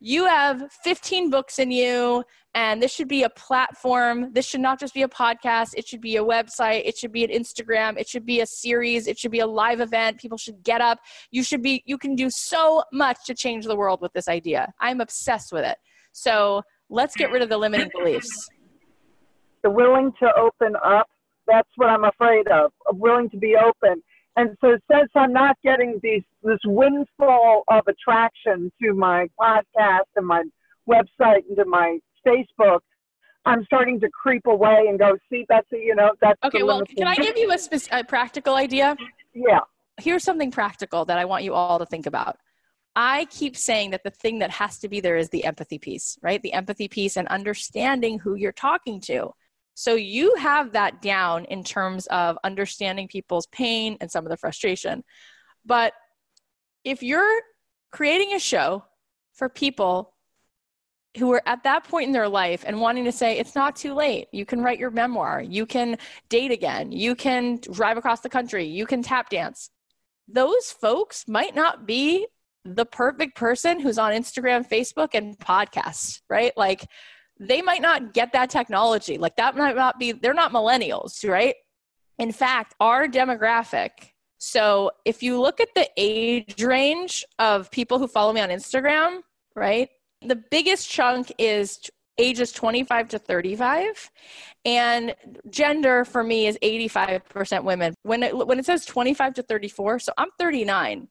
you 0.00 0.26
have 0.26 0.70
15 0.84 1.28
books 1.28 1.58
in 1.58 1.72
you 1.72 2.22
and 2.54 2.80
this 2.82 2.92
should 2.92 3.08
be 3.08 3.24
a 3.24 3.30
platform. 3.30 4.32
This 4.32 4.46
should 4.46 4.60
not 4.60 4.78
just 4.78 4.94
be 4.94 5.02
a 5.02 5.08
podcast. 5.08 5.74
It 5.76 5.86
should 5.88 6.00
be 6.00 6.16
a 6.16 6.24
website. 6.24 6.82
It 6.84 6.96
should 6.96 7.12
be 7.12 7.24
an 7.24 7.30
instagram. 7.30 7.98
It 7.98 8.08
should 8.08 8.24
be 8.24 8.40
a 8.40 8.46
series. 8.46 9.06
It 9.06 9.18
should 9.18 9.32
be 9.32 9.40
a 9.40 9.46
live 9.46 9.80
event. 9.80 10.18
People 10.18 10.38
should 10.38 10.62
get 10.62 10.80
up. 10.80 11.00
You 11.30 11.42
should 11.42 11.62
be 11.62 11.82
you 11.84 11.98
can 11.98 12.14
do 12.14 12.30
so 12.30 12.84
much 12.92 13.18
to 13.26 13.34
change 13.34 13.64
the 13.64 13.76
world 13.76 14.00
with 14.00 14.12
this 14.12 14.28
idea. 14.28 14.72
I'm 14.80 15.00
obsessed 15.00 15.52
with 15.52 15.64
it. 15.64 15.78
So 16.12 16.62
let's 16.90 17.14
get 17.16 17.30
rid 17.30 17.42
of 17.42 17.48
the 17.48 17.58
limiting 17.58 17.90
beliefs 17.96 18.48
the 19.62 19.70
willing 19.70 20.12
to 20.20 20.28
open 20.36 20.74
up 20.84 21.08
that's 21.46 21.70
what 21.76 21.88
i'm 21.88 22.04
afraid 22.04 22.46
of, 22.48 22.72
of 22.88 22.96
willing 22.96 23.28
to 23.30 23.36
be 23.36 23.56
open 23.56 24.02
and 24.38 24.56
so 24.60 24.78
since 24.88 25.10
I'm 25.16 25.32
not 25.32 25.56
getting 25.64 25.98
these 26.00 26.22
this 26.44 26.60
windfall 26.64 27.64
of 27.68 27.82
attraction 27.88 28.70
to 28.80 28.94
my 28.94 29.26
podcast 29.38 30.06
and 30.14 30.24
my 30.24 30.44
website 30.88 31.42
and 31.48 31.56
to 31.56 31.64
my 31.64 31.98
Facebook, 32.24 32.78
I'm 33.44 33.64
starting 33.64 33.98
to 33.98 34.08
creep 34.10 34.46
away 34.46 34.84
and 34.88 34.96
go, 34.96 35.16
see, 35.28 35.44
Betsy, 35.48 35.82
you 35.84 35.96
know, 35.96 36.12
that's 36.20 36.38
okay. 36.44 36.62
Well, 36.62 36.84
can 36.84 37.08
I 37.08 37.16
give 37.16 37.36
you 37.36 37.50
a, 37.50 37.58
spe- 37.58 37.90
a 37.90 38.04
practical 38.04 38.54
idea? 38.54 38.96
Yeah. 39.34 39.60
Here's 40.00 40.22
something 40.22 40.52
practical 40.52 41.04
that 41.06 41.18
I 41.18 41.24
want 41.24 41.42
you 41.42 41.54
all 41.54 41.80
to 41.80 41.86
think 41.86 42.06
about. 42.06 42.36
I 43.00 43.26
keep 43.26 43.56
saying 43.56 43.92
that 43.92 44.02
the 44.02 44.10
thing 44.10 44.40
that 44.40 44.50
has 44.50 44.80
to 44.80 44.88
be 44.88 44.98
there 44.98 45.16
is 45.16 45.28
the 45.28 45.44
empathy 45.44 45.78
piece, 45.78 46.18
right? 46.20 46.42
The 46.42 46.52
empathy 46.52 46.88
piece 46.88 47.16
and 47.16 47.28
understanding 47.28 48.18
who 48.18 48.34
you're 48.34 48.50
talking 48.50 49.00
to. 49.02 49.30
So 49.74 49.94
you 49.94 50.34
have 50.34 50.72
that 50.72 51.00
down 51.00 51.44
in 51.44 51.62
terms 51.62 52.08
of 52.08 52.36
understanding 52.42 53.06
people's 53.06 53.46
pain 53.46 53.98
and 54.00 54.10
some 54.10 54.26
of 54.26 54.30
the 54.30 54.36
frustration. 54.36 55.04
But 55.64 55.92
if 56.82 57.04
you're 57.04 57.40
creating 57.92 58.34
a 58.34 58.40
show 58.40 58.84
for 59.32 59.48
people 59.48 60.12
who 61.18 61.32
are 61.32 61.42
at 61.46 61.62
that 61.62 61.84
point 61.84 62.08
in 62.08 62.12
their 62.12 62.28
life 62.28 62.64
and 62.66 62.80
wanting 62.80 63.04
to 63.04 63.12
say 63.12 63.38
it's 63.38 63.54
not 63.54 63.74
too 63.74 63.94
late 63.94 64.28
you 64.30 64.44
can 64.44 64.60
write 64.60 64.78
your 64.78 64.90
memoir 64.90 65.40
you 65.40 65.64
can 65.64 65.96
date 66.28 66.50
again 66.50 66.92
you 66.92 67.14
can 67.14 67.58
drive 67.72 67.96
across 67.96 68.20
the 68.20 68.28
country 68.28 68.64
you 68.66 68.84
can 68.84 69.02
tap 69.02 69.30
dance 69.30 69.70
those 70.28 70.70
folks 70.70 71.26
might 71.26 71.54
not 71.54 71.86
be 71.86 72.26
the 72.76 72.86
perfect 72.86 73.36
person 73.36 73.80
who's 73.80 73.98
on 73.98 74.12
instagram 74.12 74.68
facebook 74.68 75.10
and 75.14 75.38
podcasts 75.38 76.20
right? 76.28 76.52
Like 76.56 76.86
they 77.40 77.62
might 77.62 77.82
not 77.82 78.12
get 78.14 78.32
that 78.32 78.50
technology. 78.50 79.16
Like 79.16 79.36
that 79.36 79.56
might 79.56 79.76
not 79.76 79.98
be 79.98 80.12
they're 80.12 80.34
not 80.34 80.52
millennials 80.52 81.28
right? 81.28 81.54
In 82.18 82.32
fact 82.32 82.74
our 82.80 83.06
demographic 83.06 83.90
so 84.38 84.90
if 85.04 85.22
you 85.22 85.40
look 85.40 85.60
at 85.60 85.68
the 85.74 85.88
age 85.96 86.62
range 86.62 87.24
of 87.38 87.70
people 87.70 87.98
who 87.98 88.06
follow 88.06 88.32
me 88.32 88.40
on 88.40 88.50
instagram 88.50 89.20
right 89.56 89.88
the 90.22 90.36
biggest 90.36 90.88
chunk 90.88 91.32
is 91.38 91.90
ages 92.18 92.52
25 92.52 93.08
to 93.08 93.18
35 93.18 94.10
and 94.64 95.14
gender 95.50 96.04
for 96.04 96.24
me 96.24 96.48
is 96.48 96.58
85% 96.62 97.62
women. 97.62 97.94
When 98.02 98.24
it, 98.24 98.36
when 98.36 98.58
it 98.58 98.66
says 98.66 98.84
25 98.84 99.34
to 99.34 99.42
34 99.42 99.98
so 100.00 100.12
i'm 100.18 100.28
39 100.38 101.08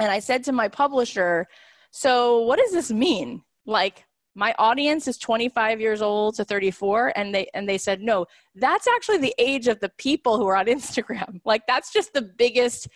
and 0.00 0.10
i 0.10 0.18
said 0.18 0.42
to 0.42 0.52
my 0.52 0.68
publisher 0.68 1.46
so 1.90 2.40
what 2.42 2.58
does 2.58 2.72
this 2.72 2.90
mean 2.90 3.42
like 3.66 4.04
my 4.34 4.54
audience 4.58 5.08
is 5.08 5.18
25 5.18 5.80
years 5.80 6.02
old 6.02 6.34
to 6.36 6.44
34 6.44 7.12
and 7.16 7.34
they 7.34 7.48
and 7.54 7.68
they 7.68 7.78
said 7.78 8.00
no 8.00 8.26
that's 8.54 8.88
actually 8.88 9.18
the 9.18 9.34
age 9.38 9.68
of 9.68 9.78
the 9.80 9.90
people 9.98 10.36
who 10.36 10.46
are 10.46 10.56
on 10.56 10.66
instagram 10.76 11.40
like 11.44 11.66
that's 11.66 11.92
just 11.92 12.12
the 12.12 12.22
biggest 12.22 12.88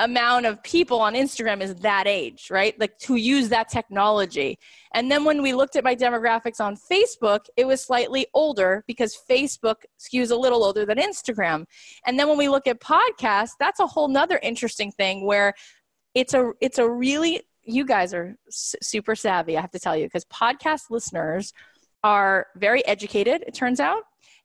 amount 0.00 0.46
of 0.46 0.62
people 0.62 0.98
on 1.00 1.14
Instagram 1.14 1.60
is 1.60 1.74
that 1.76 2.06
age, 2.06 2.48
right? 2.50 2.78
Like 2.80 2.98
to 3.00 3.16
use 3.16 3.50
that 3.50 3.68
technology. 3.68 4.58
And 4.94 5.10
then 5.10 5.24
when 5.24 5.42
we 5.42 5.52
looked 5.52 5.76
at 5.76 5.84
my 5.84 5.94
demographics 5.94 6.58
on 6.58 6.74
Facebook, 6.74 7.40
it 7.56 7.66
was 7.66 7.84
slightly 7.84 8.26
older 8.32 8.82
because 8.86 9.16
Facebook 9.28 9.76
skews 9.98 10.30
a 10.30 10.36
little 10.36 10.64
older 10.64 10.86
than 10.86 10.96
Instagram. 10.96 11.66
And 12.06 12.18
then 12.18 12.28
when 12.28 12.38
we 12.38 12.48
look 12.48 12.66
at 12.66 12.80
podcasts, 12.80 13.52
that's 13.60 13.78
a 13.78 13.86
whole 13.86 14.08
nother 14.08 14.40
interesting 14.42 14.90
thing 14.90 15.26
where 15.26 15.52
it's 16.14 16.34
a 16.34 16.52
it's 16.60 16.78
a 16.78 16.88
really 16.88 17.42
you 17.62 17.84
guys 17.84 18.12
are 18.14 18.36
super 18.50 19.14
savvy, 19.14 19.56
I 19.56 19.60
have 19.60 19.70
to 19.72 19.78
tell 19.78 19.96
you, 19.96 20.06
because 20.06 20.24
podcast 20.26 20.90
listeners 20.90 21.52
are 22.02 22.46
very 22.56 22.84
educated, 22.86 23.44
it 23.46 23.54
turns 23.54 23.80
out, 23.80 24.02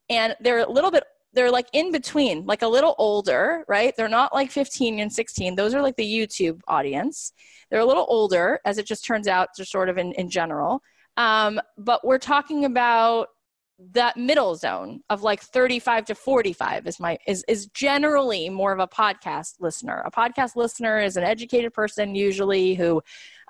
and 0.10 0.36
they're 0.42 0.60
a 0.60 0.70
little 0.70 0.92
bit 0.92 1.04
they're 1.36 1.52
like 1.52 1.68
in 1.74 1.92
between, 1.92 2.46
like 2.46 2.62
a 2.62 2.68
little 2.68 2.96
older, 2.98 3.66
right? 3.68 3.94
They're 3.96 4.08
not 4.08 4.34
like 4.34 4.52
15 4.52 5.00
and 5.00 5.12
16. 5.12 5.56
Those 5.56 5.74
are 5.74 5.82
like 5.82 5.98
the 5.98 6.04
YouTube 6.04 6.62
audience. 6.68 7.34
They're 7.70 7.82
a 7.82 7.86
little 7.86 8.06
older, 8.08 8.62
as 8.64 8.78
it 8.78 8.86
just 8.86 9.06
turns 9.06 9.28
out, 9.28 9.50
just 9.56 9.70
sort 9.70 9.90
of 9.90 9.98
in, 9.98 10.14
in 10.14 10.30
general. 10.30 10.82
Um, 11.18 11.60
but 11.78 12.06
we're 12.06 12.20
talking 12.20 12.64
about 12.64 13.28
that 13.78 14.16
middle 14.16 14.56
zone 14.56 15.02
of 15.10 15.22
like 15.22 15.42
35 15.42 16.06
to 16.06 16.16
45 16.16 16.88
is 16.88 17.00
my 17.00 17.18
is 17.28 17.44
is 17.48 17.68
generally 17.68 18.50
more 18.50 18.72
of 18.72 18.80
a 18.80 18.88
podcast 18.88 19.56
listener. 19.60 20.02
A 20.06 20.12
podcast 20.12 20.56
listener 20.56 21.00
is 21.00 21.18
an 21.18 21.24
educated 21.24 21.74
person 21.74 22.16
usually 22.16 22.76
who 22.76 23.02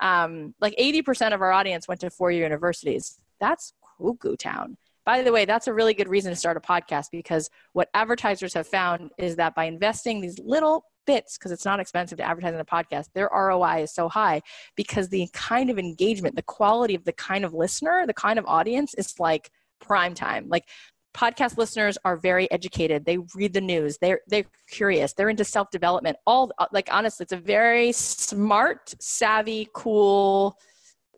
um, 0.01 0.53
like 0.59 0.75
80% 0.77 1.33
of 1.33 1.41
our 1.41 1.51
audience 1.51 1.87
went 1.87 2.01
to 2.01 2.09
four-year 2.09 2.43
universities. 2.43 3.19
That's 3.39 3.73
cuckoo 3.97 4.35
town. 4.35 4.77
By 5.05 5.21
the 5.21 5.31
way, 5.31 5.45
that's 5.45 5.67
a 5.67 5.73
really 5.73 5.93
good 5.93 6.09
reason 6.09 6.31
to 6.31 6.35
start 6.35 6.57
a 6.57 6.59
podcast 6.59 7.11
because 7.11 7.49
what 7.73 7.89
advertisers 7.93 8.55
have 8.55 8.67
found 8.67 9.11
is 9.19 9.35
that 9.35 9.53
by 9.53 9.65
investing 9.65 10.19
these 10.19 10.39
little 10.39 10.85
bits, 11.05 11.37
because 11.37 11.51
it's 11.51 11.65
not 11.65 11.79
expensive 11.79 12.17
to 12.17 12.23
advertise 12.23 12.55
in 12.55 12.59
a 12.59 12.65
podcast, 12.65 13.09
their 13.13 13.29
ROI 13.31 13.83
is 13.83 13.93
so 13.93 14.09
high 14.09 14.41
because 14.75 15.09
the 15.09 15.29
kind 15.33 15.69
of 15.69 15.77
engagement, 15.77 16.35
the 16.35 16.41
quality 16.41 16.95
of 16.95 17.05
the 17.05 17.13
kind 17.13 17.45
of 17.45 17.53
listener, 17.53 18.07
the 18.07 18.15
kind 18.15 18.39
of 18.39 18.45
audience 18.47 18.95
is 18.95 19.19
like 19.19 19.51
prime 19.85 20.13
time. 20.13 20.47
Like 20.49 20.65
podcast 21.13 21.57
listeners 21.57 21.97
are 22.03 22.17
very 22.17 22.51
educated 22.51 23.05
they 23.05 23.17
read 23.35 23.53
the 23.53 23.61
news 23.61 23.97
they're 24.01 24.19
they're 24.27 24.43
curious 24.69 25.13
they're 25.13 25.29
into 25.29 25.45
self-development 25.45 26.17
all 26.27 26.51
like 26.73 26.89
honestly 26.91 27.23
it's 27.23 27.31
a 27.31 27.37
very 27.37 27.93
smart 27.93 28.93
savvy 28.99 29.69
cool 29.73 30.57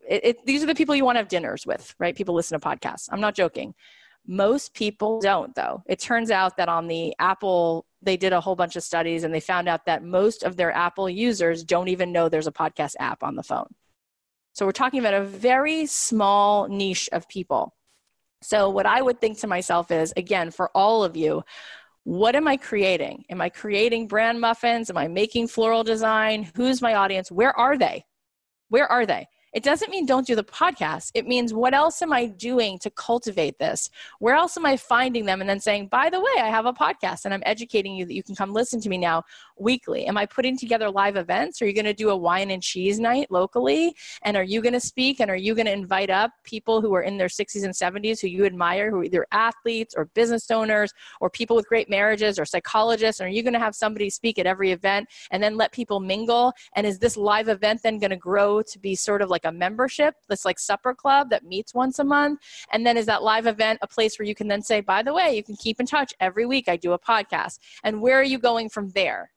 it, 0.08 0.24
it, 0.24 0.46
these 0.46 0.62
are 0.62 0.66
the 0.66 0.74
people 0.74 0.94
you 0.94 1.04
want 1.04 1.16
to 1.16 1.20
have 1.20 1.28
dinners 1.28 1.66
with, 1.66 1.94
right? 1.98 2.16
People 2.16 2.34
listen 2.34 2.58
to 2.58 2.66
podcasts. 2.66 3.08
I'm 3.12 3.20
not 3.20 3.34
joking. 3.34 3.74
Most 4.26 4.74
people 4.74 5.20
don't, 5.20 5.54
though. 5.54 5.82
It 5.86 6.00
turns 6.00 6.30
out 6.30 6.56
that 6.56 6.68
on 6.68 6.86
the 6.88 7.14
Apple, 7.18 7.86
they 8.02 8.16
did 8.16 8.32
a 8.32 8.40
whole 8.40 8.56
bunch 8.56 8.76
of 8.76 8.82
studies 8.82 9.24
and 9.24 9.32
they 9.32 9.40
found 9.40 9.68
out 9.68 9.86
that 9.86 10.02
most 10.02 10.42
of 10.42 10.56
their 10.56 10.72
Apple 10.72 11.08
users 11.08 11.62
don't 11.62 11.88
even 11.88 12.12
know 12.12 12.28
there's 12.28 12.46
a 12.46 12.52
podcast 12.52 12.94
app 12.98 13.22
on 13.22 13.36
the 13.36 13.42
phone. 13.42 13.74
So 14.54 14.66
we're 14.66 14.72
talking 14.72 14.98
about 14.98 15.14
a 15.14 15.22
very 15.22 15.86
small 15.86 16.68
niche 16.68 17.08
of 17.12 17.28
people. 17.28 17.74
So, 18.40 18.70
what 18.70 18.86
I 18.86 19.02
would 19.02 19.20
think 19.20 19.38
to 19.38 19.46
myself 19.46 19.90
is 19.90 20.12
again, 20.16 20.50
for 20.50 20.70
all 20.74 21.02
of 21.04 21.16
you, 21.16 21.42
what 22.04 22.36
am 22.36 22.48
I 22.48 22.56
creating? 22.56 23.24
Am 23.28 23.40
I 23.40 23.48
creating 23.48 24.08
brand 24.08 24.40
muffins? 24.40 24.88
Am 24.88 24.96
I 24.96 25.08
making 25.08 25.48
floral 25.48 25.84
design? 25.84 26.50
Who's 26.54 26.80
my 26.80 26.94
audience? 26.94 27.30
Where 27.30 27.56
are 27.58 27.76
they? 27.76 28.04
Where 28.68 28.90
are 28.90 29.04
they? 29.04 29.26
It 29.52 29.62
doesn't 29.62 29.90
mean 29.90 30.04
don't 30.04 30.26
do 30.26 30.34
the 30.34 30.44
podcast. 30.44 31.10
It 31.14 31.26
means 31.26 31.54
what 31.54 31.74
else 31.74 32.02
am 32.02 32.12
I 32.12 32.26
doing 32.26 32.78
to 32.80 32.90
cultivate 32.90 33.58
this? 33.58 33.90
Where 34.18 34.34
else 34.34 34.56
am 34.56 34.66
I 34.66 34.76
finding 34.76 35.24
them? 35.24 35.40
And 35.40 35.48
then 35.48 35.60
saying, 35.60 35.88
by 35.88 36.10
the 36.10 36.20
way, 36.20 36.32
I 36.40 36.48
have 36.48 36.66
a 36.66 36.72
podcast 36.72 37.24
and 37.24 37.32
I'm 37.32 37.42
educating 37.46 37.94
you 37.94 38.04
that 38.04 38.14
you 38.14 38.22
can 38.22 38.34
come 38.34 38.52
listen 38.52 38.80
to 38.82 38.88
me 38.88 38.98
now 38.98 39.24
weekly. 39.60 40.06
Am 40.06 40.16
I 40.16 40.26
putting 40.26 40.56
together 40.56 40.90
live 40.90 41.16
events? 41.16 41.60
Are 41.60 41.66
you 41.66 41.72
going 41.72 41.84
to 41.84 41.94
do 41.94 42.10
a 42.10 42.16
wine 42.16 42.50
and 42.50 42.62
cheese 42.62 42.98
night 42.98 43.30
locally? 43.30 43.94
And 44.22 44.36
are 44.36 44.42
you 44.42 44.60
going 44.60 44.72
to 44.72 44.80
speak? 44.80 45.20
And 45.20 45.30
are 45.30 45.36
you 45.36 45.54
going 45.54 45.66
to 45.66 45.72
invite 45.72 46.10
up 46.10 46.30
people 46.44 46.80
who 46.80 46.94
are 46.94 47.02
in 47.02 47.16
their 47.16 47.28
60s 47.28 47.64
and 47.64 47.74
70s 47.74 48.20
who 48.20 48.28
you 48.28 48.44
admire, 48.44 48.90
who 48.90 48.98
are 48.98 49.04
either 49.04 49.26
athletes 49.32 49.94
or 49.96 50.06
business 50.14 50.50
owners 50.50 50.92
or 51.20 51.30
people 51.30 51.56
with 51.56 51.68
great 51.68 51.88
marriages 51.88 52.38
or 52.38 52.44
psychologists? 52.44 53.20
And 53.20 53.28
are 53.28 53.32
you 53.32 53.42
going 53.42 53.54
to 53.54 53.58
have 53.58 53.74
somebody 53.74 54.10
speak 54.10 54.38
at 54.38 54.46
every 54.46 54.72
event 54.72 55.08
and 55.30 55.42
then 55.42 55.56
let 55.56 55.72
people 55.72 56.00
mingle? 56.00 56.52
And 56.74 56.86
is 56.86 56.98
this 56.98 57.16
live 57.16 57.48
event 57.48 57.82
then 57.82 57.98
going 57.98 58.10
to 58.10 58.16
grow 58.16 58.62
to 58.62 58.78
be 58.78 58.94
sort 58.94 59.22
of 59.22 59.30
like 59.30 59.44
a 59.44 59.52
membership, 59.52 60.14
this 60.28 60.44
like 60.44 60.58
supper 60.58 60.94
club 60.94 61.30
that 61.30 61.44
meets 61.44 61.74
once 61.74 61.98
a 61.98 62.04
month? 62.04 62.40
And 62.72 62.86
then 62.86 62.96
is 62.96 63.06
that 63.06 63.22
live 63.22 63.46
event 63.46 63.78
a 63.82 63.86
place 63.86 64.18
where 64.18 64.26
you 64.26 64.34
can 64.34 64.48
then 64.48 64.62
say, 64.62 64.80
by 64.80 65.02
the 65.02 65.14
way, 65.14 65.34
you 65.34 65.42
can 65.42 65.56
keep 65.56 65.80
in 65.80 65.86
touch 65.86 66.14
every 66.20 66.46
week. 66.46 66.68
I 66.68 66.76
do 66.76 66.92
a 66.92 66.98
podcast. 66.98 67.58
And 67.84 68.00
where 68.00 68.18
are 68.18 68.24
you 68.24 68.38
going 68.38 68.68
from 68.68 68.90
there? 68.90 69.30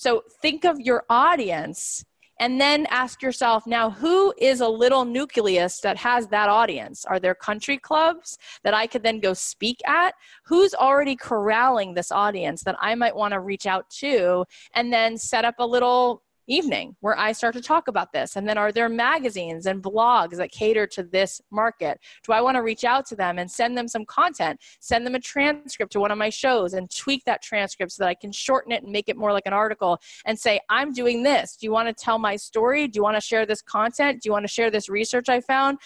So 0.00 0.22
think 0.40 0.64
of 0.64 0.80
your 0.80 1.04
audience 1.10 2.06
and 2.38 2.58
then 2.58 2.86
ask 2.86 3.20
yourself 3.20 3.66
now 3.66 3.90
who 3.90 4.32
is 4.38 4.62
a 4.62 4.66
little 4.66 5.04
nucleus 5.04 5.78
that 5.80 5.98
has 5.98 6.26
that 6.28 6.48
audience? 6.48 7.04
Are 7.04 7.20
there 7.20 7.34
country 7.34 7.76
clubs 7.76 8.38
that 8.64 8.72
i 8.72 8.86
could 8.86 9.02
then 9.02 9.20
go 9.20 9.34
speak 9.34 9.78
at? 9.86 10.14
Who's 10.46 10.72
already 10.72 11.16
corralling 11.16 11.92
this 11.92 12.10
audience 12.10 12.62
that 12.62 12.76
i 12.80 12.94
might 12.94 13.14
want 13.14 13.34
to 13.34 13.40
reach 13.40 13.66
out 13.66 13.90
to 13.98 14.46
and 14.72 14.90
then 14.90 15.18
set 15.18 15.44
up 15.44 15.56
a 15.58 15.66
little 15.66 16.22
evening 16.50 16.96
where 17.00 17.18
I 17.18 17.32
start 17.32 17.54
to 17.54 17.60
talk 17.60 17.88
about 17.88 18.12
this? 18.12 18.36
And 18.36 18.48
then 18.48 18.58
are 18.58 18.72
there 18.72 18.88
magazines 18.88 19.66
and 19.66 19.82
blogs 19.82 20.36
that 20.36 20.50
cater 20.50 20.86
to 20.88 21.02
this 21.02 21.40
market? 21.50 22.00
Do 22.24 22.32
I 22.32 22.40
want 22.40 22.56
to 22.56 22.62
reach 22.62 22.84
out 22.84 23.06
to 23.06 23.16
them 23.16 23.38
and 23.38 23.50
send 23.50 23.78
them 23.78 23.88
some 23.88 24.04
content, 24.04 24.60
send 24.80 25.06
them 25.06 25.14
a 25.14 25.20
transcript 25.20 25.92
to 25.92 26.00
one 26.00 26.10
of 26.10 26.18
my 26.18 26.28
shows 26.28 26.74
and 26.74 26.90
tweak 26.90 27.24
that 27.24 27.42
transcript 27.42 27.92
so 27.92 28.02
that 28.02 28.08
I 28.08 28.14
can 28.14 28.32
shorten 28.32 28.72
it 28.72 28.82
and 28.82 28.92
make 28.92 29.08
it 29.08 29.16
more 29.16 29.32
like 29.32 29.46
an 29.46 29.52
article 29.52 30.00
and 30.26 30.38
say, 30.38 30.60
I'm 30.68 30.92
doing 30.92 31.22
this. 31.22 31.56
Do 31.56 31.66
you 31.66 31.72
want 31.72 31.88
to 31.88 31.94
tell 31.94 32.18
my 32.18 32.36
story? 32.36 32.88
Do 32.88 32.98
you 32.98 33.02
want 33.02 33.16
to 33.16 33.20
share 33.20 33.46
this 33.46 33.62
content? 33.62 34.22
Do 34.22 34.28
you 34.28 34.32
want 34.32 34.44
to 34.44 34.52
share 34.52 34.70
this 34.70 34.88
research 34.88 35.28
I 35.28 35.40
found? 35.40 35.78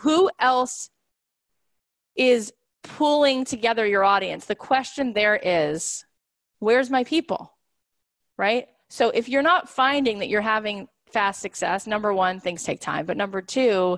Who 0.00 0.30
else 0.38 0.90
is 2.14 2.52
pulling 2.82 3.44
together 3.44 3.86
your 3.86 4.04
audience? 4.04 4.46
The 4.46 4.54
question 4.54 5.12
there 5.12 5.36
is, 5.36 6.04
where's 6.58 6.90
my 6.90 7.04
people? 7.04 7.52
Right? 8.36 8.66
So 8.92 9.08
if 9.08 9.26
you're 9.26 9.40
not 9.40 9.70
finding 9.70 10.18
that 10.18 10.28
you're 10.28 10.42
having 10.42 10.86
fast 11.10 11.40
success, 11.40 11.86
number 11.86 12.12
one, 12.12 12.40
things 12.40 12.62
take 12.62 12.78
time. 12.78 13.06
But 13.06 13.16
number 13.16 13.40
two, 13.40 13.96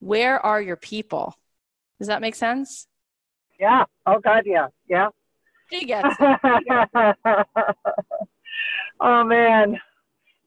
where 0.00 0.44
are 0.44 0.60
your 0.60 0.74
people? 0.74 1.38
Does 2.00 2.08
that 2.08 2.20
make 2.20 2.34
sense? 2.34 2.88
Yeah. 3.60 3.84
Oh 4.04 4.18
God, 4.18 4.42
yeah. 4.44 4.66
Yeah. 4.88 5.10
She 5.72 5.84
gets 5.86 6.08
oh 9.00 9.22
man. 9.22 9.78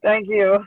Thank 0.03 0.27
you. 0.27 0.65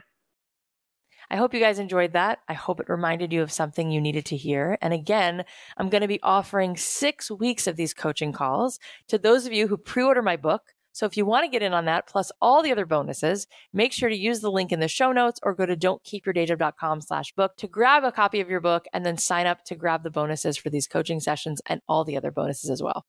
I 1.29 1.35
hope 1.35 1.53
you 1.53 1.59
guys 1.59 1.77
enjoyed 1.77 2.13
that. 2.13 2.39
I 2.49 2.53
hope 2.53 2.79
it 2.79 2.89
reminded 2.89 3.31
you 3.31 3.43
of 3.43 3.51
something 3.51 3.91
you 3.91 4.01
needed 4.01 4.25
to 4.25 4.35
hear. 4.35 4.79
And 4.81 4.91
again, 4.91 5.45
I'm 5.77 5.89
going 5.89 6.01
to 6.01 6.07
be 6.07 6.21
offering 6.23 6.77
six 6.77 7.29
weeks 7.29 7.67
of 7.67 7.75
these 7.75 7.93
coaching 7.93 8.31
calls 8.31 8.79
to 9.09 9.19
those 9.19 9.45
of 9.45 9.53
you 9.53 9.67
who 9.67 9.77
pre 9.77 10.01
order 10.01 10.23
my 10.23 10.35
book 10.35 10.63
so 10.93 11.07
if 11.07 11.17
you 11.17 11.25
want 11.25 11.43
to 11.43 11.49
get 11.49 11.63
in 11.63 11.73
on 11.73 11.85
that, 11.85 12.07
plus 12.07 12.31
all 12.39 12.61
the 12.61 12.71
other 12.71 12.85
bonuses, 12.85 13.47
make 13.73 13.91
sure 13.91 14.09
to 14.09 14.15
use 14.15 14.41
the 14.41 14.51
link 14.51 14.71
in 14.71 14.79
the 14.79 14.87
show 14.87 15.11
notes 15.11 15.39
or 15.41 15.55
go 15.55 15.65
to 15.65 15.75
don'tkeepyourdayjob.com 15.75 17.01
slash 17.01 17.33
book 17.33 17.57
to 17.57 17.67
grab 17.67 18.03
a 18.03 18.11
copy 18.11 18.39
of 18.39 18.49
your 18.49 18.61
book 18.61 18.85
and 18.93 19.03
then 19.03 19.17
sign 19.17 19.47
up 19.47 19.65
to 19.65 19.75
grab 19.75 20.03
the 20.03 20.11
bonuses 20.11 20.55
for 20.55 20.69
these 20.69 20.87
coaching 20.87 21.19
sessions 21.19 21.61
and 21.65 21.81
all 21.89 22.05
the 22.05 22.15
other 22.15 22.31
bonuses 22.31 22.69
as 22.69 22.83
well. 22.83 23.05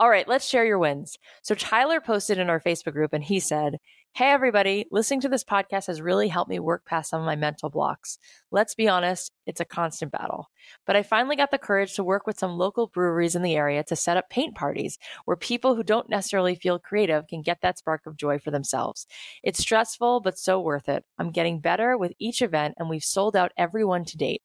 All 0.00 0.08
right, 0.08 0.26
let's 0.26 0.48
share 0.48 0.64
your 0.64 0.78
wins. 0.78 1.18
So 1.42 1.54
Tyler 1.54 2.00
posted 2.00 2.38
in 2.38 2.48
our 2.48 2.60
Facebook 2.60 2.94
group 2.94 3.12
and 3.12 3.22
he 3.22 3.38
said, 3.38 3.76
Hey, 4.14 4.28
everybody, 4.28 4.84
listening 4.90 5.22
to 5.22 5.30
this 5.30 5.42
podcast 5.42 5.86
has 5.86 6.02
really 6.02 6.28
helped 6.28 6.50
me 6.50 6.58
work 6.58 6.84
past 6.84 7.08
some 7.08 7.22
of 7.22 7.24
my 7.24 7.34
mental 7.34 7.70
blocks. 7.70 8.18
Let's 8.50 8.74
be 8.74 8.86
honest, 8.86 9.32
it's 9.46 9.60
a 9.60 9.64
constant 9.64 10.12
battle. 10.12 10.50
But 10.86 10.96
I 10.96 11.02
finally 11.02 11.34
got 11.34 11.50
the 11.50 11.56
courage 11.56 11.94
to 11.94 12.04
work 12.04 12.26
with 12.26 12.38
some 12.38 12.58
local 12.58 12.88
breweries 12.88 13.34
in 13.34 13.40
the 13.40 13.56
area 13.56 13.82
to 13.84 13.96
set 13.96 14.18
up 14.18 14.28
paint 14.28 14.54
parties 14.54 14.98
where 15.24 15.36
people 15.36 15.74
who 15.74 15.82
don't 15.82 16.10
necessarily 16.10 16.54
feel 16.54 16.78
creative 16.78 17.26
can 17.26 17.40
get 17.40 17.62
that 17.62 17.78
spark 17.78 18.02
of 18.04 18.18
joy 18.18 18.38
for 18.38 18.50
themselves. 18.50 19.06
It's 19.42 19.60
stressful, 19.60 20.20
but 20.20 20.38
so 20.38 20.60
worth 20.60 20.90
it. 20.90 21.06
I'm 21.16 21.30
getting 21.30 21.60
better 21.60 21.96
with 21.96 22.12
each 22.18 22.42
event, 22.42 22.74
and 22.76 22.90
we've 22.90 23.02
sold 23.02 23.34
out 23.34 23.52
everyone 23.56 24.04
to 24.04 24.18
date. 24.18 24.42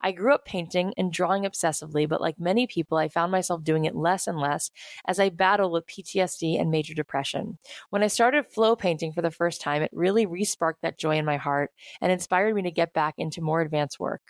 I 0.00 0.12
grew 0.12 0.34
up 0.34 0.46
painting 0.46 0.94
and 0.96 1.12
drawing 1.12 1.42
obsessively, 1.42 2.08
but 2.08 2.22
like 2.22 2.40
many 2.40 2.66
people, 2.66 2.96
I 2.96 3.08
found 3.08 3.30
myself 3.30 3.62
doing 3.62 3.84
it 3.84 3.94
less 3.94 4.26
and 4.26 4.38
less 4.38 4.70
as 5.06 5.20
I 5.20 5.28
battled 5.28 5.72
with 5.72 5.86
PTSD 5.86 6.58
and 6.58 6.70
major 6.70 6.94
depression. 6.94 7.58
When 7.90 8.02
I 8.02 8.06
started 8.06 8.46
flow 8.46 8.74
painting 8.74 9.09
for 9.12 9.22
the 9.22 9.30
first 9.30 9.60
time, 9.60 9.82
it 9.82 9.90
really 9.92 10.26
resparked 10.26 10.80
that 10.82 10.98
joy 10.98 11.16
in 11.18 11.24
my 11.24 11.36
heart 11.36 11.70
and 12.00 12.12
inspired 12.12 12.54
me 12.54 12.62
to 12.62 12.70
get 12.70 12.92
back 12.92 13.14
into 13.18 13.40
more 13.40 13.60
advanced 13.60 14.00
work. 14.00 14.22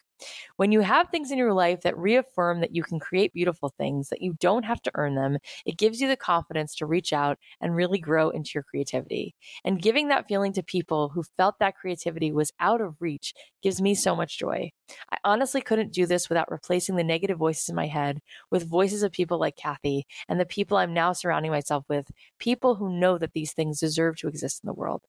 When 0.56 0.72
you 0.72 0.80
have 0.80 1.08
things 1.08 1.30
in 1.30 1.38
your 1.38 1.52
life 1.52 1.82
that 1.82 1.96
reaffirm 1.96 2.60
that 2.60 2.74
you 2.74 2.82
can 2.82 2.98
create 2.98 3.32
beautiful 3.32 3.70
things, 3.76 4.08
that 4.08 4.22
you 4.22 4.34
don't 4.40 4.64
have 4.64 4.82
to 4.82 4.90
earn 4.94 5.14
them, 5.14 5.38
it 5.64 5.78
gives 5.78 6.00
you 6.00 6.08
the 6.08 6.16
confidence 6.16 6.74
to 6.76 6.86
reach 6.86 7.12
out 7.12 7.38
and 7.60 7.74
really 7.74 7.98
grow 7.98 8.30
into 8.30 8.50
your 8.54 8.62
creativity. 8.62 9.34
And 9.64 9.82
giving 9.82 10.08
that 10.08 10.28
feeling 10.28 10.52
to 10.54 10.62
people 10.62 11.08
who 11.08 11.22
felt 11.36 11.58
that 11.60 11.76
creativity 11.76 12.32
was 12.32 12.52
out 12.60 12.80
of 12.80 12.96
reach 13.00 13.34
gives 13.62 13.80
me 13.80 13.94
so 13.94 14.14
much 14.14 14.38
joy. 14.38 14.70
I 15.10 15.18
honestly 15.24 15.60
couldn't 15.60 15.92
do 15.92 16.06
this 16.06 16.28
without 16.28 16.50
replacing 16.50 16.96
the 16.96 17.04
negative 17.04 17.38
voices 17.38 17.68
in 17.68 17.74
my 17.74 17.86
head 17.86 18.20
with 18.50 18.68
voices 18.68 19.02
of 19.02 19.12
people 19.12 19.38
like 19.38 19.56
Cathy 19.56 20.06
and 20.28 20.40
the 20.40 20.46
people 20.46 20.76
I'm 20.76 20.94
now 20.94 21.12
surrounding 21.12 21.50
myself 21.52 21.84
with, 21.88 22.10
people 22.38 22.74
who 22.74 22.98
know 22.98 23.18
that 23.18 23.32
these 23.32 23.52
things 23.52 23.80
deserve 23.80 24.16
to 24.18 24.28
exist 24.28 24.62
in 24.62 24.66
the 24.66 24.74
world, 24.74 25.02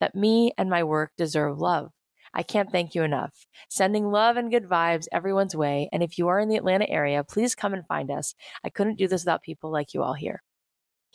that 0.00 0.14
me 0.14 0.52
and 0.58 0.70
my 0.70 0.84
work 0.84 1.12
deserve 1.16 1.58
love 1.58 1.90
I 2.34 2.42
can't 2.42 2.70
thank 2.70 2.94
you 2.94 3.02
enough. 3.02 3.46
Sending 3.70 4.10
love 4.10 4.36
and 4.36 4.50
good 4.50 4.64
vibes 4.64 5.06
everyone's 5.12 5.54
way. 5.54 5.88
And 5.92 6.02
if 6.02 6.18
you 6.18 6.28
are 6.28 6.40
in 6.40 6.48
the 6.48 6.56
Atlanta 6.56 6.88
area, 6.90 7.24
please 7.24 7.54
come 7.54 7.72
and 7.72 7.86
find 7.86 8.10
us. 8.10 8.34
I 8.64 8.70
couldn't 8.70 8.98
do 8.98 9.08
this 9.08 9.22
without 9.22 9.42
people 9.42 9.70
like 9.70 9.94
you 9.94 10.02
all 10.02 10.14
here. 10.14 10.42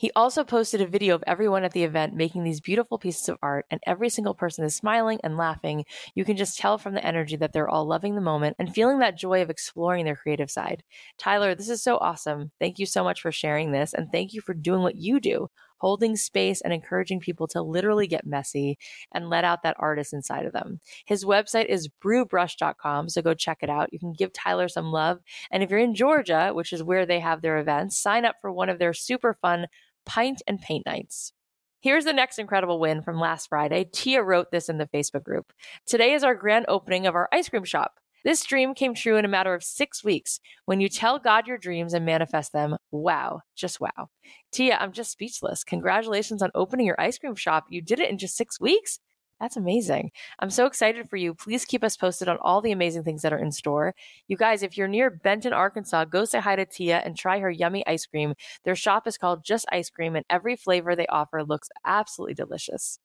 He 0.00 0.10
also 0.16 0.44
posted 0.44 0.80
a 0.80 0.86
video 0.86 1.14
of 1.14 1.22
everyone 1.26 1.62
at 1.62 1.72
the 1.72 1.84
event 1.84 2.14
making 2.14 2.42
these 2.42 2.62
beautiful 2.62 2.96
pieces 2.96 3.28
of 3.28 3.36
art, 3.42 3.66
and 3.70 3.82
every 3.86 4.08
single 4.08 4.34
person 4.34 4.64
is 4.64 4.74
smiling 4.74 5.20
and 5.22 5.36
laughing. 5.36 5.84
You 6.14 6.24
can 6.24 6.38
just 6.38 6.58
tell 6.58 6.78
from 6.78 6.94
the 6.94 7.04
energy 7.04 7.36
that 7.36 7.52
they're 7.52 7.68
all 7.68 7.84
loving 7.84 8.14
the 8.14 8.22
moment 8.22 8.56
and 8.58 8.74
feeling 8.74 9.00
that 9.00 9.18
joy 9.18 9.42
of 9.42 9.50
exploring 9.50 10.06
their 10.06 10.16
creative 10.16 10.50
side. 10.50 10.84
Tyler, 11.18 11.54
this 11.54 11.68
is 11.68 11.82
so 11.82 11.98
awesome. 11.98 12.50
Thank 12.58 12.78
you 12.78 12.86
so 12.86 13.04
much 13.04 13.20
for 13.20 13.30
sharing 13.30 13.72
this, 13.72 13.92
and 13.92 14.10
thank 14.10 14.32
you 14.32 14.40
for 14.40 14.54
doing 14.54 14.80
what 14.80 14.96
you 14.96 15.20
do 15.20 15.48
holding 15.80 16.16
space 16.16 16.60
and 16.60 16.72
encouraging 16.72 17.20
people 17.20 17.46
to 17.48 17.62
literally 17.62 18.06
get 18.06 18.26
messy 18.26 18.78
and 19.12 19.28
let 19.28 19.44
out 19.44 19.62
that 19.62 19.76
artist 19.78 20.12
inside 20.12 20.46
of 20.46 20.52
them. 20.52 20.80
His 21.06 21.24
website 21.24 21.66
is 21.66 21.88
brewbrush.com, 21.88 23.08
so 23.08 23.22
go 23.22 23.34
check 23.34 23.58
it 23.62 23.70
out. 23.70 23.92
You 23.92 23.98
can 23.98 24.12
give 24.12 24.32
Tyler 24.32 24.68
some 24.68 24.92
love. 24.92 25.20
And 25.50 25.62
if 25.62 25.70
you're 25.70 25.78
in 25.78 25.94
Georgia, 25.94 26.52
which 26.54 26.72
is 26.72 26.82
where 26.82 27.06
they 27.06 27.20
have 27.20 27.42
their 27.42 27.58
events, 27.58 27.98
sign 27.98 28.24
up 28.24 28.36
for 28.40 28.52
one 28.52 28.68
of 28.68 28.78
their 28.78 28.92
super 28.92 29.34
fun 29.34 29.66
pint 30.06 30.42
and 30.46 30.60
paint 30.60 30.86
nights. 30.86 31.32
Here's 31.80 32.04
the 32.04 32.12
next 32.12 32.38
incredible 32.38 32.78
win 32.78 33.00
from 33.00 33.18
last 33.18 33.48
Friday. 33.48 33.88
Tia 33.90 34.22
wrote 34.22 34.50
this 34.50 34.68
in 34.68 34.76
the 34.76 34.88
Facebook 34.92 35.22
group. 35.22 35.50
Today 35.86 36.12
is 36.12 36.22
our 36.22 36.34
grand 36.34 36.66
opening 36.68 37.06
of 37.06 37.14
our 37.14 37.26
ice 37.32 37.48
cream 37.48 37.64
shop. 37.64 37.98
This 38.24 38.44
dream 38.44 38.74
came 38.74 38.94
true 38.94 39.16
in 39.16 39.24
a 39.24 39.28
matter 39.28 39.54
of 39.54 39.64
six 39.64 40.04
weeks. 40.04 40.40
When 40.66 40.80
you 40.80 40.88
tell 40.88 41.18
God 41.18 41.46
your 41.46 41.58
dreams 41.58 41.94
and 41.94 42.04
manifest 42.04 42.52
them, 42.52 42.76
wow, 42.90 43.40
just 43.56 43.80
wow. 43.80 44.08
Tia, 44.52 44.76
I'm 44.78 44.92
just 44.92 45.12
speechless. 45.12 45.64
Congratulations 45.64 46.42
on 46.42 46.50
opening 46.54 46.86
your 46.86 47.00
ice 47.00 47.18
cream 47.18 47.34
shop. 47.34 47.66
You 47.70 47.80
did 47.80 48.00
it 48.00 48.10
in 48.10 48.18
just 48.18 48.36
six 48.36 48.60
weeks? 48.60 48.98
That's 49.40 49.56
amazing. 49.56 50.10
I'm 50.38 50.50
so 50.50 50.66
excited 50.66 51.08
for 51.08 51.16
you. 51.16 51.32
Please 51.32 51.64
keep 51.64 51.82
us 51.82 51.96
posted 51.96 52.28
on 52.28 52.36
all 52.42 52.60
the 52.60 52.72
amazing 52.72 53.04
things 53.04 53.22
that 53.22 53.32
are 53.32 53.38
in 53.38 53.50
store. 53.50 53.94
You 54.28 54.36
guys, 54.36 54.62
if 54.62 54.76
you're 54.76 54.86
near 54.86 55.08
Benton, 55.08 55.54
Arkansas, 55.54 56.04
go 56.04 56.26
say 56.26 56.40
hi 56.40 56.56
to 56.56 56.66
Tia 56.66 56.98
and 56.98 57.16
try 57.16 57.38
her 57.38 57.50
yummy 57.50 57.86
ice 57.86 58.04
cream. 58.04 58.34
Their 58.64 58.76
shop 58.76 59.06
is 59.06 59.16
called 59.16 59.42
Just 59.42 59.64
Ice 59.72 59.88
Cream, 59.88 60.14
and 60.14 60.26
every 60.28 60.56
flavor 60.56 60.94
they 60.94 61.06
offer 61.06 61.42
looks 61.42 61.70
absolutely 61.86 62.34
delicious. 62.34 62.98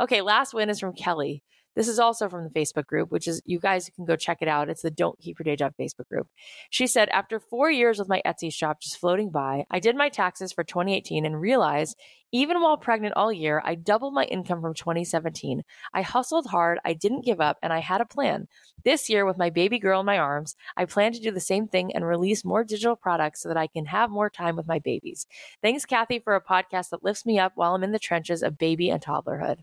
Okay, 0.00 0.22
last 0.22 0.54
win 0.54 0.70
is 0.70 0.80
from 0.80 0.94
Kelly. 0.94 1.42
This 1.74 1.88
is 1.88 1.98
also 1.98 2.28
from 2.28 2.44
the 2.44 2.50
Facebook 2.50 2.86
group, 2.86 3.10
which 3.10 3.26
is 3.26 3.42
you 3.44 3.58
guys 3.58 3.90
can 3.94 4.04
go 4.04 4.16
check 4.16 4.38
it 4.40 4.48
out. 4.48 4.68
It's 4.68 4.82
the 4.82 4.90
Don't 4.90 5.18
Keep 5.18 5.38
Your 5.38 5.44
Day 5.44 5.56
Job 5.56 5.74
Facebook 5.78 6.08
group. 6.08 6.28
She 6.70 6.86
said, 6.86 7.08
After 7.10 7.40
four 7.40 7.70
years 7.70 7.98
with 7.98 8.08
my 8.08 8.22
Etsy 8.24 8.52
shop 8.52 8.80
just 8.80 8.98
floating 8.98 9.30
by, 9.30 9.64
I 9.70 9.80
did 9.80 9.96
my 9.96 10.08
taxes 10.08 10.52
for 10.52 10.64
2018 10.64 11.24
and 11.26 11.40
realized 11.40 11.96
even 12.34 12.60
while 12.60 12.76
pregnant 12.76 13.14
all 13.14 13.32
year, 13.32 13.62
I 13.64 13.76
doubled 13.76 14.12
my 14.12 14.24
income 14.24 14.60
from 14.60 14.74
2017. 14.74 15.62
I 15.92 16.02
hustled 16.02 16.46
hard, 16.46 16.80
I 16.84 16.92
didn't 16.92 17.24
give 17.24 17.40
up, 17.40 17.58
and 17.62 17.72
I 17.72 17.78
had 17.78 18.00
a 18.00 18.06
plan. 18.06 18.48
This 18.84 19.08
year, 19.08 19.24
with 19.24 19.38
my 19.38 19.50
baby 19.50 19.78
girl 19.78 20.00
in 20.00 20.06
my 20.06 20.18
arms, 20.18 20.56
I 20.76 20.84
plan 20.84 21.12
to 21.12 21.20
do 21.20 21.30
the 21.30 21.38
same 21.38 21.68
thing 21.68 21.94
and 21.94 22.04
release 22.04 22.44
more 22.44 22.64
digital 22.64 22.96
products 22.96 23.40
so 23.40 23.48
that 23.50 23.56
I 23.56 23.68
can 23.68 23.86
have 23.86 24.10
more 24.10 24.30
time 24.30 24.56
with 24.56 24.66
my 24.66 24.80
babies. 24.80 25.28
Thanks, 25.62 25.84
Cathy, 25.84 26.18
for 26.18 26.34
a 26.34 26.42
podcast 26.42 26.90
that 26.90 27.04
lifts 27.04 27.24
me 27.24 27.38
up 27.38 27.52
while 27.54 27.76
I'm 27.76 27.84
in 27.84 27.92
the 27.92 28.00
trenches 28.00 28.42
of 28.42 28.58
baby 28.58 28.90
and 28.90 29.00
toddlerhood. 29.00 29.60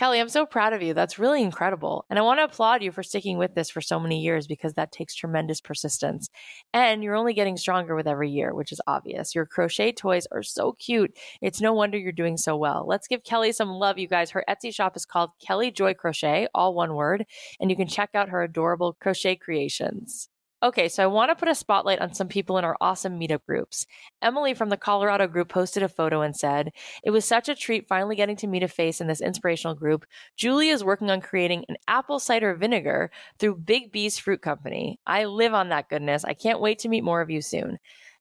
Kelly, 0.00 0.18
I'm 0.18 0.30
so 0.30 0.46
proud 0.46 0.72
of 0.72 0.80
you. 0.80 0.94
That's 0.94 1.18
really 1.18 1.42
incredible. 1.42 2.06
And 2.08 2.18
I 2.18 2.22
want 2.22 2.40
to 2.40 2.44
applaud 2.44 2.82
you 2.82 2.90
for 2.90 3.02
sticking 3.02 3.36
with 3.36 3.54
this 3.54 3.68
for 3.68 3.82
so 3.82 4.00
many 4.00 4.22
years 4.22 4.46
because 4.46 4.72
that 4.72 4.92
takes 4.92 5.14
tremendous 5.14 5.60
persistence. 5.60 6.30
And 6.72 7.04
you're 7.04 7.16
only 7.16 7.34
getting 7.34 7.58
stronger 7.58 7.94
with 7.94 8.08
every 8.08 8.30
year, 8.30 8.54
which 8.54 8.72
is 8.72 8.80
obvious. 8.86 9.34
Your 9.34 9.44
crochet 9.44 9.92
toys 9.92 10.26
are 10.32 10.42
so 10.42 10.72
cute. 10.72 11.14
It's 11.42 11.60
no 11.60 11.74
wonder 11.74 11.98
you're 11.98 12.12
doing 12.12 12.38
so 12.38 12.56
well. 12.56 12.86
Let's 12.88 13.08
give 13.08 13.24
Kelly 13.24 13.52
some 13.52 13.68
love, 13.68 13.98
you 13.98 14.08
guys. 14.08 14.30
Her 14.30 14.42
Etsy 14.48 14.74
shop 14.74 14.96
is 14.96 15.04
called 15.04 15.32
Kelly 15.38 15.70
Joy 15.70 15.92
Crochet, 15.92 16.48
all 16.54 16.72
one 16.72 16.94
word. 16.94 17.26
And 17.60 17.70
you 17.70 17.76
can 17.76 17.86
check 17.86 18.08
out 18.14 18.30
her 18.30 18.42
adorable 18.42 18.96
crochet 19.02 19.36
creations. 19.36 20.30
Okay, 20.62 20.90
so 20.90 21.02
I 21.02 21.06
want 21.06 21.30
to 21.30 21.34
put 21.34 21.48
a 21.48 21.54
spotlight 21.54 22.00
on 22.00 22.12
some 22.12 22.28
people 22.28 22.58
in 22.58 22.66
our 22.66 22.76
awesome 22.82 23.18
meetup 23.18 23.46
groups. 23.46 23.86
Emily 24.20 24.52
from 24.52 24.68
the 24.68 24.76
Colorado 24.76 25.26
group 25.26 25.48
posted 25.48 25.82
a 25.82 25.88
photo 25.88 26.20
and 26.20 26.36
said, 26.36 26.72
It 27.02 27.12
was 27.12 27.24
such 27.24 27.48
a 27.48 27.54
treat 27.54 27.88
finally 27.88 28.14
getting 28.14 28.36
to 28.36 28.46
meet 28.46 28.62
a 28.62 28.68
face 28.68 29.00
in 29.00 29.06
this 29.06 29.22
inspirational 29.22 29.74
group. 29.74 30.04
Julie 30.36 30.68
is 30.68 30.84
working 30.84 31.10
on 31.10 31.22
creating 31.22 31.64
an 31.70 31.76
apple 31.88 32.18
cider 32.18 32.54
vinegar 32.54 33.10
through 33.38 33.56
Big 33.56 33.90
B's 33.90 34.18
Fruit 34.18 34.42
Company. 34.42 35.00
I 35.06 35.24
live 35.24 35.54
on 35.54 35.70
that 35.70 35.88
goodness. 35.88 36.26
I 36.26 36.34
can't 36.34 36.60
wait 36.60 36.80
to 36.80 36.90
meet 36.90 37.04
more 37.04 37.22
of 37.22 37.30
you 37.30 37.40
soon. 37.40 37.78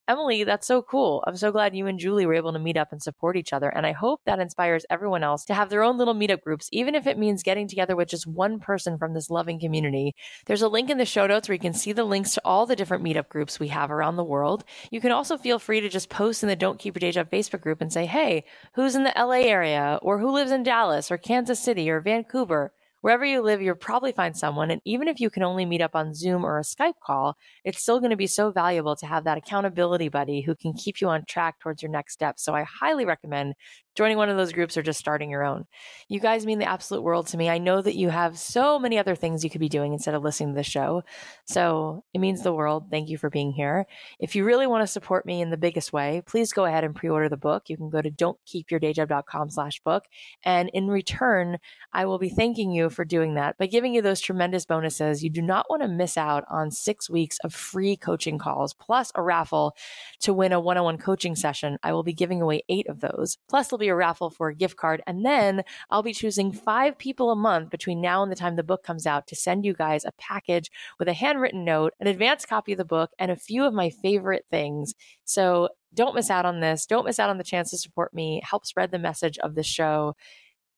Emily, 0.09 0.43
that's 0.43 0.65
so 0.65 0.81
cool. 0.81 1.23
I'm 1.27 1.37
so 1.37 1.51
glad 1.51 1.75
you 1.75 1.85
and 1.85 1.99
Julie 1.99 2.25
were 2.25 2.33
able 2.33 2.51
to 2.53 2.57
meet 2.57 2.77
up 2.77 2.91
and 2.91 2.99
support 2.99 3.37
each 3.37 3.53
other. 3.53 3.69
And 3.69 3.85
I 3.85 3.91
hope 3.91 4.21
that 4.25 4.39
inspires 4.39 4.83
everyone 4.89 5.23
else 5.23 5.45
to 5.45 5.53
have 5.53 5.69
their 5.69 5.83
own 5.83 5.99
little 5.99 6.15
meetup 6.15 6.41
groups, 6.41 6.67
even 6.71 6.95
if 6.95 7.05
it 7.05 7.19
means 7.19 7.43
getting 7.43 7.67
together 7.67 7.95
with 7.95 8.09
just 8.09 8.25
one 8.25 8.59
person 8.59 8.97
from 8.97 9.13
this 9.13 9.29
loving 9.29 9.59
community. 9.59 10.15
There's 10.47 10.63
a 10.63 10.67
link 10.67 10.89
in 10.89 10.97
the 10.97 11.05
show 11.05 11.27
notes 11.27 11.47
where 11.47 11.53
you 11.53 11.59
can 11.59 11.75
see 11.75 11.91
the 11.91 12.05
links 12.05 12.33
to 12.33 12.41
all 12.43 12.65
the 12.65 12.75
different 12.75 13.03
meetup 13.03 13.29
groups 13.29 13.59
we 13.59 13.67
have 13.67 13.91
around 13.91 14.15
the 14.15 14.23
world. 14.23 14.63
You 14.89 14.99
can 14.99 15.11
also 15.11 15.37
feel 15.37 15.59
free 15.59 15.79
to 15.79 15.89
just 15.89 16.09
post 16.09 16.41
in 16.41 16.49
the 16.49 16.55
Don't 16.55 16.79
Keep 16.79 16.95
Your 16.95 17.01
Day 17.01 17.11
Job 17.11 17.29
Facebook 17.29 17.61
group 17.61 17.79
and 17.79 17.93
say, 17.93 18.07
hey, 18.07 18.45
who's 18.73 18.95
in 18.95 19.03
the 19.03 19.13
LA 19.15 19.41
area 19.41 19.99
or 20.01 20.17
who 20.17 20.31
lives 20.31 20.51
in 20.51 20.63
Dallas 20.63 21.11
or 21.11 21.19
Kansas 21.19 21.59
City 21.59 21.87
or 21.87 22.01
Vancouver? 22.01 22.73
Wherever 23.01 23.23
you 23.25 23.41
live, 23.41 23.61
you'll 23.61 23.75
probably 23.75 24.11
find 24.11 24.35
someone. 24.35 24.71
And 24.71 24.81
even 24.85 25.07
if 25.07 25.19
you 25.19 25.29
can 25.29 25.43
only 25.43 25.65
meet 25.65 25.81
up 25.81 25.95
on 25.95 26.13
Zoom 26.13 26.45
or 26.45 26.57
a 26.57 26.63
Skype 26.63 26.95
call, 27.03 27.37
it's 27.63 27.81
still 27.81 27.99
going 27.99 28.09
to 28.11 28.17
be 28.17 28.27
so 28.27 28.51
valuable 28.51 28.95
to 28.97 29.05
have 29.05 29.23
that 29.23 29.37
accountability 29.37 30.09
buddy 30.09 30.41
who 30.41 30.55
can 30.55 30.73
keep 30.73 30.99
you 30.99 31.07
on 31.07 31.23
track 31.25 31.59
towards 31.59 31.81
your 31.81 31.91
next 31.91 32.13
step. 32.13 32.39
So 32.39 32.53
I 32.53 32.63
highly 32.63 33.05
recommend 33.05 33.55
joining 33.95 34.17
one 34.17 34.29
of 34.29 34.37
those 34.37 34.53
groups 34.53 34.77
or 34.77 34.81
just 34.81 34.99
starting 34.99 35.29
your 35.29 35.43
own. 35.43 35.65
You 36.07 36.19
guys 36.19 36.45
mean 36.45 36.59
the 36.59 36.69
absolute 36.69 37.01
world 37.01 37.27
to 37.27 37.37
me. 37.37 37.49
I 37.49 37.57
know 37.57 37.81
that 37.81 37.95
you 37.95 38.09
have 38.09 38.37
so 38.37 38.79
many 38.79 38.97
other 38.97 39.15
things 39.15 39.43
you 39.43 39.49
could 39.49 39.59
be 39.59 39.69
doing 39.69 39.93
instead 39.93 40.13
of 40.13 40.23
listening 40.23 40.53
to 40.53 40.55
the 40.55 40.63
show. 40.63 41.03
So 41.45 42.03
it 42.13 42.19
means 42.19 42.41
the 42.41 42.53
world. 42.53 42.85
Thank 42.89 43.09
you 43.09 43.17
for 43.17 43.29
being 43.29 43.51
here. 43.51 43.85
If 44.19 44.35
you 44.35 44.45
really 44.45 44.67
want 44.67 44.83
to 44.83 44.87
support 44.87 45.25
me 45.25 45.41
in 45.41 45.49
the 45.49 45.57
biggest 45.57 45.91
way, 45.91 46.21
please 46.25 46.53
go 46.53 46.65
ahead 46.65 46.83
and 46.83 46.95
pre-order 46.95 47.29
the 47.29 47.37
book. 47.37 47.63
You 47.67 47.77
can 47.77 47.89
go 47.89 48.01
to 48.01 48.11
don'tkeepyourdayjob.com 48.11 49.49
slash 49.49 49.81
book. 49.81 50.05
And 50.43 50.69
in 50.73 50.87
return, 50.87 51.57
I 51.91 52.05
will 52.05 52.19
be 52.19 52.29
thanking 52.29 52.71
you 52.71 52.89
for 52.89 53.05
doing 53.05 53.35
that 53.35 53.57
by 53.57 53.65
giving 53.65 53.93
you 53.93 54.01
those 54.01 54.21
tremendous 54.21 54.65
bonuses. 54.65 55.23
You 55.23 55.29
do 55.29 55.41
not 55.41 55.65
want 55.69 55.81
to 55.81 55.87
miss 55.87 56.17
out 56.17 56.45
on 56.49 56.71
six 56.71 57.09
weeks 57.09 57.37
of 57.43 57.53
free 57.53 57.97
coaching 57.97 58.37
calls 58.37 58.73
plus 58.73 59.11
a 59.15 59.21
raffle 59.21 59.75
to 60.21 60.33
win 60.33 60.53
a 60.53 60.59
one-on-one 60.59 60.97
coaching 60.97 61.35
session. 61.35 61.77
I 61.83 61.93
will 61.93 62.03
be 62.03 62.13
giving 62.13 62.41
away 62.41 62.63
eight 62.69 62.87
of 62.87 62.99
those. 62.99 63.37
Plus 63.49 63.71
there'll 63.79 63.87
be 63.87 63.91
a 63.91 63.95
raffle 63.95 64.29
for 64.29 64.49
a 64.49 64.55
gift 64.55 64.77
card. 64.77 65.01
And 65.07 65.25
then 65.25 65.63
I'll 65.89 66.03
be 66.03 66.13
choosing 66.13 66.51
five 66.51 66.97
people 66.97 67.31
a 67.31 67.35
month 67.35 67.69
between 67.69 68.01
now 68.01 68.21
and 68.21 68.31
the 68.31 68.35
time 68.35 68.55
the 68.55 68.63
book 68.63 68.83
comes 68.83 69.07
out 69.07 69.27
to 69.27 69.35
send 69.35 69.65
you 69.65 69.73
guys 69.73 70.05
a 70.05 70.11
package 70.13 70.69
with 70.99 71.07
a 71.07 71.13
handwritten 71.13 71.63
note, 71.63 71.93
an 71.99 72.07
advanced 72.07 72.47
copy 72.47 72.73
of 72.73 72.77
the 72.77 72.85
book, 72.85 73.11
and 73.17 73.31
a 73.31 73.35
few 73.35 73.65
of 73.65 73.73
my 73.73 73.89
favorite 73.89 74.45
things. 74.51 74.93
So 75.25 75.69
don't 75.93 76.15
miss 76.15 76.29
out 76.29 76.45
on 76.45 76.59
this. 76.59 76.85
Don't 76.85 77.05
miss 77.05 77.19
out 77.19 77.29
on 77.29 77.37
the 77.37 77.43
chance 77.43 77.71
to 77.71 77.77
support 77.77 78.13
me, 78.13 78.41
help 78.43 78.65
spread 78.65 78.91
the 78.91 78.99
message 78.99 79.37
of 79.39 79.55
the 79.55 79.63
show 79.63 80.15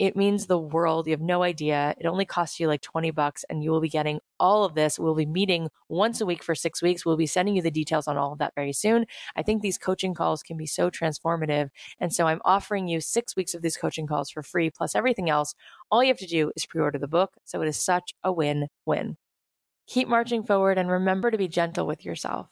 It 0.01 0.15
means 0.15 0.47
the 0.47 0.57
world. 0.57 1.05
You 1.05 1.11
have 1.11 1.21
no 1.21 1.43
idea. 1.43 1.93
It 1.99 2.07
only 2.07 2.25
costs 2.25 2.59
you 2.59 2.67
like 2.67 2.81
20 2.81 3.11
bucks 3.11 3.45
and 3.47 3.63
you 3.63 3.69
will 3.69 3.81
be 3.81 3.87
getting 3.87 4.19
all 4.39 4.65
of 4.65 4.73
this. 4.73 4.97
We'll 4.97 5.13
be 5.13 5.27
meeting 5.27 5.69
once 5.89 6.19
a 6.19 6.25
week 6.25 6.41
for 6.41 6.55
six 6.55 6.81
weeks. 6.81 7.05
We'll 7.05 7.17
be 7.17 7.27
sending 7.27 7.55
you 7.55 7.61
the 7.61 7.69
details 7.69 8.07
on 8.07 8.17
all 8.17 8.33
of 8.33 8.39
that 8.39 8.55
very 8.55 8.73
soon. 8.73 9.05
I 9.35 9.43
think 9.43 9.61
these 9.61 9.77
coaching 9.77 10.15
calls 10.15 10.41
can 10.41 10.57
be 10.57 10.65
so 10.65 10.89
transformative. 10.89 11.69
And 11.99 12.11
so 12.11 12.25
I'm 12.25 12.41
offering 12.43 12.87
you 12.87 12.99
six 12.99 13.35
weeks 13.35 13.53
of 13.53 13.61
these 13.61 13.77
coaching 13.77 14.07
calls 14.07 14.31
for 14.31 14.41
free, 14.41 14.71
plus 14.71 14.95
everything 14.95 15.29
else. 15.29 15.53
All 15.91 16.03
you 16.03 16.07
have 16.07 16.17
to 16.17 16.25
do 16.25 16.51
is 16.55 16.65
pre 16.65 16.81
order 16.81 16.97
the 16.97 17.07
book. 17.07 17.35
So 17.45 17.61
it 17.61 17.67
is 17.67 17.77
such 17.79 18.15
a 18.23 18.33
win 18.33 18.69
win. 18.87 19.17
Keep 19.85 20.07
marching 20.07 20.41
forward 20.41 20.79
and 20.79 20.89
remember 20.89 21.29
to 21.29 21.37
be 21.37 21.47
gentle 21.47 21.85
with 21.85 22.03
yourself. 22.03 22.49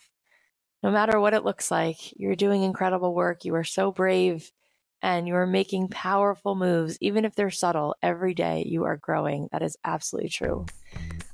No 0.83 0.91
matter 0.91 1.19
what 1.19 1.33
it 1.33 1.43
looks 1.43 1.71
like, 1.71 1.97
you're 2.15 2.35
doing 2.35 2.61
incredible 2.61 3.15
work. 3.15 3.43
You 3.43 3.55
are 3.55 3.63
so 3.63 3.91
brave 3.91 4.51
and 5.01 5.27
you 5.27 5.35
are 5.35 5.47
making 5.47 5.87
powerful 5.89 6.55
moves, 6.55 6.97
even 7.01 7.25
if 7.25 7.35
they're 7.35 7.49
subtle. 7.49 7.95
Every 8.01 8.33
day 8.33 8.65
you 8.67 8.85
are 8.85 8.97
growing. 8.97 9.49
That 9.51 9.61
is 9.61 9.77
absolutely 9.83 10.29
true. 10.29 10.65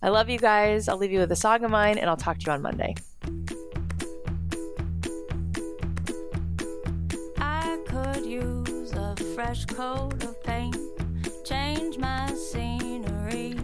I 0.01 0.09
love 0.09 0.29
you 0.29 0.37
guys. 0.37 0.87
I'll 0.87 0.97
leave 0.97 1.11
you 1.11 1.19
with 1.19 1.31
a 1.31 1.35
song 1.35 1.63
of 1.63 1.71
mine, 1.71 1.97
and 1.97 2.09
I'll 2.09 2.17
talk 2.17 2.37
to 2.39 2.45
you 2.45 2.51
on 2.51 2.61
Monday. 2.61 2.95
I 7.37 7.79
could 7.87 8.25
use 8.25 8.91
a 8.93 9.15
fresh 9.33 9.65
coat 9.65 10.23
of 10.23 10.43
paint, 10.43 10.77
change 11.43 11.97
my 11.97 12.31
scenery. 12.33 13.55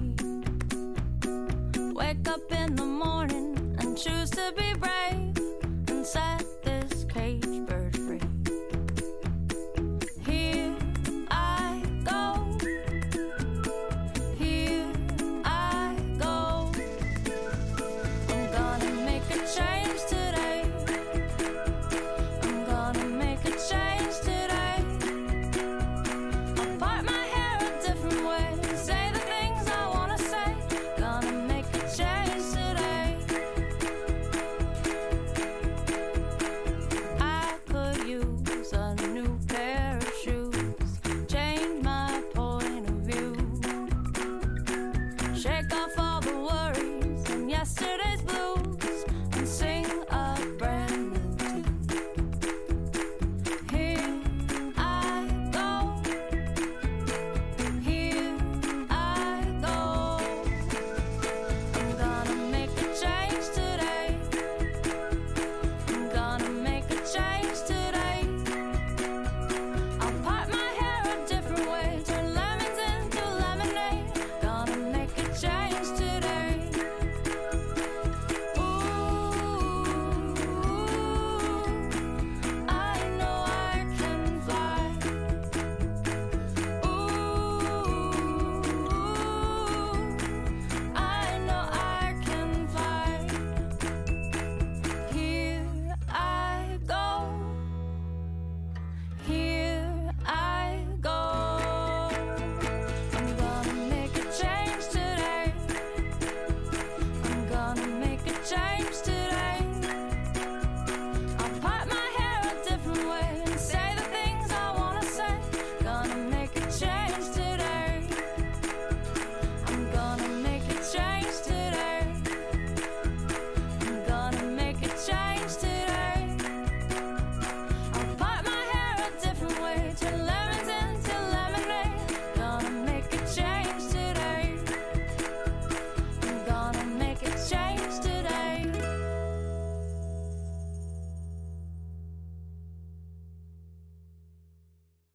Wake 1.94 2.28
up 2.28 2.52
in 2.52 2.76
the 2.76 2.86
morning 2.86 3.76
and 3.80 3.98
choose 3.98 4.30
to 4.32 4.54
be 4.58 4.74
brave. 4.74 5.01